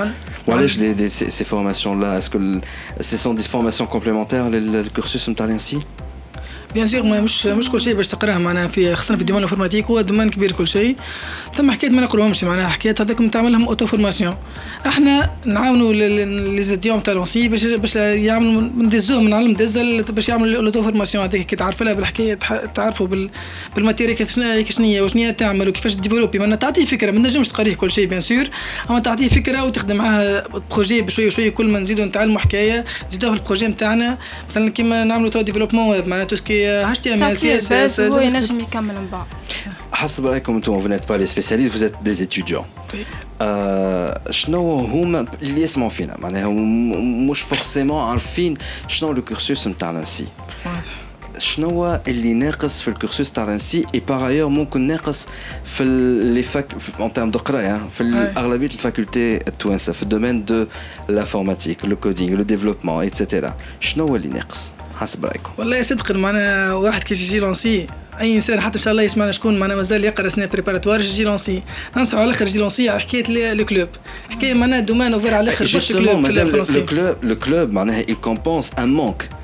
وعلاش 0.47 0.77
des, 0.77 0.93
des, 0.99 1.09
ces, 1.09 1.29
ces 1.31 1.43
formations-là 1.53 2.17
Est-ce 2.19 2.29
que 2.29 2.37
le- 2.37 2.61
ce 3.09 3.17
sont 3.17 3.33
des 3.39 3.47
formations 3.55 3.85
complémentaires 3.95 4.49
le, 4.49 4.59
le 4.59 4.89
cursus 4.99 5.29
نتاع 5.29 5.47
l'INSI 5.47 5.77
بيان 6.74 6.86
سور 6.86 7.02
مش 7.02 7.46
مش 7.46 7.70
كل 7.70 7.80
شيء 7.80 7.94
باش 7.94 8.08
تقراه 8.08 8.38
معناها 8.38 8.68
في 8.68 8.94
خاصه 8.94 9.14
في 9.14 9.20
الدومين 9.20 9.38
الانفورماتيك 9.38 9.86
هو 9.86 10.00
دومين 10.00 10.30
كبير 10.30 10.52
كل 10.52 10.68
شيء. 10.68 10.96
ثم 11.54 11.70
حكايه 11.70 11.90
ما 11.90 12.02
نقروهمش 12.02 12.44
معناها 12.44 12.68
حكايه 12.68 12.94
هذاك 13.00 13.18
تعمل 13.32 13.52
لهم 13.52 13.64
اوتو 13.64 13.86
فورماسيون 13.86 14.34
إحنا 14.86 15.30
نعاونوا 15.44 15.92
لي 15.92 16.62
زيديون 16.62 17.02
تاع 17.02 17.14
لونسي 17.14 17.48
باش 17.48 17.64
باش 17.64 17.96
يعملوا 17.96 18.62
ندزوهم 18.62 19.24
من 19.24 19.32
علم 19.32 19.52
دزل 19.52 20.02
باش 20.02 20.28
يعملوا 20.28 20.60
الاوتو 20.60 20.82
فورماسيون 20.82 21.24
هذيك. 21.24 21.46
كي 21.46 21.56
تعرف 21.56 21.82
لها 21.82 21.92
بالحكايه 21.92 22.34
تعرفوا 22.74 23.06
بال 23.06 23.30
بالماتيريال 23.76 24.16
كيفاش 24.16 24.80
هي 24.80 25.00
وشنو 25.00 25.32
تعمل 25.32 25.68
وكيفاش 25.68 25.96
ديفلوبي 25.96 26.38
معناها 26.38 26.56
تعطيه 26.56 26.84
فكرة 26.84 27.10
ما 27.10 27.18
نجمش 27.18 27.48
تقريه 27.48 27.74
كل 27.74 27.92
شيء 27.92 28.06
بيان 28.06 28.20
سور 28.20 28.44
أما 28.90 28.98
تعطيه 28.98 29.28
فكرة 29.28 29.64
وتخدم 29.64 29.96
معاه 29.96 30.44
بروجي 30.70 31.02
بشويه 31.02 31.26
بشويه 31.26 31.50
كل 31.50 31.66
ما 31.72 31.78
نزيدوا 31.78 32.04
نتعلموا 32.04 32.38
حكايه 32.38 32.84
نزيدوها 33.08 33.34
في 33.34 33.40
البروجي 33.40 33.66
نتاعنا 33.66 34.18
مثلا 34.50 34.70
كيما 34.70 35.04
نعملوا 35.04 35.30
تو 35.30 35.40
ديفلوبمون 35.40 36.08
معناها 36.08 36.26
تو 36.26 36.36
سكي 36.36 36.63
هاش 36.63 36.99
تي 36.99 37.13
ام 37.13 37.23
ال 37.23 37.37
سي 37.37 37.57
اس 37.57 37.71
اس 37.71 37.99
هو 37.99 38.19
ينجم 38.19 38.59
يكمل 38.59 38.95
من 38.95 39.07
بعد 39.11 39.25
حسب 39.91 40.25
رايكم 40.25 40.55
انتم 40.55 40.83
vous 40.83 40.87
n'êtes 40.87 41.05
pas 41.05 41.17
les 41.17 41.27
spécialistes 41.27 41.73
vous 41.75 41.83
êtes 41.83 41.97
des 42.03 42.23
étudiants 42.23 42.65
شنو 44.29 44.77
هما 44.77 45.25
اللي 45.41 45.61
يسمعوا 45.61 45.89
فينا 45.89 46.17
معناها 46.19 46.49
مش 47.29 47.41
فورسيمون 47.41 48.03
عارفين 48.03 48.57
شنو 48.87 49.11
لو 49.11 49.21
كورسوس 49.21 49.67
نتاع 49.67 49.91
لانسي 49.91 50.25
شنو 51.37 51.99
اللي 52.07 52.33
ناقص 52.33 52.81
في 52.81 52.87
الكورسوس 52.87 53.31
تاع 53.31 53.43
لانسي 53.43 53.85
اي 53.95 53.99
باغ 53.99 54.27
ايور 54.27 54.49
ممكن 54.49 54.87
ناقص 54.87 55.27
في 55.63 55.83
لي 56.23 56.43
فاك 56.43 56.75
اون 56.99 57.13
تيرم 57.13 57.31
دو 57.31 57.39
قرايه 57.39 57.81
في 57.97 58.03
اغلبيه 58.37 58.67
الفاكولتي 58.67 59.35
التوانسه 59.35 59.93
في 59.93 60.03
الدومين 60.03 60.45
دو 60.45 60.65
لانفورماتيك 61.09 61.85
لو 61.85 61.95
كودينغ 61.95 62.35
لو 62.35 62.43
ديفلوبمون 62.43 63.01
ايتترا 63.01 63.55
شنو 63.79 64.07
هو 64.07 64.15
اللي 64.15 64.27
ناقص 64.27 64.71
حسب 65.00 65.24
رأيكم. 65.24 65.50
والله 65.58 65.82
صدقا 65.82 66.14
معناها 66.14 66.72
واحد 66.74 67.04
كي 67.04 67.14
يجي 67.14 67.38
لونسي 67.38 67.86
أي 68.20 68.34
إنسان 68.34 68.60
حتى 68.60 68.78
إن 68.78 68.82
شاء 68.82 68.92
الله 68.92 69.02
يسمعنا 69.02 69.32
شكون 69.32 69.58
معنا 69.58 69.74
مازال 69.74 70.04
يقرأ 70.04 70.28
سنة 70.28 70.46
بريباراتوار 70.46 71.00
يجي 71.00 71.24
لونسي 71.24 71.62
ننصحوا 71.96 72.20
على 72.20 72.30
الأخر 72.30 72.46
يجي 72.46 72.58
لونسي 72.58 72.88
على 72.88 73.00
حكاية 73.00 73.54
لو 73.54 73.64
كلوب 73.64 73.88
حكاية 74.30 74.54
معناها 74.54 74.80
دومان 74.80 75.12
اوفير 75.12 75.34
على 75.34 75.44
الأخر 75.44 75.64
باش 75.72 75.92
كلوب 75.92 76.26
في 76.26 76.32
لو 76.32 76.86
كلوب 76.86 77.16
لو 77.22 77.38
كلوب 77.38 77.72
معناها 77.72 78.02
il 78.02 78.16
compense 78.28 78.68
un 78.78 79.00
manque. 79.00 79.43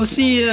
aussi 0.00 0.44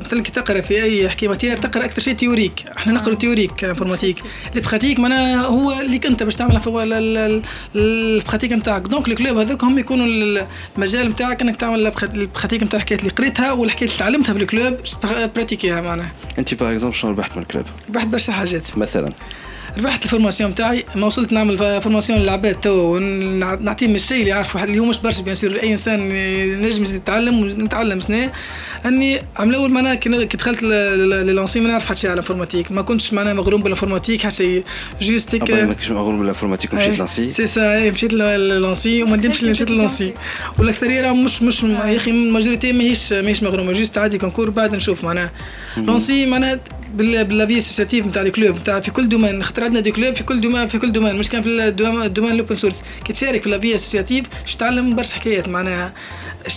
مثلا 0.00 0.22
كي 0.22 0.32
تقرأ 0.32 0.60
في 0.60 0.82
أي 0.82 1.08
matière 1.08 1.56
تقرأ 1.56 1.84
أكثر 1.84 2.02
شيء 2.02 2.14
théorique. 2.14 2.64
إحنا 2.76 2.92
نقرأ 2.92 3.14
théorique 3.14 3.64
informatique 3.64 4.16
ال 4.56 4.61
pratique 4.61 4.98
معناها 4.98 5.46
هو 5.46 5.80
اللي 5.80 5.98
كنت 5.98 6.22
باش 6.22 6.36
تعملها 6.36 6.58
في 6.58 7.42
ال 7.76 7.84
pratique 7.84 8.52
نتاعك. 8.52 8.82
donc 8.82 9.08
ال 9.08 9.13
clubs 9.13 9.38
هذوك 9.38 9.64
هم 9.64 9.78
يكونوا 9.78 10.06
المجال 10.76 11.08
نتاعك 11.08 11.42
إنك 11.42 11.56
تعمل 11.56 11.92
ال 12.02 12.09
pratique 12.09 12.62
نتاع 12.62 12.78
الحكايات 12.78 13.00
اللي 13.00 13.12
قريتها 13.12 13.52
والحكايات 13.52 13.90
اللي 13.90 13.98
تعلمتها 13.98 14.32
في 14.32 14.42
ال 14.42 14.49
club 14.49 14.76
براتيكيها 15.36 15.80
معناها. 15.80 16.12
أنت 16.38 16.54
par 16.54 16.72
exemple 16.72 16.96
شنو 16.96 17.10
ربحت 17.10 17.36
من 17.36 17.42
ال 17.42 17.46
club؟ 17.46 17.64
ربحت 17.88 18.06
برشا 18.06 18.32
حاجات. 18.32 18.78
مثلا. 18.78 19.12
ربحت 19.78 20.04
ال 20.04 20.09
formation 20.09 20.54
تاعي 20.54 20.84
ما 20.94 21.06
وصلت 21.06 21.32
نعمل 21.32 21.58
formation 21.58 22.18
للعباد 22.18 22.54
تو 22.60 22.96
ونعطيهم 22.96 23.94
الشيء 23.94 24.18
اللي 24.18 24.30
يعرفوا 24.30 24.64
اللي 24.64 24.78
هو 24.78 24.84
مش 24.84 24.98
برشا 24.98 25.22
bien 25.22 25.34
sûr 25.34 25.56
أي 25.62 25.72
إنسان 25.72 26.08
نجم 26.62 26.84
يتعلم 26.96 27.38
ونتعلم 27.42 28.00
سنه 28.00 28.32
أني 28.86 29.20
عمل 29.36 29.54
اول 29.54 29.70
معناها 29.70 29.94
كي 29.94 30.08
دخلت 30.36 30.62
ل 30.62 30.76
l'ENSI 30.76 31.60
ما 31.60 31.68
نعرف 31.68 31.86
حتى 31.86 32.00
شيء 32.00 32.10
على 32.10 32.14
ال 32.14 32.18
informatique 32.18 32.72
ما 32.72 32.82
كنتش 32.82 33.12
معناها 33.12 33.34
مغروم 33.34 33.62
بال 33.62 33.71
informatique 33.71 34.22
حتى 34.22 34.34
شيء 34.34 34.64
juste 35.02 35.34
هيك 35.34 35.50
ما 35.50 35.72
كنتش 35.72 35.90
مغروم 35.90 36.18
بال 36.18 36.26
informatique 36.26 36.72
ومشيت 36.72 36.98
l'ENSI 36.98 37.28
سي 37.28 37.46
سا 37.46 37.90
مشيت 37.90 38.12
l'ENSI 38.12 39.02
وما 39.02 39.16
ندمش 39.16 39.40
اللي 39.40 39.50
مشيت 39.50 39.70
l'ENSI 39.70 40.14
والأكثرية 40.58 41.00
راه 41.00 41.12
مش 41.12 41.42
مش 41.42 41.62
يا 41.62 41.96
أخي 41.96 42.10
ال 42.10 42.17
majorité 42.17 42.72
ماهيش 42.72 43.12
ماهيش 43.12 43.42
مغرومه 43.42 43.72
juste 43.72 43.98
عادي 43.98 44.18
concours 44.18 44.50
بعد 44.50 44.74
نشوف 44.74 45.04
معناها. 45.04 45.30
l'ENSI 45.76 46.26
معناها 46.26 46.60
بال 46.96 47.14
la 47.14 47.31
vie 47.31 47.58
associative 47.58 48.06
نتاع 48.06 48.22
ال 48.22 48.28
clubs 48.28 48.56
نتاع 48.56 48.80
في 48.80 48.90
كل 48.90 49.08
domaine 49.08 49.42
خاطر 49.42 49.64
عندنا 49.64 49.80
des 49.80 49.90
clubs 49.90 50.14
في 50.14 50.24
كل 50.24 50.40
domaine 50.40 50.66
في 50.68 50.78
كل 50.78 50.92
domaine 50.92 51.16
مش 51.16 51.28
كان 51.28 51.42
في 51.42 51.48
ال 51.48 51.59
domaine 51.59 52.32
ال 52.32 52.36
open 52.36 52.54
source 52.54 52.82
كي 53.04 53.12
تشارك 53.12 53.42
في 53.42 53.48
la 53.48 53.58
vie 53.58 53.74
associative 53.74 54.26
تتعلم 54.56 54.96
برشا 54.96 55.14
حكايات 55.14 55.48
معناها 55.48 55.92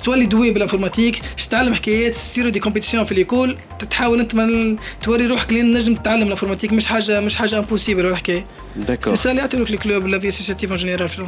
تولي 0.04 0.26
doué 0.26 0.51
بال 0.51 0.62
informatique 0.62 1.22
تتعلم 1.38 1.74
حكايات 1.74 2.14
تصيروا 2.14 2.50
des 2.51 2.60
compétitions 2.60 3.03
في 3.04 3.16
l'école 3.16 3.57
تحاول 3.90 4.20
أنت 4.20 4.36
من 4.36 4.78
توري 5.04 5.26
روحك 5.26 5.54
لين 5.54 5.74
نجم 5.74 5.96
تتعلم 5.96 6.24
ال 6.24 6.27
informatique 6.27 6.74
مش 6.74 6.86
حاجة 6.86 7.20
مش 7.20 7.36
حاجة 7.36 7.60
impossible 7.60 8.05
ولا 8.06 8.16
حكاية 8.16 8.46
D'accord. 8.78 9.18
C'est 9.18 9.24
ça 9.24 9.34
les 9.34 9.72
les 9.72 9.78
clubs 9.78 10.07
la 10.07 10.20
vie 10.20 10.28
associative 10.28 10.72
en 10.72 10.78
général 10.78 11.10
في 11.10 11.22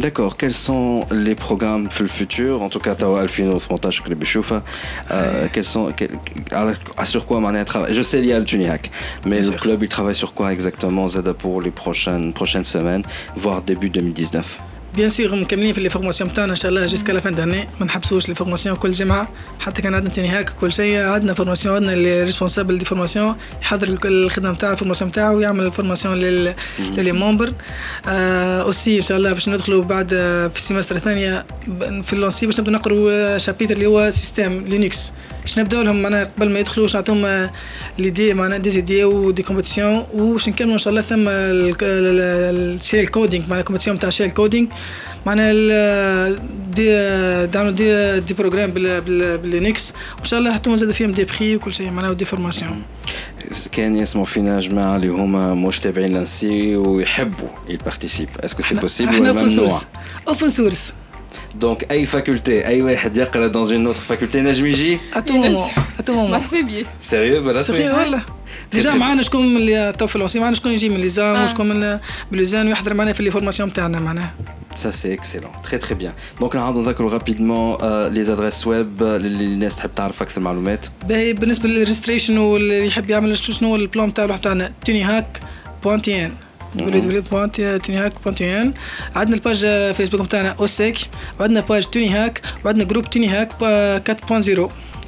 D'accord. 0.00 0.36
Quels 0.38 0.54
sont 0.54 1.04
les 1.10 1.34
programmes 1.34 1.88
pour 1.88 2.02
le 2.02 2.08
futur 2.08 2.62
En 2.62 2.70
tout 2.70 2.80
cas, 2.80 2.94
توا 2.94 3.20
Alfino, 3.20 3.60
montage 3.70 4.00
que 4.02 4.14
بيشوفها. 4.14 4.62
Quels 5.52 5.64
sont 5.64 5.92
sur 7.04 7.26
quoi 7.26 7.38
on 7.38 7.54
le 8.38 8.46
mais 9.26 9.40
le 9.40 9.50
club 9.50 9.82
il 9.82 9.88
travaille 9.88 10.14
sur 10.14 10.34
quoi 10.34 10.52
exactement 10.52 11.08
زادا 11.08 11.34
pour 11.34 11.60
les 11.60 11.70
prochaines 11.70 12.32
prochaines 12.32 12.64
semaines, 12.64 13.02
voire 13.36 13.62
début 13.62 13.90
2019 13.90 14.60
bien 14.96 15.08
sûr 15.08 15.34
مكملين 15.34 15.72
في 15.72 15.80
les 15.80 15.88
formations 15.90 16.32
تاعنا 16.34 16.50
ان 16.50 16.56
شاء 16.56 16.70
الله 16.70 16.86
jusqu'à 16.86 17.12
la 17.12 17.20
fin 17.20 17.34
d'année 17.34 17.68
ما 17.80 17.86
نحبسوش 17.86 18.28
les 18.28 18.34
formations 18.34 18.76
كل 18.76 18.92
جمعه 18.92 19.28
حتى 19.60 19.82
كان 19.82 19.94
عندنا 19.94 20.10
TuniHack 20.12 20.50
كل 20.60 20.72
شيء 20.72 20.96
عندنا 21.02 21.34
formation 21.34 21.74
عندنا 21.74 21.90
les 21.92 22.22
responsables 22.24 22.78
des 22.78 22.84
formations 22.84 23.36
يحضر 23.62 23.98
الخدمه 24.04 24.50
نتاع 24.52 24.72
ال 24.72 24.76
formation 24.76 25.12
تاعو 25.12 25.36
ويعمل 25.36 25.66
ال 25.66 25.71
formation 25.71 26.16
ل 26.18 26.41
les 26.41 27.12
membres 27.12 27.52
aussi 28.06 28.96
ان 28.96 29.00
شاء 29.00 29.18
الله 29.18 29.32
باش 29.32 29.48
ندخلوا 29.48 29.84
بعد 29.84 30.08
في 30.52 30.56
ال 30.56 30.60
semestre 30.60 30.96
الثانية 30.96 31.46
في 32.02 32.12
اللونسي 32.12 32.46
باش 32.46 32.60
نبدأ 32.60 32.72
نقروا 32.72 33.38
chapitre 33.38 33.74
اللي 33.74 33.86
هو 33.86 34.10
système 34.10 34.64
Linux 34.66 35.12
باش 35.42 35.58
نبداو 35.58 35.82
لهم 35.82 36.02
معناها 36.02 36.24
قبل 36.24 36.50
ما 36.50 36.58
يدخلوا 36.58 36.86
باش 36.86 36.94
نعطيهم 36.96 37.50
les 37.98 38.11
idées 38.11 38.34
معناها 38.34 38.58
des 38.58 38.70
idées 38.70 39.04
و 39.04 39.13
des 39.13 39.42
compétitions 39.42 40.06
وباش 40.14 40.48
نكملوا 40.48 40.72
ان 40.72 40.78
شاء 40.78 40.90
الله 40.90 41.02
ثم 41.02 41.24
ال 41.28 41.58
shell 41.58 43.06
coding 43.06 43.42
معناها 43.44 43.60
ال 43.60 43.63
compétition 43.63 43.98
تاع 43.98 44.08
الشيل 44.08 44.30
كودينغ 44.30 44.66
معناها 45.25 46.29
دي 46.75 46.85
دعملوا 47.45 47.71
دي 47.71 48.19
دي 48.19 48.33
بروجرام 48.33 48.71
باللينكس 48.71 49.93
وان 50.17 50.25
شاء 50.25 50.39
الله 50.39 50.53
حطوا 50.53 50.75
زاد 50.75 50.91
فيهم 50.91 51.11
دي 51.11 51.23
بخي 51.23 51.55
وكل 51.55 51.73
شيء 51.73 51.89
معناها 51.89 52.11
ودي 52.11 52.25
فورماسيون 52.25 52.81
كان 53.71 53.95
يسمعوا 53.95 54.25
فينا 54.25 54.59
جماعه 54.59 54.95
اللي 54.95 55.07
هما 55.07 55.53
مش 55.53 55.79
تابعين 55.79 56.13
لانسي 56.13 56.75
ويحبوا 56.75 57.47
يبارتيسيب 57.69 58.29
اسكو 58.39 58.61
سي 58.61 58.75
بوسيبل 58.75 59.21
ولا 59.21 59.31
ممنوع 59.33 59.79
اوبن 60.27 60.49
سورس 60.49 60.93
دونك 61.55 61.91
اي 61.91 62.05
فاكولتي 62.05 62.67
اي 62.67 62.81
واحد 62.81 63.17
يقرا 63.17 63.47
دون 63.47 63.73
اون 63.73 63.85
اوتر 63.85 63.99
فاكولتي 63.99 64.41
نجم 64.41 64.65
يجي 64.65 64.97
اتو 65.13 65.33
مومون 65.33 65.67
اتو 65.99 66.13
مومون 66.13 66.31
مرحبا 66.31 66.61
بيه 66.61 66.85
سيريو 67.01 67.43
بلا 67.43 67.61
سيريو 67.61 67.97
والله 67.97 68.21
ديجا 68.72 68.94
معنا 68.94 69.22
شكون 69.22 69.54
من 69.54 69.56
اللي 69.56 69.92
تو 69.98 70.06
في 70.06 70.16
الوصي 70.16 70.40
معنا 70.40 70.54
شكون 70.54 70.72
يجي 70.72 70.88
من 70.88 71.00
ليزان؟ 71.00 71.42
وشكون 71.42 71.68
من 71.68 71.98
بلوزان 72.32 72.68
ويحضر 72.68 72.94
معنا 72.94 73.12
في 73.12 73.22
les 73.22 73.30
formations 73.30 73.72
تاعنا 73.72 74.00
معناها. 74.00 74.34
Ça 74.72 74.90
c'est 75.00 75.12
excellent, 75.18 75.54
très 75.68 75.78
très 75.84 75.94
bien. 75.94 76.12
Donc 76.42 76.54
نعاودو 76.54 76.82
نذكروا 76.82 77.18
rapidement 77.18 77.78
les 78.14 78.26
adresses 78.28 78.64
web 78.64 79.02
اللي 79.02 79.44
الناس 79.44 79.76
تحب 79.76 79.94
تعرف 79.94 80.22
أكثر 80.22 80.40
معلومات. 80.40 80.86
باهي 81.08 81.32
بالنسبة 81.32 81.68
لل 81.68 81.78
registration 81.78 82.38
واللي 82.38 82.86
يحب 82.86 83.10
يعمل 83.10 83.38
شنو 83.38 83.68
هو 83.68 83.76
ال 83.76 83.84
plan 83.84 84.14
تاع 84.14 84.36
تاعنا 84.36 84.72
TuniHack 84.84 85.02
point 85.02 85.40
tn 85.82 86.34
www.tunihack.tn 86.78 88.66
عندنا 89.16 89.34
ال 89.34 89.40
page 89.40 89.66
Facebook 89.94 90.20
نتاعنا 90.20 90.56
أوسيك. 90.60 90.96
وعندنا 91.40 91.60
page 91.60 91.86
TuniHack 91.86 92.42
وعندنا 92.64 92.84
groupe 92.84 93.10
TuniHack 93.10 93.52
4.0 94.10 94.60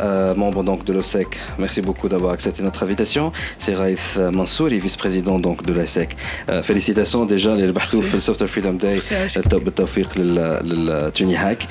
euh, 0.00 0.34
membre 0.34 0.62
donc 0.62 0.84
de 0.84 0.92
l'OSEC. 0.92 1.38
Merci 1.58 1.82
beaucoup 1.82 2.08
d'avoir 2.08 2.32
accepté 2.32 2.62
notre 2.62 2.82
invitation. 2.82 3.32
C'est 3.58 3.74
Raif 3.74 4.18
Mansouri, 4.32 4.78
vice-président 4.78 5.38
donc 5.38 5.64
de 5.64 5.72
l'OSEC. 5.72 6.16
Euh, 6.48 6.62
félicitations 6.62 7.24
déjà 7.24 7.54
les 7.54 7.70
في 7.90 8.14
السوفتوير 8.14 8.50
فريدوم 8.50 8.76
داي 8.78 9.00
بالتوفيق 9.52 10.18
للتوني 10.18 11.36
هاك. 11.36 11.62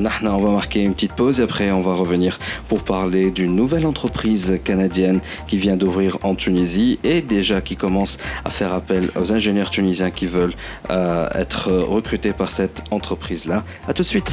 نحن 0.00 0.28
on 0.28 0.36
va 0.36 0.50
marquer 0.50 0.82
une 0.82 0.94
petite 0.94 1.12
pause 1.12 1.40
et 1.40 1.42
après 1.42 1.70
on 1.70 1.80
va 1.80 1.94
revenir 1.94 2.38
pour 2.68 2.82
parler 2.82 3.30
d'une 3.30 3.54
nouvelle 3.56 3.86
entreprise 3.86 4.58
canadienne 4.64 5.20
qui 5.48 5.56
vient 5.56 5.76
d'ouvrir 5.76 6.18
en 6.22 6.34
Tunisie 6.34 6.98
et 7.04 7.20
déjà 7.20 7.60
qui 7.60 7.76
commence 7.76 8.18
à 8.44 8.50
faire 8.50 8.72
appel 8.72 9.10
aux 9.20 9.32
ingénieurs 9.32 9.70
tunisiens 9.70 10.10
qui 10.10 10.26
veulent 10.26 10.54
euh, 10.90 11.28
être 11.34 11.72
recrutés 11.96 12.32
par 12.32 12.50
cette 12.50 12.82
entreprise-là. 12.90 13.64
À 13.88 13.92
tout 13.92 14.02
de 14.02 14.08
suite. 14.14 14.30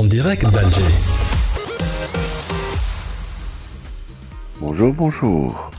En 0.00 0.04
direct 0.04 0.44
d'Alger. 0.44 0.80
Bonjour, 4.58 4.94
bonjour. 4.94 5.70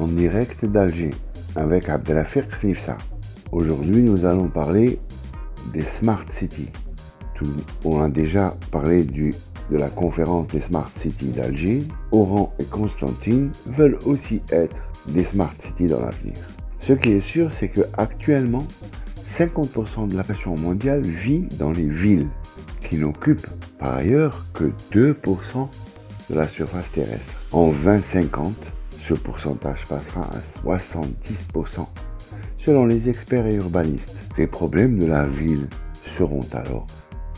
En 0.00 0.06
direct 0.06 0.64
d'Alger 0.64 1.10
avec 1.54 1.90
Abdelafir 1.90 2.48
Khnifsa. 2.48 2.96
Aujourd'hui, 3.50 4.04
nous 4.04 4.24
allons 4.24 4.48
parler 4.48 4.98
des 5.74 5.82
Smart 5.82 6.24
Cities. 6.34 6.70
on 7.84 8.00
a 8.00 8.08
déjà 8.08 8.54
parlé 8.70 9.04
de 9.04 9.32
la 9.76 9.90
conférence 9.90 10.46
des 10.46 10.62
Smart 10.62 10.90
Cities 10.98 11.32
d'Alger. 11.32 11.82
Oran 12.10 12.54
et 12.58 12.64
Constantine 12.64 13.52
veulent 13.66 13.98
aussi 14.06 14.40
être 14.50 14.76
des 15.08 15.24
Smart 15.24 15.52
Cities 15.60 15.88
dans 15.88 16.00
l'avenir. 16.00 16.38
Ce 16.80 16.94
qui 16.94 17.10
est 17.10 17.20
sûr, 17.20 17.52
c'est 17.52 17.68
que 17.68 17.82
actuellement, 17.98 18.66
50% 19.36 20.08
de 20.08 20.16
la 20.16 20.24
population 20.24 20.54
mondiale 20.56 21.02
vit 21.02 21.46
dans 21.58 21.70
les 21.70 21.86
villes 21.86 22.28
qui 22.88 22.96
n'occupent 22.96 23.46
par 23.78 23.96
ailleurs 23.96 24.46
que 24.54 24.72
2% 24.92 25.68
de 26.30 26.34
la 26.34 26.48
surface 26.48 26.90
terrestre. 26.92 27.32
En 27.52 27.72
2050, 27.72 28.54
ce 29.00 29.14
pourcentage 29.14 29.84
passera 29.88 30.22
à 30.22 30.66
70%. 30.66 31.86
Selon 32.58 32.86
les 32.86 33.08
experts 33.08 33.46
et 33.46 33.56
urbanistes, 33.56 34.14
les 34.38 34.46
problèmes 34.46 34.98
de 34.98 35.06
la 35.06 35.24
ville 35.24 35.68
seront 36.16 36.46
alors 36.52 36.86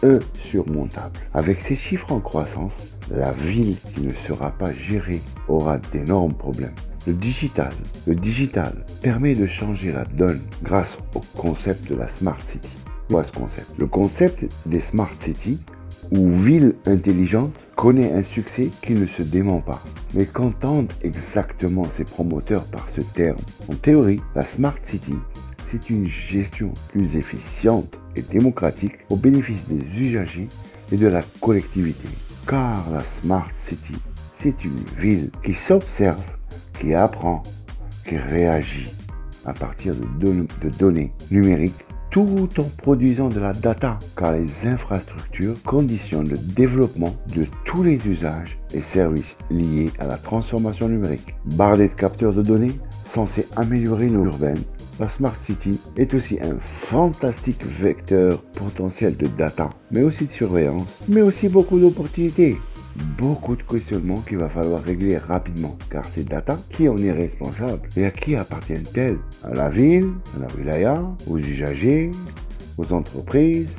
insurmontables. 0.03 1.19
Avec 1.33 1.63
ces 1.63 1.77
chiffres 1.77 2.13
en 2.13 2.21
croissance, 2.21 2.99
la 3.11 3.33
ville 3.33 3.77
qui 3.95 4.03
ne 4.03 4.13
sera 4.13 4.51
pas 4.51 4.73
gérée 4.73 5.21
aura 5.49 5.79
d'énormes 5.93 6.35
problèmes. 6.35 6.75
Le 7.07 7.13
digital. 7.13 7.73
Le 8.07 8.15
digital 8.15 8.85
permet 9.03 9.35
de 9.35 9.47
changer 9.47 9.93
la 9.93 10.05
donne 10.05 10.41
grâce 10.63 10.97
au 11.15 11.21
concept 11.37 11.91
de 11.91 11.97
la 11.97 12.09
Smart 12.09 12.41
City. 12.51 12.84
Le 13.11 13.87
concept 13.87 14.47
des 14.67 14.81
Smart 14.81 15.11
City 15.21 15.59
ou 16.11 16.31
ville 16.31 16.75
intelligente 16.87 17.53
connaît 17.77 18.13
un 18.13 18.23
succès 18.23 18.71
qui 18.83 18.95
ne 18.95 19.07
se 19.07 19.23
dément 19.23 19.61
pas. 19.61 19.83
Mais 20.15 20.27
qu'entendent 20.27 20.93
exactement 21.03 21.85
ces 21.97 22.05
promoteurs 22.05 22.65
par 22.65 22.89
ce 22.89 23.01
terme 23.01 23.37
En 23.71 23.75
théorie, 23.75 24.21
la 24.35 24.43
Smart 24.43 24.77
City, 24.85 25.15
c'est 25.71 25.91
une 25.91 26.07
gestion 26.07 26.73
plus 26.93 27.17
efficiente 27.17 28.01
et 28.17 28.23
démocratique 28.23 28.95
au 29.11 29.17
bénéfice 29.17 29.69
des 29.69 29.85
usagers 30.01 30.49
et 30.91 30.97
de 30.97 31.07
la 31.07 31.21
collectivité. 31.41 32.09
Car 32.47 32.91
la 32.91 33.03
Smart 33.21 33.51
City, 33.67 33.95
c'est 34.39 34.65
une 34.65 34.85
ville 34.99 35.31
qui 35.45 35.55
s'observe, 35.55 36.25
qui 36.81 36.95
apprend, 36.95 37.43
qui 38.09 38.17
réagit 38.17 38.91
à 39.45 39.53
partir 39.53 39.95
de 39.95 40.69
données 40.79 41.13
numériques 41.31 41.85
tout 42.15 42.49
en 42.61 42.69
produisant 42.81 43.29
de 43.29 43.41
la 43.41 43.53
data, 43.53 43.99
car 44.17 44.35
les 44.35 44.69
infrastructures 44.69 45.61
conditionnent 45.65 46.29
le 46.29 46.39
développement 46.55 47.13
de 47.35 47.45
tous 47.65 47.83
les 47.83 48.07
usages 48.07 48.57
et 48.73 48.79
services 48.79 49.37
liés 49.51 49.91
à 49.99 50.07
la 50.07 50.17
transformation 50.17 50.89
numérique. 50.89 51.35
Bardé 51.57 51.89
de 51.89 51.95
capteurs 51.95 52.33
de 52.33 52.43
données 52.43 52.79
censés 53.13 53.49
améliorer 53.57 54.07
nos 54.07 54.27
urbaines, 54.27 54.63
la 55.01 55.09
Smart 55.09 55.35
City 55.35 55.77
est 55.97 56.15
aussi 56.15 56.39
un 56.41 56.57
fantastique 56.61 57.65
vecteur 57.81 58.41
potentiel 58.43 59.17
de 59.17 59.27
data, 59.27 59.71
mais 59.91 60.05
aussi 60.05 60.27
de 60.27 60.31
surveillance, 60.31 61.03
mais 61.09 61.21
aussi 61.21 61.49
beaucoup 61.49 61.81
d'opportunités 61.81 62.57
beaucoup 63.19 63.57
de 63.57 63.63
questionnements 63.63 64.21
qu'il 64.21 64.39
va 64.39 64.49
falloir 64.49 64.83
régler 64.83 65.17
rapidement, 65.17 65.77
car 65.91 66.05
ces 66.05 66.25
data, 66.25 66.59
qui 66.71 66.89
en 66.89 66.97
est 66.99 67.13
responsable 67.13 67.89
et 67.97 68.05
à 68.07 68.11
qui 68.11 68.37
appartiennent-elles? 68.37 69.19
À 69.43 69.55
la 69.55 69.69
ville, 69.69 70.11
à 70.37 70.41
la 70.41 70.47
wilaya, 70.57 71.03
aux 71.27 71.39
usagers, 71.39 72.11
aux 72.79 72.93
entreprises, 72.93 73.71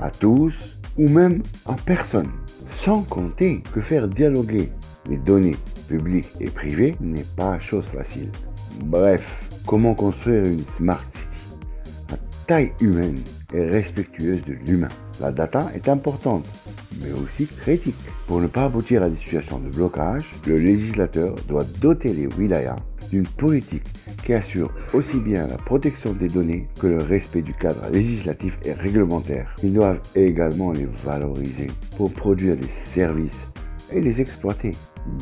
à 0.00 0.10
tous, 0.10 0.80
ou 0.96 1.08
même 1.08 1.42
à 1.66 1.74
personne. 1.86 2.28
Sans 2.68 3.02
compter 3.02 3.62
que 3.72 3.80
faire 3.80 4.08
dialoguer 4.08 4.70
les 5.08 5.18
données 5.18 5.56
publiques 5.88 6.30
et 6.40 6.50
privées 6.50 6.94
n'est 7.00 7.24
pas 7.36 7.60
chose 7.60 7.84
facile. 7.86 8.30
Bref, 8.84 9.40
comment 9.66 9.94
construire 9.94 10.44
une 10.44 10.64
smart 10.76 11.02
city 11.12 11.44
à 12.12 12.16
taille 12.46 12.72
humaine 12.80 13.18
et 13.52 13.64
respectueuse 13.64 14.42
de 14.44 14.52
l'humain? 14.66 14.88
La 15.20 15.30
data 15.30 15.68
est 15.74 15.88
importante, 15.88 16.46
mais 17.02 17.12
aussi 17.12 17.46
critique. 17.46 17.96
Pour 18.26 18.40
ne 18.40 18.46
pas 18.46 18.64
aboutir 18.64 19.02
à 19.02 19.10
des 19.10 19.16
situations 19.16 19.58
de 19.58 19.68
blocage, 19.68 20.24
le 20.46 20.56
législateur 20.56 21.34
doit 21.46 21.64
doter 21.80 22.12
les 22.12 22.26
wilayas 22.26 22.76
d'une 23.10 23.26
politique 23.26 23.82
qui 24.24 24.32
assure 24.32 24.70
aussi 24.94 25.18
bien 25.18 25.46
la 25.46 25.56
protection 25.56 26.12
des 26.12 26.28
données 26.28 26.68
que 26.80 26.86
le 26.86 27.02
respect 27.02 27.42
du 27.42 27.52
cadre 27.52 27.90
législatif 27.92 28.56
et 28.64 28.72
réglementaire. 28.72 29.54
Ils 29.62 29.74
doivent 29.74 30.00
également 30.14 30.72
les 30.72 30.88
valoriser 31.04 31.66
pour 31.96 32.12
produire 32.12 32.56
des 32.56 32.68
services 32.68 33.48
et 33.92 34.00
les 34.00 34.20
exploiter. 34.20 34.70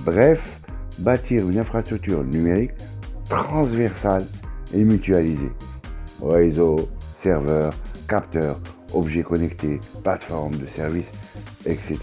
Bref, 0.05 0.61
bâtir 0.99 1.49
une 1.49 1.59
infrastructure 1.59 2.23
numérique 2.25 2.73
transversale 3.29 4.25
et 4.75 4.85
mutualisée. 4.85 5.53
Réseau, 6.23 6.89
serveurs, 7.23 7.73
capteurs, 8.09 8.59
objets 8.95 9.22
connectés, 9.22 9.80
plateformes 10.03 10.57
de 10.57 10.66
services, 10.66 11.11
etc. 11.66 11.99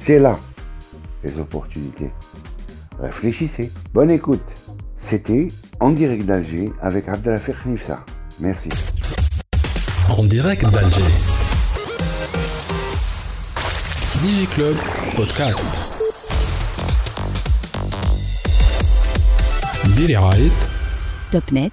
C'est 0.00 0.18
là 0.18 0.38
les 1.24 1.38
opportunités. 1.38 2.10
Réfléchissez. 3.00 3.70
Bonne 3.92 4.10
écoute. 4.10 4.44
C'était 4.96 5.48
en 5.80 5.90
direct 5.90 6.24
d'Alger 6.24 6.72
avec 6.80 7.08
Abdelafir 7.08 7.56
Nifsa. 7.66 8.04
Merci. 8.40 8.68
En 10.08 10.24
direct 10.24 10.62
d'Alger. 10.62 11.02
DigiClub 14.22 14.76
Podcast. 15.16 15.98
Topnet, 21.30 21.72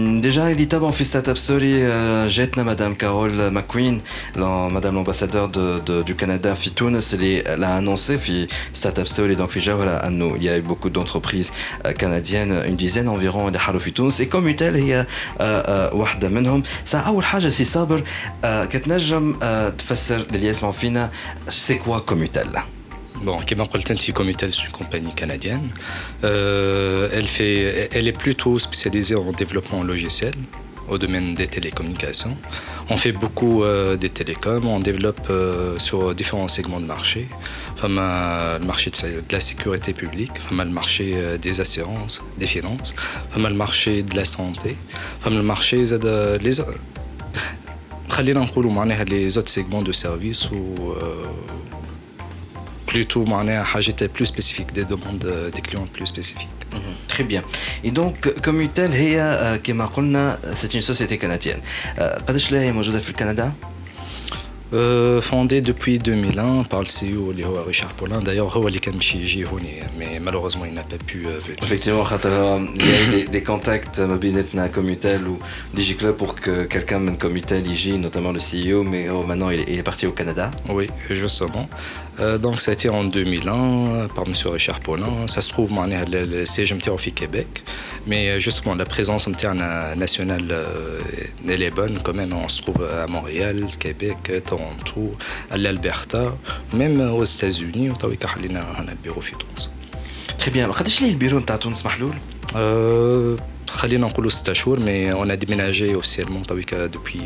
ديجا 0.20 0.50
اللي 0.50 0.64
تابعوا 0.64 0.90
في 0.90 1.04
ستارت 1.04 1.28
اب 1.28 1.36
ستوري 1.36 1.88
euh, 1.88 2.28
جاتنا 2.28 2.62
مدام 2.62 2.94
كارول 2.94 3.48
ماكوين 3.48 4.00
مدام 4.36 5.04
l'ambassadeur 5.04 5.48
de, 5.48 5.80
de, 5.86 6.02
du 6.08 6.14
Canada 6.14 6.52
في 6.52 6.70
تونس 6.76 7.14
اللي 7.14 7.42
l'a 7.42 7.80
annoncé 7.80 8.12
في 8.12 8.46
ستارت 8.72 8.98
اب 8.98 9.06
ستوري 9.06 9.34
دونك 9.34 9.50
في 9.50 9.58
جوهرة 9.58 9.90
انه 9.90 10.38
il 10.38 10.42
y 10.42 10.48
a 10.48 10.58
eu 10.58 10.62
beaucoup 10.62 10.90
d'entreprises 10.90 11.52
canadiennes 11.98 12.64
une 12.68 12.76
dizaine 12.76 13.08
environ 13.08 13.46
اللي 13.46 13.58
حلوا 13.58 13.80
في 13.80 13.90
تونس 13.90 14.22
et 14.22 14.24
كوميتال 14.24 14.74
هي 14.74 15.06
واحدة 15.92 16.28
منهم 16.28 16.62
سا 16.84 16.98
أول 16.98 17.24
حاجة 17.24 17.48
سي 17.48 17.64
صابر 17.64 18.04
كتنجم 18.44 19.34
تفسر 19.78 20.26
للي 20.32 20.46
يسمعوا 20.46 20.72
فينا 20.74 21.10
سي 21.48 21.74
كوا 21.74 21.98
كوميتال 21.98 22.58
Bon, 23.23 23.37
comme 23.37 23.95
dit, 23.95 24.13
Comitel 24.13 24.49
est 24.49 24.63
une 24.63 24.71
compagnie 24.71 25.13
canadienne. 25.13 25.69
Euh, 26.23 27.07
elle, 27.13 27.27
fait, 27.27 27.89
elle 27.91 28.07
est 28.07 28.17
plutôt 28.17 28.57
spécialisée 28.57 29.15
en 29.15 29.31
développement 29.31 29.83
logiciel 29.83 30.33
au 30.89 30.97
domaine 30.97 31.35
des 31.35 31.45
télécommunications. 31.45 32.35
On 32.89 32.97
fait 32.97 33.11
beaucoup 33.11 33.63
euh, 33.63 33.95
des 33.95 34.09
télécoms, 34.09 34.65
on 34.65 34.79
développe 34.79 35.27
euh, 35.29 35.77
sur 35.77 36.15
différents 36.15 36.47
segments 36.47 36.81
de 36.81 36.87
marché. 36.87 37.27
Comme 37.79 37.95
le 37.95 38.65
marché 38.65 38.89
de, 38.89 39.23
la 39.31 39.39
sécurité 39.39 39.93
publique, 39.93 40.31
comme 40.49 40.57
le 40.57 40.65
marché 40.65 41.37
des 41.39 41.61
assurances, 41.61 42.23
des 42.39 42.47
finances, 42.47 42.95
comme 43.33 43.47
le 43.47 43.53
marché 43.53 44.01
de 44.01 44.15
la 44.15 44.25
santé, 44.25 44.75
comme 45.23 45.35
le 45.35 45.43
marché 45.43 45.85
des 45.85 46.37
les 46.41 46.59
les 49.05 49.37
autres 49.37 49.49
segments 49.49 49.81
de 49.81 49.91
services 49.91 50.49
ou 50.51 50.93
plutôt 52.91 53.23
ah, 53.25 53.63
plus 54.09 54.25
spécifique 54.25 54.73
des 54.73 54.83
demandes 54.83 55.23
euh, 55.23 55.49
des 55.49 55.61
clients 55.61 55.87
plus 55.87 56.07
spécifiques. 56.07 56.49
Mhm. 56.73 56.81
Très 57.07 57.23
bien. 57.23 57.41
Et 57.85 57.91
donc 57.91 58.27
euh, 58.27 58.33
Commutel 58.43 58.91
euh, 58.93 59.57
c'est 60.55 60.73
une 60.73 60.81
société 60.81 61.17
canadienne. 61.17 61.61
au 63.13 63.13
Canada? 63.13 63.53
Euh, 64.73 65.21
fondée 65.21 65.59
depuis 65.59 65.99
2001 65.99 66.63
par 66.63 66.79
le 66.79 66.85
CEO 66.85 67.33
Léo 67.33 67.61
Richard 67.67 67.89
Paulin. 67.89 68.21
D'ailleurs, 68.21 68.47
mais 69.97 70.19
malheureusement, 70.21 70.63
il 70.65 70.73
n'a 70.73 70.83
pas 70.83 70.97
pu 70.97 71.19
venir. 71.19 71.57
Effectivement, 71.61 72.05
il 72.75 72.85
y 72.85 72.93
a 72.93 73.03
eu 73.03 73.07
des, 73.09 73.23
des 73.25 73.43
contacts 73.43 73.99
à 73.99 74.07
Mobinetna 74.07 74.69
Comutel 74.69 75.27
ou 75.27 75.39
DigiClub 75.73 76.15
pour 76.15 76.35
que 76.35 76.63
quelqu'un 76.63 77.01
de 77.01 77.11
Comutel 77.11 77.67
IG, 77.67 77.99
notamment 77.99 78.31
le 78.31 78.39
CEO, 78.39 78.83
mais 78.83 79.09
oh, 79.09 79.23
maintenant 79.23 79.49
il 79.49 79.59
est, 79.59 79.65
il 79.67 79.77
est, 79.77 79.83
parti 79.83 80.07
au 80.07 80.11
Canada. 80.11 80.51
Oui, 80.69 80.87
justement. 81.09 81.67
Euh, 82.18 82.38
donc 82.38 82.60
ça 82.60 82.70
a 82.70 82.74
été 82.74 82.88
en 82.88 83.04
2001 83.04 84.08
par 84.14 84.24
M. 84.26 84.32
Richard 84.46 84.80
Paulin. 84.80 85.26
Ça 85.26 85.40
se 85.40 85.48
trouve 85.48 85.72
معناها 85.72 86.04
le, 86.04 86.22
le 86.22 86.46
siège 86.46 86.72
نتاعو 86.72 86.96
في 86.96 87.10
Québec 87.10 87.62
mais 88.06 88.40
justement 88.40 88.74
la 88.74 88.84
présence 88.84 89.28
نتاعنا 89.28 89.94
nationale 89.94 90.48
euh, 90.50 91.48
elle 91.48 91.62
est 91.62 91.70
bonne 91.70 91.98
quand 92.02 92.14
même 92.14 92.32
on 92.44 92.48
se 92.48 92.62
trouve 92.62 92.82
à 93.02 93.06
Montréal, 93.06 93.56
Québec, 93.78 94.20
Toronto, 94.46 95.02
à 95.50 95.56
l'Alberta, 95.56 96.24
même 96.74 97.00
aux 97.00 97.24
États-Unis 97.24 97.90
وتويك 97.90 98.26
حلينا 98.26 98.80
هنا 98.80 98.92
البيرو 98.92 99.20
في 99.20 99.32
تونس. 99.36 99.70
Très 100.38 100.50
bien. 100.50 100.70
قداش 100.72 101.02
ليه 101.02 101.10
البيرو 101.10 101.38
نتاع 101.38 101.56
تونس 101.56 101.86
محلول؟ 101.86 102.14
Euh, 102.52 103.40
خلينا 103.70 104.06
نقولوا 104.06 104.30
6 104.30 104.52
شهور 104.52 104.78
mais 104.80 105.12
on 105.14 105.30
a 105.30 105.36
déménagé 105.36 105.94
officiellement 105.96 106.46
تويك 106.48 106.74
depuis 106.74 107.22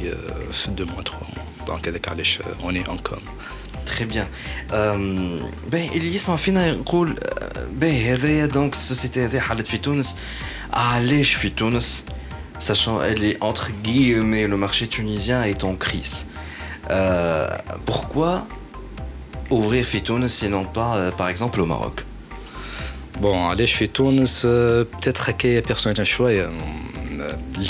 2 0.69 0.85
mois 0.85 1.03
3 1.05 1.21
mois. 1.21 1.67
Donc 1.67 1.89
هذاك 1.89 2.09
علاش 2.09 2.39
on 2.63 2.75
est 2.75 2.89
en 2.89 2.97
com. 2.97 3.23
Très 3.85 4.05
bien. 4.05 4.27
Euh, 4.73 5.41
ben 5.73 5.91
الياس 5.97 6.31
فينا 6.31 6.73
نقول 6.73 7.15
باهي 7.73 8.15
هذايا 8.15 8.47
دونك 8.47 8.73
السوسيتي 8.73 9.25
هذه 9.25 9.41
حلت 9.41 9.67
في 9.67 9.79
تونس 9.79 10.17
علاش 10.73 11.35
في 11.35 11.49
تونس 11.49 12.05
sachant 12.59 13.03
elle 13.03 13.25
est 13.25 13.39
entre 13.41 13.71
guillemets 13.83 14.47
le 14.47 14.57
marché 14.57 14.87
tunisien 14.87 15.45
est 15.45 15.65
en 15.65 15.75
crise. 15.75 16.27
Euh, 16.91 17.49
pourquoi 17.87 18.47
ouvrir 19.51 19.83
في 19.85 20.01
تونس 20.01 20.45
et 20.45 20.49
non 20.49 20.65
pas 20.65 20.97
euh, 20.97 21.11
par 21.11 21.29
exemple 21.29 21.61
au 21.61 21.67
Maroc 21.67 22.05
بون 23.21 23.39
علاش 23.39 23.73
في 23.73 23.87
تونس 23.87 24.47
بتاتر 24.47 25.25
حكايه 25.25 25.61
بيرسونيل 25.61 26.07
شويه 26.07 26.51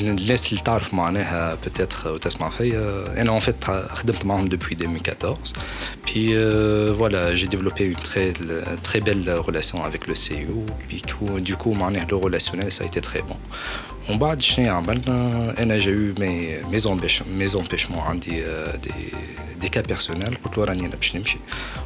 الناس 0.00 0.52
اللي 0.52 0.62
تعرف 0.64 0.94
معناها 0.94 1.54
بتاتر 1.54 2.12
وتسمع 2.12 2.50
فيا 2.50 3.04
انا 3.22 3.30
اون 3.30 3.40
فيت 3.40 3.64
خدمت 3.64 4.24
معاهم 4.24 4.48
depuis 4.48 4.74
2014 4.74 5.52
puis 6.06 6.32
euh, 6.32 6.92
voilà 7.00 7.34
j'ai 7.34 7.48
développé 7.48 7.84
une 7.84 8.02
très 8.10 8.32
très 8.82 9.00
belle 9.00 9.30
relation 9.48 9.84
avec 9.84 10.06
le 10.06 10.14
CEO 10.14 10.60
puis 10.88 11.02
du 11.48 11.56
coup 11.56 11.72
معناها 11.72 12.06
le 12.10 12.16
relationnel 12.16 12.72
ça 12.72 12.84
a 12.84 12.86
été 12.86 13.00
très 13.00 13.22
En 14.07 14.15
bas, 14.17 14.35
j'ai 14.37 15.91
eu 15.91 16.13
mes, 16.19 16.59
mes, 16.69 16.85
empêche, 16.85 17.23
mes 17.27 17.55
empêchements, 17.55 18.03
hein, 18.07 18.15
des, 18.15 18.43
euh, 18.45 18.65
des, 18.77 19.11
des 19.59 19.69
cas 19.69 19.81
personnels. 19.81 20.37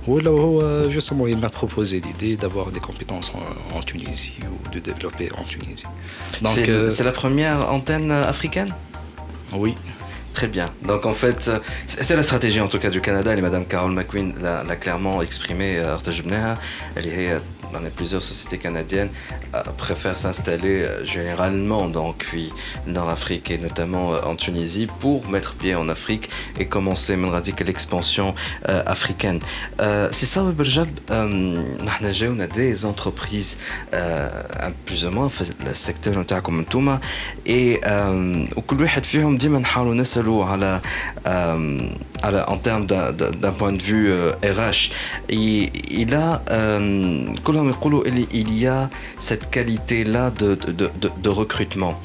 Euh, 0.07 0.89
justement, 0.89 1.27
il 1.27 1.37
m'a 1.37 1.49
proposé 1.49 2.01
l'idée 2.01 2.35
d'avoir 2.35 2.71
des 2.71 2.81
compétences 2.81 3.33
en, 3.73 3.79
Tunisie 3.81 4.37
ou 4.43 4.69
de 4.69 4.79
développer 4.79 5.31
en 5.37 5.43
Tunisie. 5.43 5.85
C'est 6.45 6.69
euh, 6.69 6.91
la 7.03 7.11
première 7.11 7.71
antenne 7.71 8.11
africaine? 8.11 8.73
Oui, 9.53 9.75
Très 10.38 10.48
bien. 10.48 10.66
Donc 10.82 11.06
en 11.06 11.12
fait, 11.12 11.50
c'est 11.86 12.16
la 12.16 12.22
stratégie 12.22 12.60
en 12.60 12.68
tout 12.68 12.78
cas 12.78 12.90
du 12.90 13.00
Canada. 13.00 13.34
Et 13.36 13.40
Madame 13.40 13.66
Carol 13.66 13.92
McQueen 13.92 14.34
l'a 14.42 14.76
clairement 14.76 15.22
exprimé. 15.22 15.80
Elle 16.96 17.06
est 17.06 17.36
dans 17.74 17.90
plusieurs 17.90 18.22
sociétés 18.22 18.58
canadiennes 18.58 19.10
euh, 19.54 19.62
préfèrent 19.76 20.16
s'installer 20.16 20.82
euh, 20.82 21.04
généralement 21.04 21.88
donc 21.88 22.18
puis 22.18 22.52
Nord-Afrique 22.86 23.50
et 23.50 23.58
notamment 23.58 24.14
euh, 24.14 24.20
en 24.22 24.36
Tunisie 24.36 24.86
pour 25.00 25.28
mettre 25.28 25.54
pied 25.54 25.74
en 25.74 25.88
Afrique 25.88 26.30
et 26.58 26.66
commencer 26.66 27.16
que 27.56 27.64
l'expansion 27.64 28.34
euh, 28.68 28.82
africaine. 28.86 29.40
Euh, 29.80 30.08
c'est 30.12 30.26
ça 30.26 30.42
Berjab, 30.42 30.88
on 31.10 32.40
a 32.40 32.46
des 32.46 32.84
entreprises 32.84 33.58
plus 34.86 35.06
ou 35.06 35.10
moins 35.10 35.28
le 35.66 35.74
secteur 35.74 36.14
نتاعكم 36.18 36.58
انتوما 36.58 37.00
et 37.46 37.80
وكل 38.56 38.82
واحد 38.82 39.04
فيهم 39.04 39.36
ديما 39.36 39.58
نحاولوا 39.58 39.94
نسالوا 39.94 40.27
على 40.44 40.80
على 42.22 42.44
en 42.48 42.56
termes 42.58 42.86
d'un 42.86 43.52
point 43.52 43.72
de 43.72 43.82
vue 43.82 44.12
RH 44.42 44.90
il 45.28 46.14
a 46.14 46.42
كل 47.44 47.56
il 48.32 48.58
y 48.58 48.66
a 48.66 48.90
cette 49.18 49.50
qualité-là 49.50 50.30
de, 50.30 50.54
de, 50.54 50.72
de, 50.72 51.10
de, 51.22 51.28
recrutement. 51.28 52.00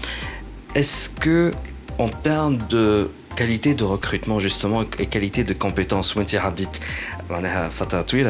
Est-ce 0.75 1.09
que, 1.09 1.51
en 1.97 2.09
termes 2.09 2.57
de 2.69 3.09
qualité 3.35 3.73
de 3.73 3.83
recrutement 3.83 4.39
justement 4.39 4.83
et 4.99 5.05
qualité 5.05 5.43
de 5.43 5.53
compétences, 5.53 6.15
dit 6.51 6.67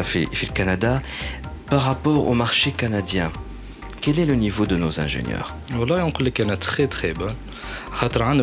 fait 0.03 0.28
le 0.32 0.53
Canada, 0.53 1.01
par 1.70 1.82
rapport 1.82 2.28
au 2.28 2.34
marché 2.34 2.72
canadien, 2.72 3.32
quel 4.01 4.20
est 4.20 4.26
le 4.26 4.36
niveau 4.36 4.65
de 4.65 4.76
nos 4.76 4.99
ingénieurs 4.99 5.55
Voilà, 5.72 6.05
on 6.05 6.11
est 6.11 6.57
très 6.57 6.88
très 6.88 7.13
bon. 7.13 7.34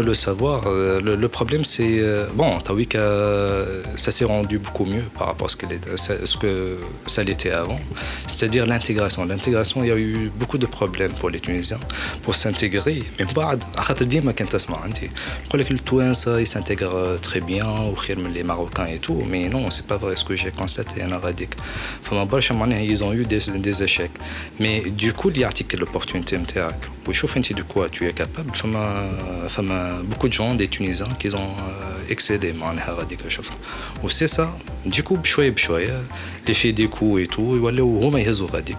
le 0.09 0.15
savoir, 0.15 0.63
euh, 0.67 1.01
le, 1.01 1.15
le 1.15 1.29
problème 1.29 1.65
c'est. 1.65 1.99
Euh, 2.01 2.27
bon, 2.35 2.51
vu 2.75 2.87
que 2.87 3.83
ça 3.97 4.11
s'est 4.11 4.25
rendu 4.25 4.59
beaucoup 4.59 4.85
mieux 4.85 5.07
par 5.17 5.27
rapport 5.29 5.47
à 5.47 5.97
ce, 5.97 6.27
ce 6.31 6.37
que 6.37 6.79
ça 7.07 7.23
l'était 7.23 7.51
avant. 7.51 7.79
C'est-à-dire 8.27 8.67
l'intégration. 8.67 9.25
L'intégration, 9.25 9.83
il 9.85 9.89
y 9.89 9.93
a 9.93 9.97
eu 9.99 10.31
beaucoup 10.41 10.59
de 10.59 10.67
problèmes 10.67 11.13
pour 11.21 11.31
les 11.31 11.41
Tunisiens 11.41 11.81
pour 12.23 12.35
s'intégrer. 12.35 13.03
Mais 13.19 13.25
بعد 13.37 13.65
خاطر 13.79 14.05
ديما 14.05 14.33
كان 14.33 14.49
تسمع 14.49 14.85
انت 14.85 15.03
يقول 15.03 15.61
لك 15.61 15.71
التوانسه 15.71 16.45
ils 16.45 16.49
s'intègrent 16.49 17.19
très 17.23 17.41
bien 17.41 17.67
وخير 17.67 18.19
من 18.19 18.35
les 18.35 18.45
Marocains 18.45 18.87
et 18.87 18.99
tout. 18.99 19.21
Mais 19.31 19.49
non, 19.49 19.71
c'est 19.71 19.87
pas 19.87 19.97
vrai 19.97 20.17
ce 20.17 20.25
que 20.25 20.37
j'ai 20.37 20.51
constaté 20.51 21.03
انا 21.05 21.17
غاديك. 21.17 21.57
فما 22.03 22.25
برشا 22.25 22.55
معناها 22.55 22.95
ils 22.95 23.03
ont 23.03 23.13
eu 23.13 23.25
des, 23.25 23.51
des 23.51 23.83
échecs. 23.83 24.17
Mais 24.61 24.91
du 24.91 25.13
coup 25.13 25.27
اللي 25.29 25.41
يعطيك 25.41 25.77
l'opportunité 25.77 26.35
نتاعك 26.35 26.89
ويشوف 27.09 27.37
انت 27.37 27.53
de 27.53 27.63
quoi 27.75 27.89
tu 27.89 28.05
es 28.09 28.13
capable 28.23 28.55
فما 28.55 29.11
فما 29.49 30.05
beaucoup 30.11 30.29
de 30.29 30.33
gens 30.33 30.55
des 30.55 30.69
Tunisiens 30.69 31.15
qui 31.19 31.35
ont 31.35 31.55
euh, 31.59 32.15
excédé 32.15 32.53
معناها 32.53 32.93
غاديك 32.93 33.29
شفنا 33.29 33.57
وسي 34.05 34.27
سا 34.27 34.59
ديكو 34.87 35.17
بشويه 35.17 35.51
بشويه 35.51 36.05
لي 36.49 36.55
في 36.55 36.73
دي 36.73 36.87
كو 36.87 37.19
اي 37.19 37.27
تو 37.27 37.57
يوليو 37.57 38.01
هما 38.01 38.21
يهزوا 38.21 38.49
غاديك 38.51 38.79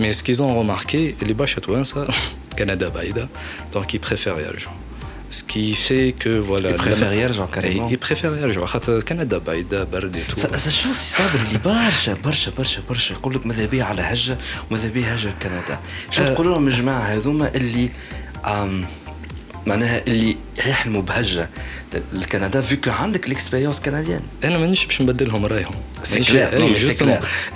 مي 0.00 0.12
سكيزون 0.12 0.54
روماركي 0.54 1.14
اللي 1.22 1.32
برشا 1.32 1.60
توانسه 1.60 2.08
كندا 2.58 2.88
بعيده 2.88 3.28
دونك 3.72 3.94
يي 3.94 4.00
بريفير 4.00 4.38
يرجعوا 4.38 4.76
ce 5.34 5.42
qui 5.42 5.74
fait 5.74 6.12
que 6.12 6.28
voilà 6.28 6.70
il 6.70 6.76
préfère 6.76 7.12
يرجع 7.12 7.46
carrément 7.46 7.88
il 7.90 7.98
préfère 7.98 8.24
يرجع 8.24 8.66
خاطر 8.66 9.02
كندا 9.02 9.38
بعيده 9.38 9.84
برد 9.84 10.22
تو 10.28 10.70
شو 10.70 10.92
صابر 10.92 11.40
اللي 11.48 11.58
برشا 11.58 12.14
برشا 12.24 12.52
برشا 12.58 12.82
برشا 12.88 13.12
يقول 13.12 13.34
لك 13.34 13.46
ماذا 13.46 13.66
بيا 13.66 13.84
على 13.84 14.02
هجه 14.02 14.38
وماذا 14.70 14.88
بيا 14.88 15.14
هجه 15.14 15.28
لكندا 15.28 15.78
شو 16.10 16.24
تقول 16.24 16.46
لهم 16.46 16.66
الجماعه 16.66 17.00
هذوما 17.00 17.54
اللي 17.54 17.90
معناها 19.66 20.02
اللي 20.08 20.36
يحلموا 20.58 21.02
بهجه 21.02 21.48
لكندا 22.12 22.60
فيكو 22.60 22.90
عندك 22.90 23.28
ليكسبيريونس 23.28 23.80
كنديان 23.80 24.22
انا 24.44 24.58
مانيش 24.58 24.86
باش 24.86 25.02
نبدلهم 25.02 25.46
رايهم 25.46 25.74
سي 26.02 26.20
كلير 26.20 26.56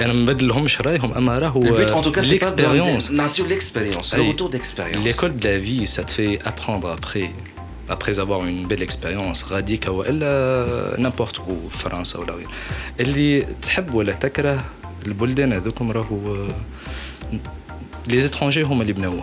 انا 0.00 0.12
ما 0.12 0.12
نبدلهمش 0.12 0.80
رايهم 0.80 1.14
اما 1.14 1.38
راهو 1.38 1.62
ليكسبيريونس 2.16 3.10
نعطيو 3.10 3.46
ليكسبيريونس 3.46 4.14
لو 4.14 4.24
روتور 4.24 4.50
ديكسبيريونس 4.50 5.06
ليكول 5.06 5.40
دو 5.40 5.48
لا 5.48 5.60
في 5.60 5.86
سا 5.86 6.02
تفي 6.02 6.48
ابروندر 6.48 6.92
ابري 6.92 7.34
après 7.90 8.18
avoir 8.18 8.40
une 8.44 8.66
belle 8.68 8.82
expérience 8.82 9.44
غاديك 9.48 9.88
والا 9.88 10.96
نيمبورت 10.98 11.36
où 11.36 11.70
فرنسا 11.70 12.18
ولا 12.18 12.32
غير 12.32 12.48
اللي 13.00 13.46
تحب 13.62 13.94
ولا 13.94 14.12
تكره 14.12 14.64
البلدان 15.06 15.52
هذوكم 15.52 15.92
راهو 15.92 16.48
لي 18.08 18.20
زيترونجي 18.20 18.62
هما 18.62 18.82
اللي 18.82 18.92
بناوه 18.92 19.22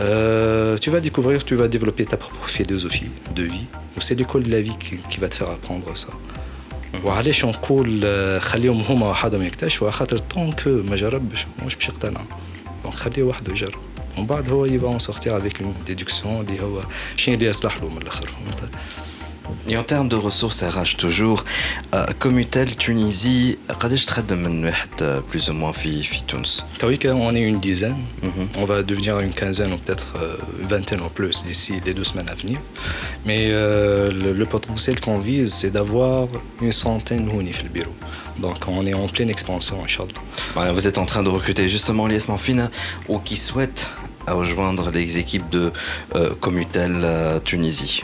Euh, 0.00 0.76
tu 0.78 0.90
vas 0.90 1.00
découvrir, 1.00 1.44
tu 1.44 1.54
vas 1.54 1.68
développer 1.68 2.04
ta 2.04 2.16
propre 2.16 2.48
philosophie 2.48 3.10
de 3.34 3.44
vie. 3.44 3.66
C'est 3.98 4.16
l'école 4.16 4.42
de 4.42 4.50
la 4.50 4.60
vie 4.60 4.76
qui, 4.78 4.96
qui, 5.10 5.20
va 5.20 5.28
te 5.28 5.36
faire 5.36 5.50
apprendre 5.50 5.96
ça. 5.96 6.12
وعلاش 7.04 7.44
نقول 7.44 8.00
آه، 8.04 8.38
خليهم 8.38 8.80
هما 8.80 9.10
وحدهم 9.10 9.42
يكتشفوا 9.42 9.90
خاطر 9.90 10.18
طونك 10.18 10.68
ما 10.68 10.96
جربش 10.96 11.46
مش 11.66 11.74
باش 11.76 11.88
يقتنع 11.88 12.20
دونك 12.82 12.94
خليه 12.94 13.22
وحده 13.22 13.52
يجرب 13.52 13.80
ومن 14.16 14.26
بعد 14.26 14.48
هو 14.48 14.64
يبقى 14.64 14.98
سورتير 14.98 15.36
افيك 15.36 15.62
اون 15.62 15.74
ديدكسيون 15.86 16.40
اللي 16.40 16.62
هو 16.62 16.80
شنو 17.16 17.34
اللي 17.34 17.46
يصلح 17.46 17.76
له 17.82 17.88
من 17.88 18.02
الاخر 18.02 18.26
فهمت 18.26 18.70
et 19.67 19.77
en 19.77 19.83
termes 19.83 20.09
de 20.09 20.15
ressources 20.15 20.63
RH 20.63 20.97
toujours, 20.97 21.43
euh, 21.93 22.05
Commutel, 22.17 22.75
Tunisie, 22.75 23.57
ben 23.67 24.73
euh, 25.01 25.21
plus 25.21 25.49
ou 25.49 25.53
moins 25.53 25.71
Tunis 25.71 26.65
On 26.81 27.35
est 27.35 27.41
une 27.41 27.59
dizaine, 27.59 27.97
mhm. 28.23 28.49
on 28.57 28.65
va 28.65 28.83
devenir 28.83 29.19
une 29.19 29.33
quinzaine 29.33 29.73
ou 29.73 29.77
peut-être 29.77 30.07
une 30.61 30.67
vingtaine 30.67 31.01
ou 31.01 31.09
plus 31.09 31.43
d'ici 31.43 31.73
les 31.85 31.93
deux 31.93 32.03
semaines 32.03 32.29
à 32.29 32.35
venir. 32.35 32.59
Mais 33.25 33.49
le, 33.49 34.45
potentiel 34.45 34.99
qu'on 34.99 35.19
vise, 35.19 35.53
c'est 35.53 35.69
d'avoir 35.69 36.27
une 36.61 36.71
centaine 36.71 37.25
de 37.25 37.31
le 37.31 37.69
bureau. 37.69 37.93
Donc 38.39 38.57
on 38.67 38.85
est 38.85 38.93
en 38.93 39.07
pleine 39.07 39.29
expansion, 39.29 39.83
Inch'Allah. 39.83 40.71
Vous 40.71 40.87
êtes 40.87 40.97
en 40.97 41.05
train 41.05 41.23
de 41.23 41.29
recruter 41.29 41.67
justement 41.69 42.07
les 42.07 42.15
Esmanfines 42.15 42.69
ou 43.07 43.19
qui 43.19 43.37
souhaitent 43.37 43.87
rejoindre 44.33 44.91
les 44.91 45.17
équipes 45.17 45.49
de 45.49 45.71
euh, 46.15 46.31
Commutel 46.39 47.41
Tunisie 47.43 48.03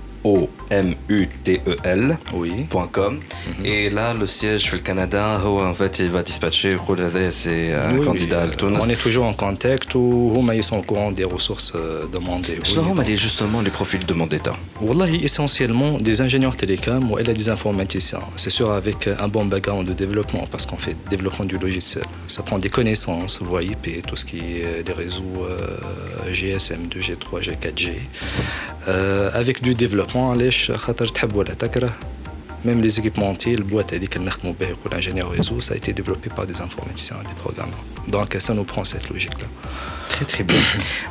O-M-U-T-E-L.com. 0.23 0.69
Mhm. 3.59 3.65
Et 3.65 3.89
là, 3.89 4.13
le 4.13 4.27
siège 4.27 4.73
au 4.73 4.77
Canada, 4.77 5.41
en 5.45 5.73
fait, 5.73 5.99
il 5.99 6.09
va 6.09 6.23
dispatcher 6.23 6.77
ces 7.31 7.71
euh, 7.71 7.91
oui, 7.97 8.05
candidats 8.05 8.45
oui. 8.45 8.51
On 8.81 8.89
est 8.89 8.95
toujours 8.95 9.25
en 9.25 9.33
contact 9.33 9.95
ou 9.95 10.33
ils 10.53 10.63
sont 10.63 10.77
au 10.77 10.81
courant 10.81 11.11
des 11.11 11.23
ressources 11.23 11.73
euh, 11.75 12.07
demandées. 12.07 12.59
Je 12.63 12.79
oui, 12.79 12.93
donc... 12.95 13.07
justement 13.07 13.61
les 13.61 13.71
profils 13.71 14.05
demandés. 14.05 14.39
Wallahi, 14.81 15.23
essentiellement 15.23 15.97
des 15.97 16.21
ingénieurs 16.21 16.55
télécoms 16.55 17.11
ou 17.11 17.21
des 17.21 17.49
informaticiens. 17.49 18.21
C'est 18.35 18.49
sûr, 18.49 18.71
avec 18.71 19.07
un 19.07 19.27
bon 19.27 19.45
background 19.45 19.87
de 19.87 19.93
développement, 19.93 20.47
parce 20.49 20.65
qu'on 20.65 20.77
fait, 20.77 20.95
développement 21.09 21.45
du 21.45 21.57
logiciel, 21.57 22.05
ça 22.27 22.43
prend 22.43 22.59
des 22.59 22.69
connaissances, 22.69 23.41
VoIP 23.41 23.87
et 23.87 24.01
tout 24.01 24.15
ce 24.15 24.25
qui 24.25 24.37
est 24.37 24.65
euh, 24.65 24.83
les 24.85 24.93
réseaux 24.93 25.21
GSM, 26.31 26.87
2G, 26.87 27.15
3G, 27.17 27.57
4G, 27.57 27.95
avec 29.33 29.61
du 29.61 29.73
développement. 29.73 30.10
علاش 30.19 30.71
خاطر 30.71 31.07
تحب 31.07 31.35
ولا 31.35 31.53
تكره؟ 31.53 31.93
Même 32.63 32.81
les 32.81 32.99
équipementiers, 32.99 33.55
le 33.55 33.63
boîte 33.63 33.93
a 33.93 33.99
dit 33.99 34.07
qu'elle 34.07 34.23
l'ingénieur 34.91 35.29
réseau, 35.29 35.59
ça 35.59 35.73
a 35.73 35.77
été 35.77 35.93
développé 35.93 36.29
par 36.29 36.45
des 36.45 36.61
informaticiens 36.61 37.17
et 37.23 37.27
des 37.27 37.33
programmeurs. 37.33 37.83
Donc 38.07 38.35
ça 38.39 38.53
nous 38.53 38.63
prend 38.63 38.83
cette 38.83 39.09
logique-là. 39.09 39.47
Très 40.09 40.25
très 40.25 40.43
bien. 40.43 40.59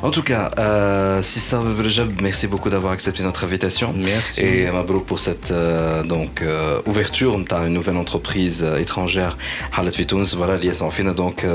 En 0.02 0.10
tout 0.10 0.22
cas, 0.22 0.50
si 0.54 0.60
euh, 0.60 1.22
Sissa 1.22 1.60
merci 2.20 2.46
beaucoup 2.46 2.68
d'avoir 2.68 2.92
accepté 2.92 3.22
notre 3.22 3.44
invitation. 3.44 3.94
Merci. 3.96 4.42
Et 4.42 4.70
Mabrouk 4.70 5.06
pour 5.06 5.18
cette 5.18 5.50
euh, 5.50 6.02
donc, 6.02 6.42
euh, 6.42 6.80
ouverture. 6.86 7.34
On 7.34 7.54
a 7.54 7.66
une 7.66 7.72
nouvelle 7.72 7.96
entreprise 7.96 8.62
euh, 8.62 8.78
étrangère, 8.78 9.38
Halat 9.76 9.90
Vitouns, 9.90 10.36
voilà, 10.36 10.56
liée 10.56 10.82
en 10.82 10.90
Fina. 10.90 11.12
Donc 11.12 11.46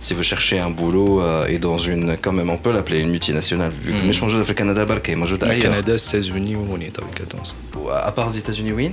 si 0.00 0.14
vous 0.14 0.22
cherchez 0.22 0.58
un 0.58 0.70
boulot 0.70 1.22
et 1.48 1.58
dans 1.58 1.76
une, 1.76 2.16
quand 2.20 2.32
même 2.32 2.50
on 2.50 2.56
peut 2.56 2.72
l'appeler 2.72 3.00
une 3.00 3.10
multinationale, 3.10 3.72
vu 3.72 3.92
que 3.92 3.96
mm. 3.96 4.12
je 4.12 4.12
suis 4.12 4.24
au 4.24 4.54
Canada, 4.54 4.86
je 4.86 5.26
suis 5.26 5.34
au 5.34 5.38
Canada, 5.38 5.92
aux 5.92 5.96
États-Unis, 5.96 6.56
ou 6.56 7.90
à 7.90 8.12
part 8.12 8.30
les 8.30 8.38
États-Unis, 8.38 8.72
oui. 8.72 8.92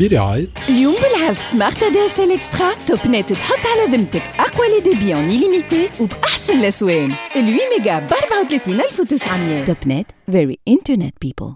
برعاية 0.00 0.46
اليوم 0.68 0.94
بالعرض 0.94 1.36
Smart 1.38 1.82
ADSL 1.82 2.32
Extra 2.32 2.74
توب 2.86 2.98
نت 3.06 3.32
تحط 3.32 3.58
على 3.66 3.96
ذمتك. 3.96 4.22
أقوى 4.38 4.66
les 4.68 4.80
débits 4.94 5.28
illimités 5.28 5.88
وبأحسن 6.00 6.58
الاسوام 6.60 7.10
ال 7.10 7.16
8 7.32 7.58
ميجا 7.78 7.98
ب 7.98 8.12
34900 8.12 9.64
توب 9.64 9.76
نت 9.86 10.06
very 10.32 10.58
internet 10.68 11.14
people 11.22 11.52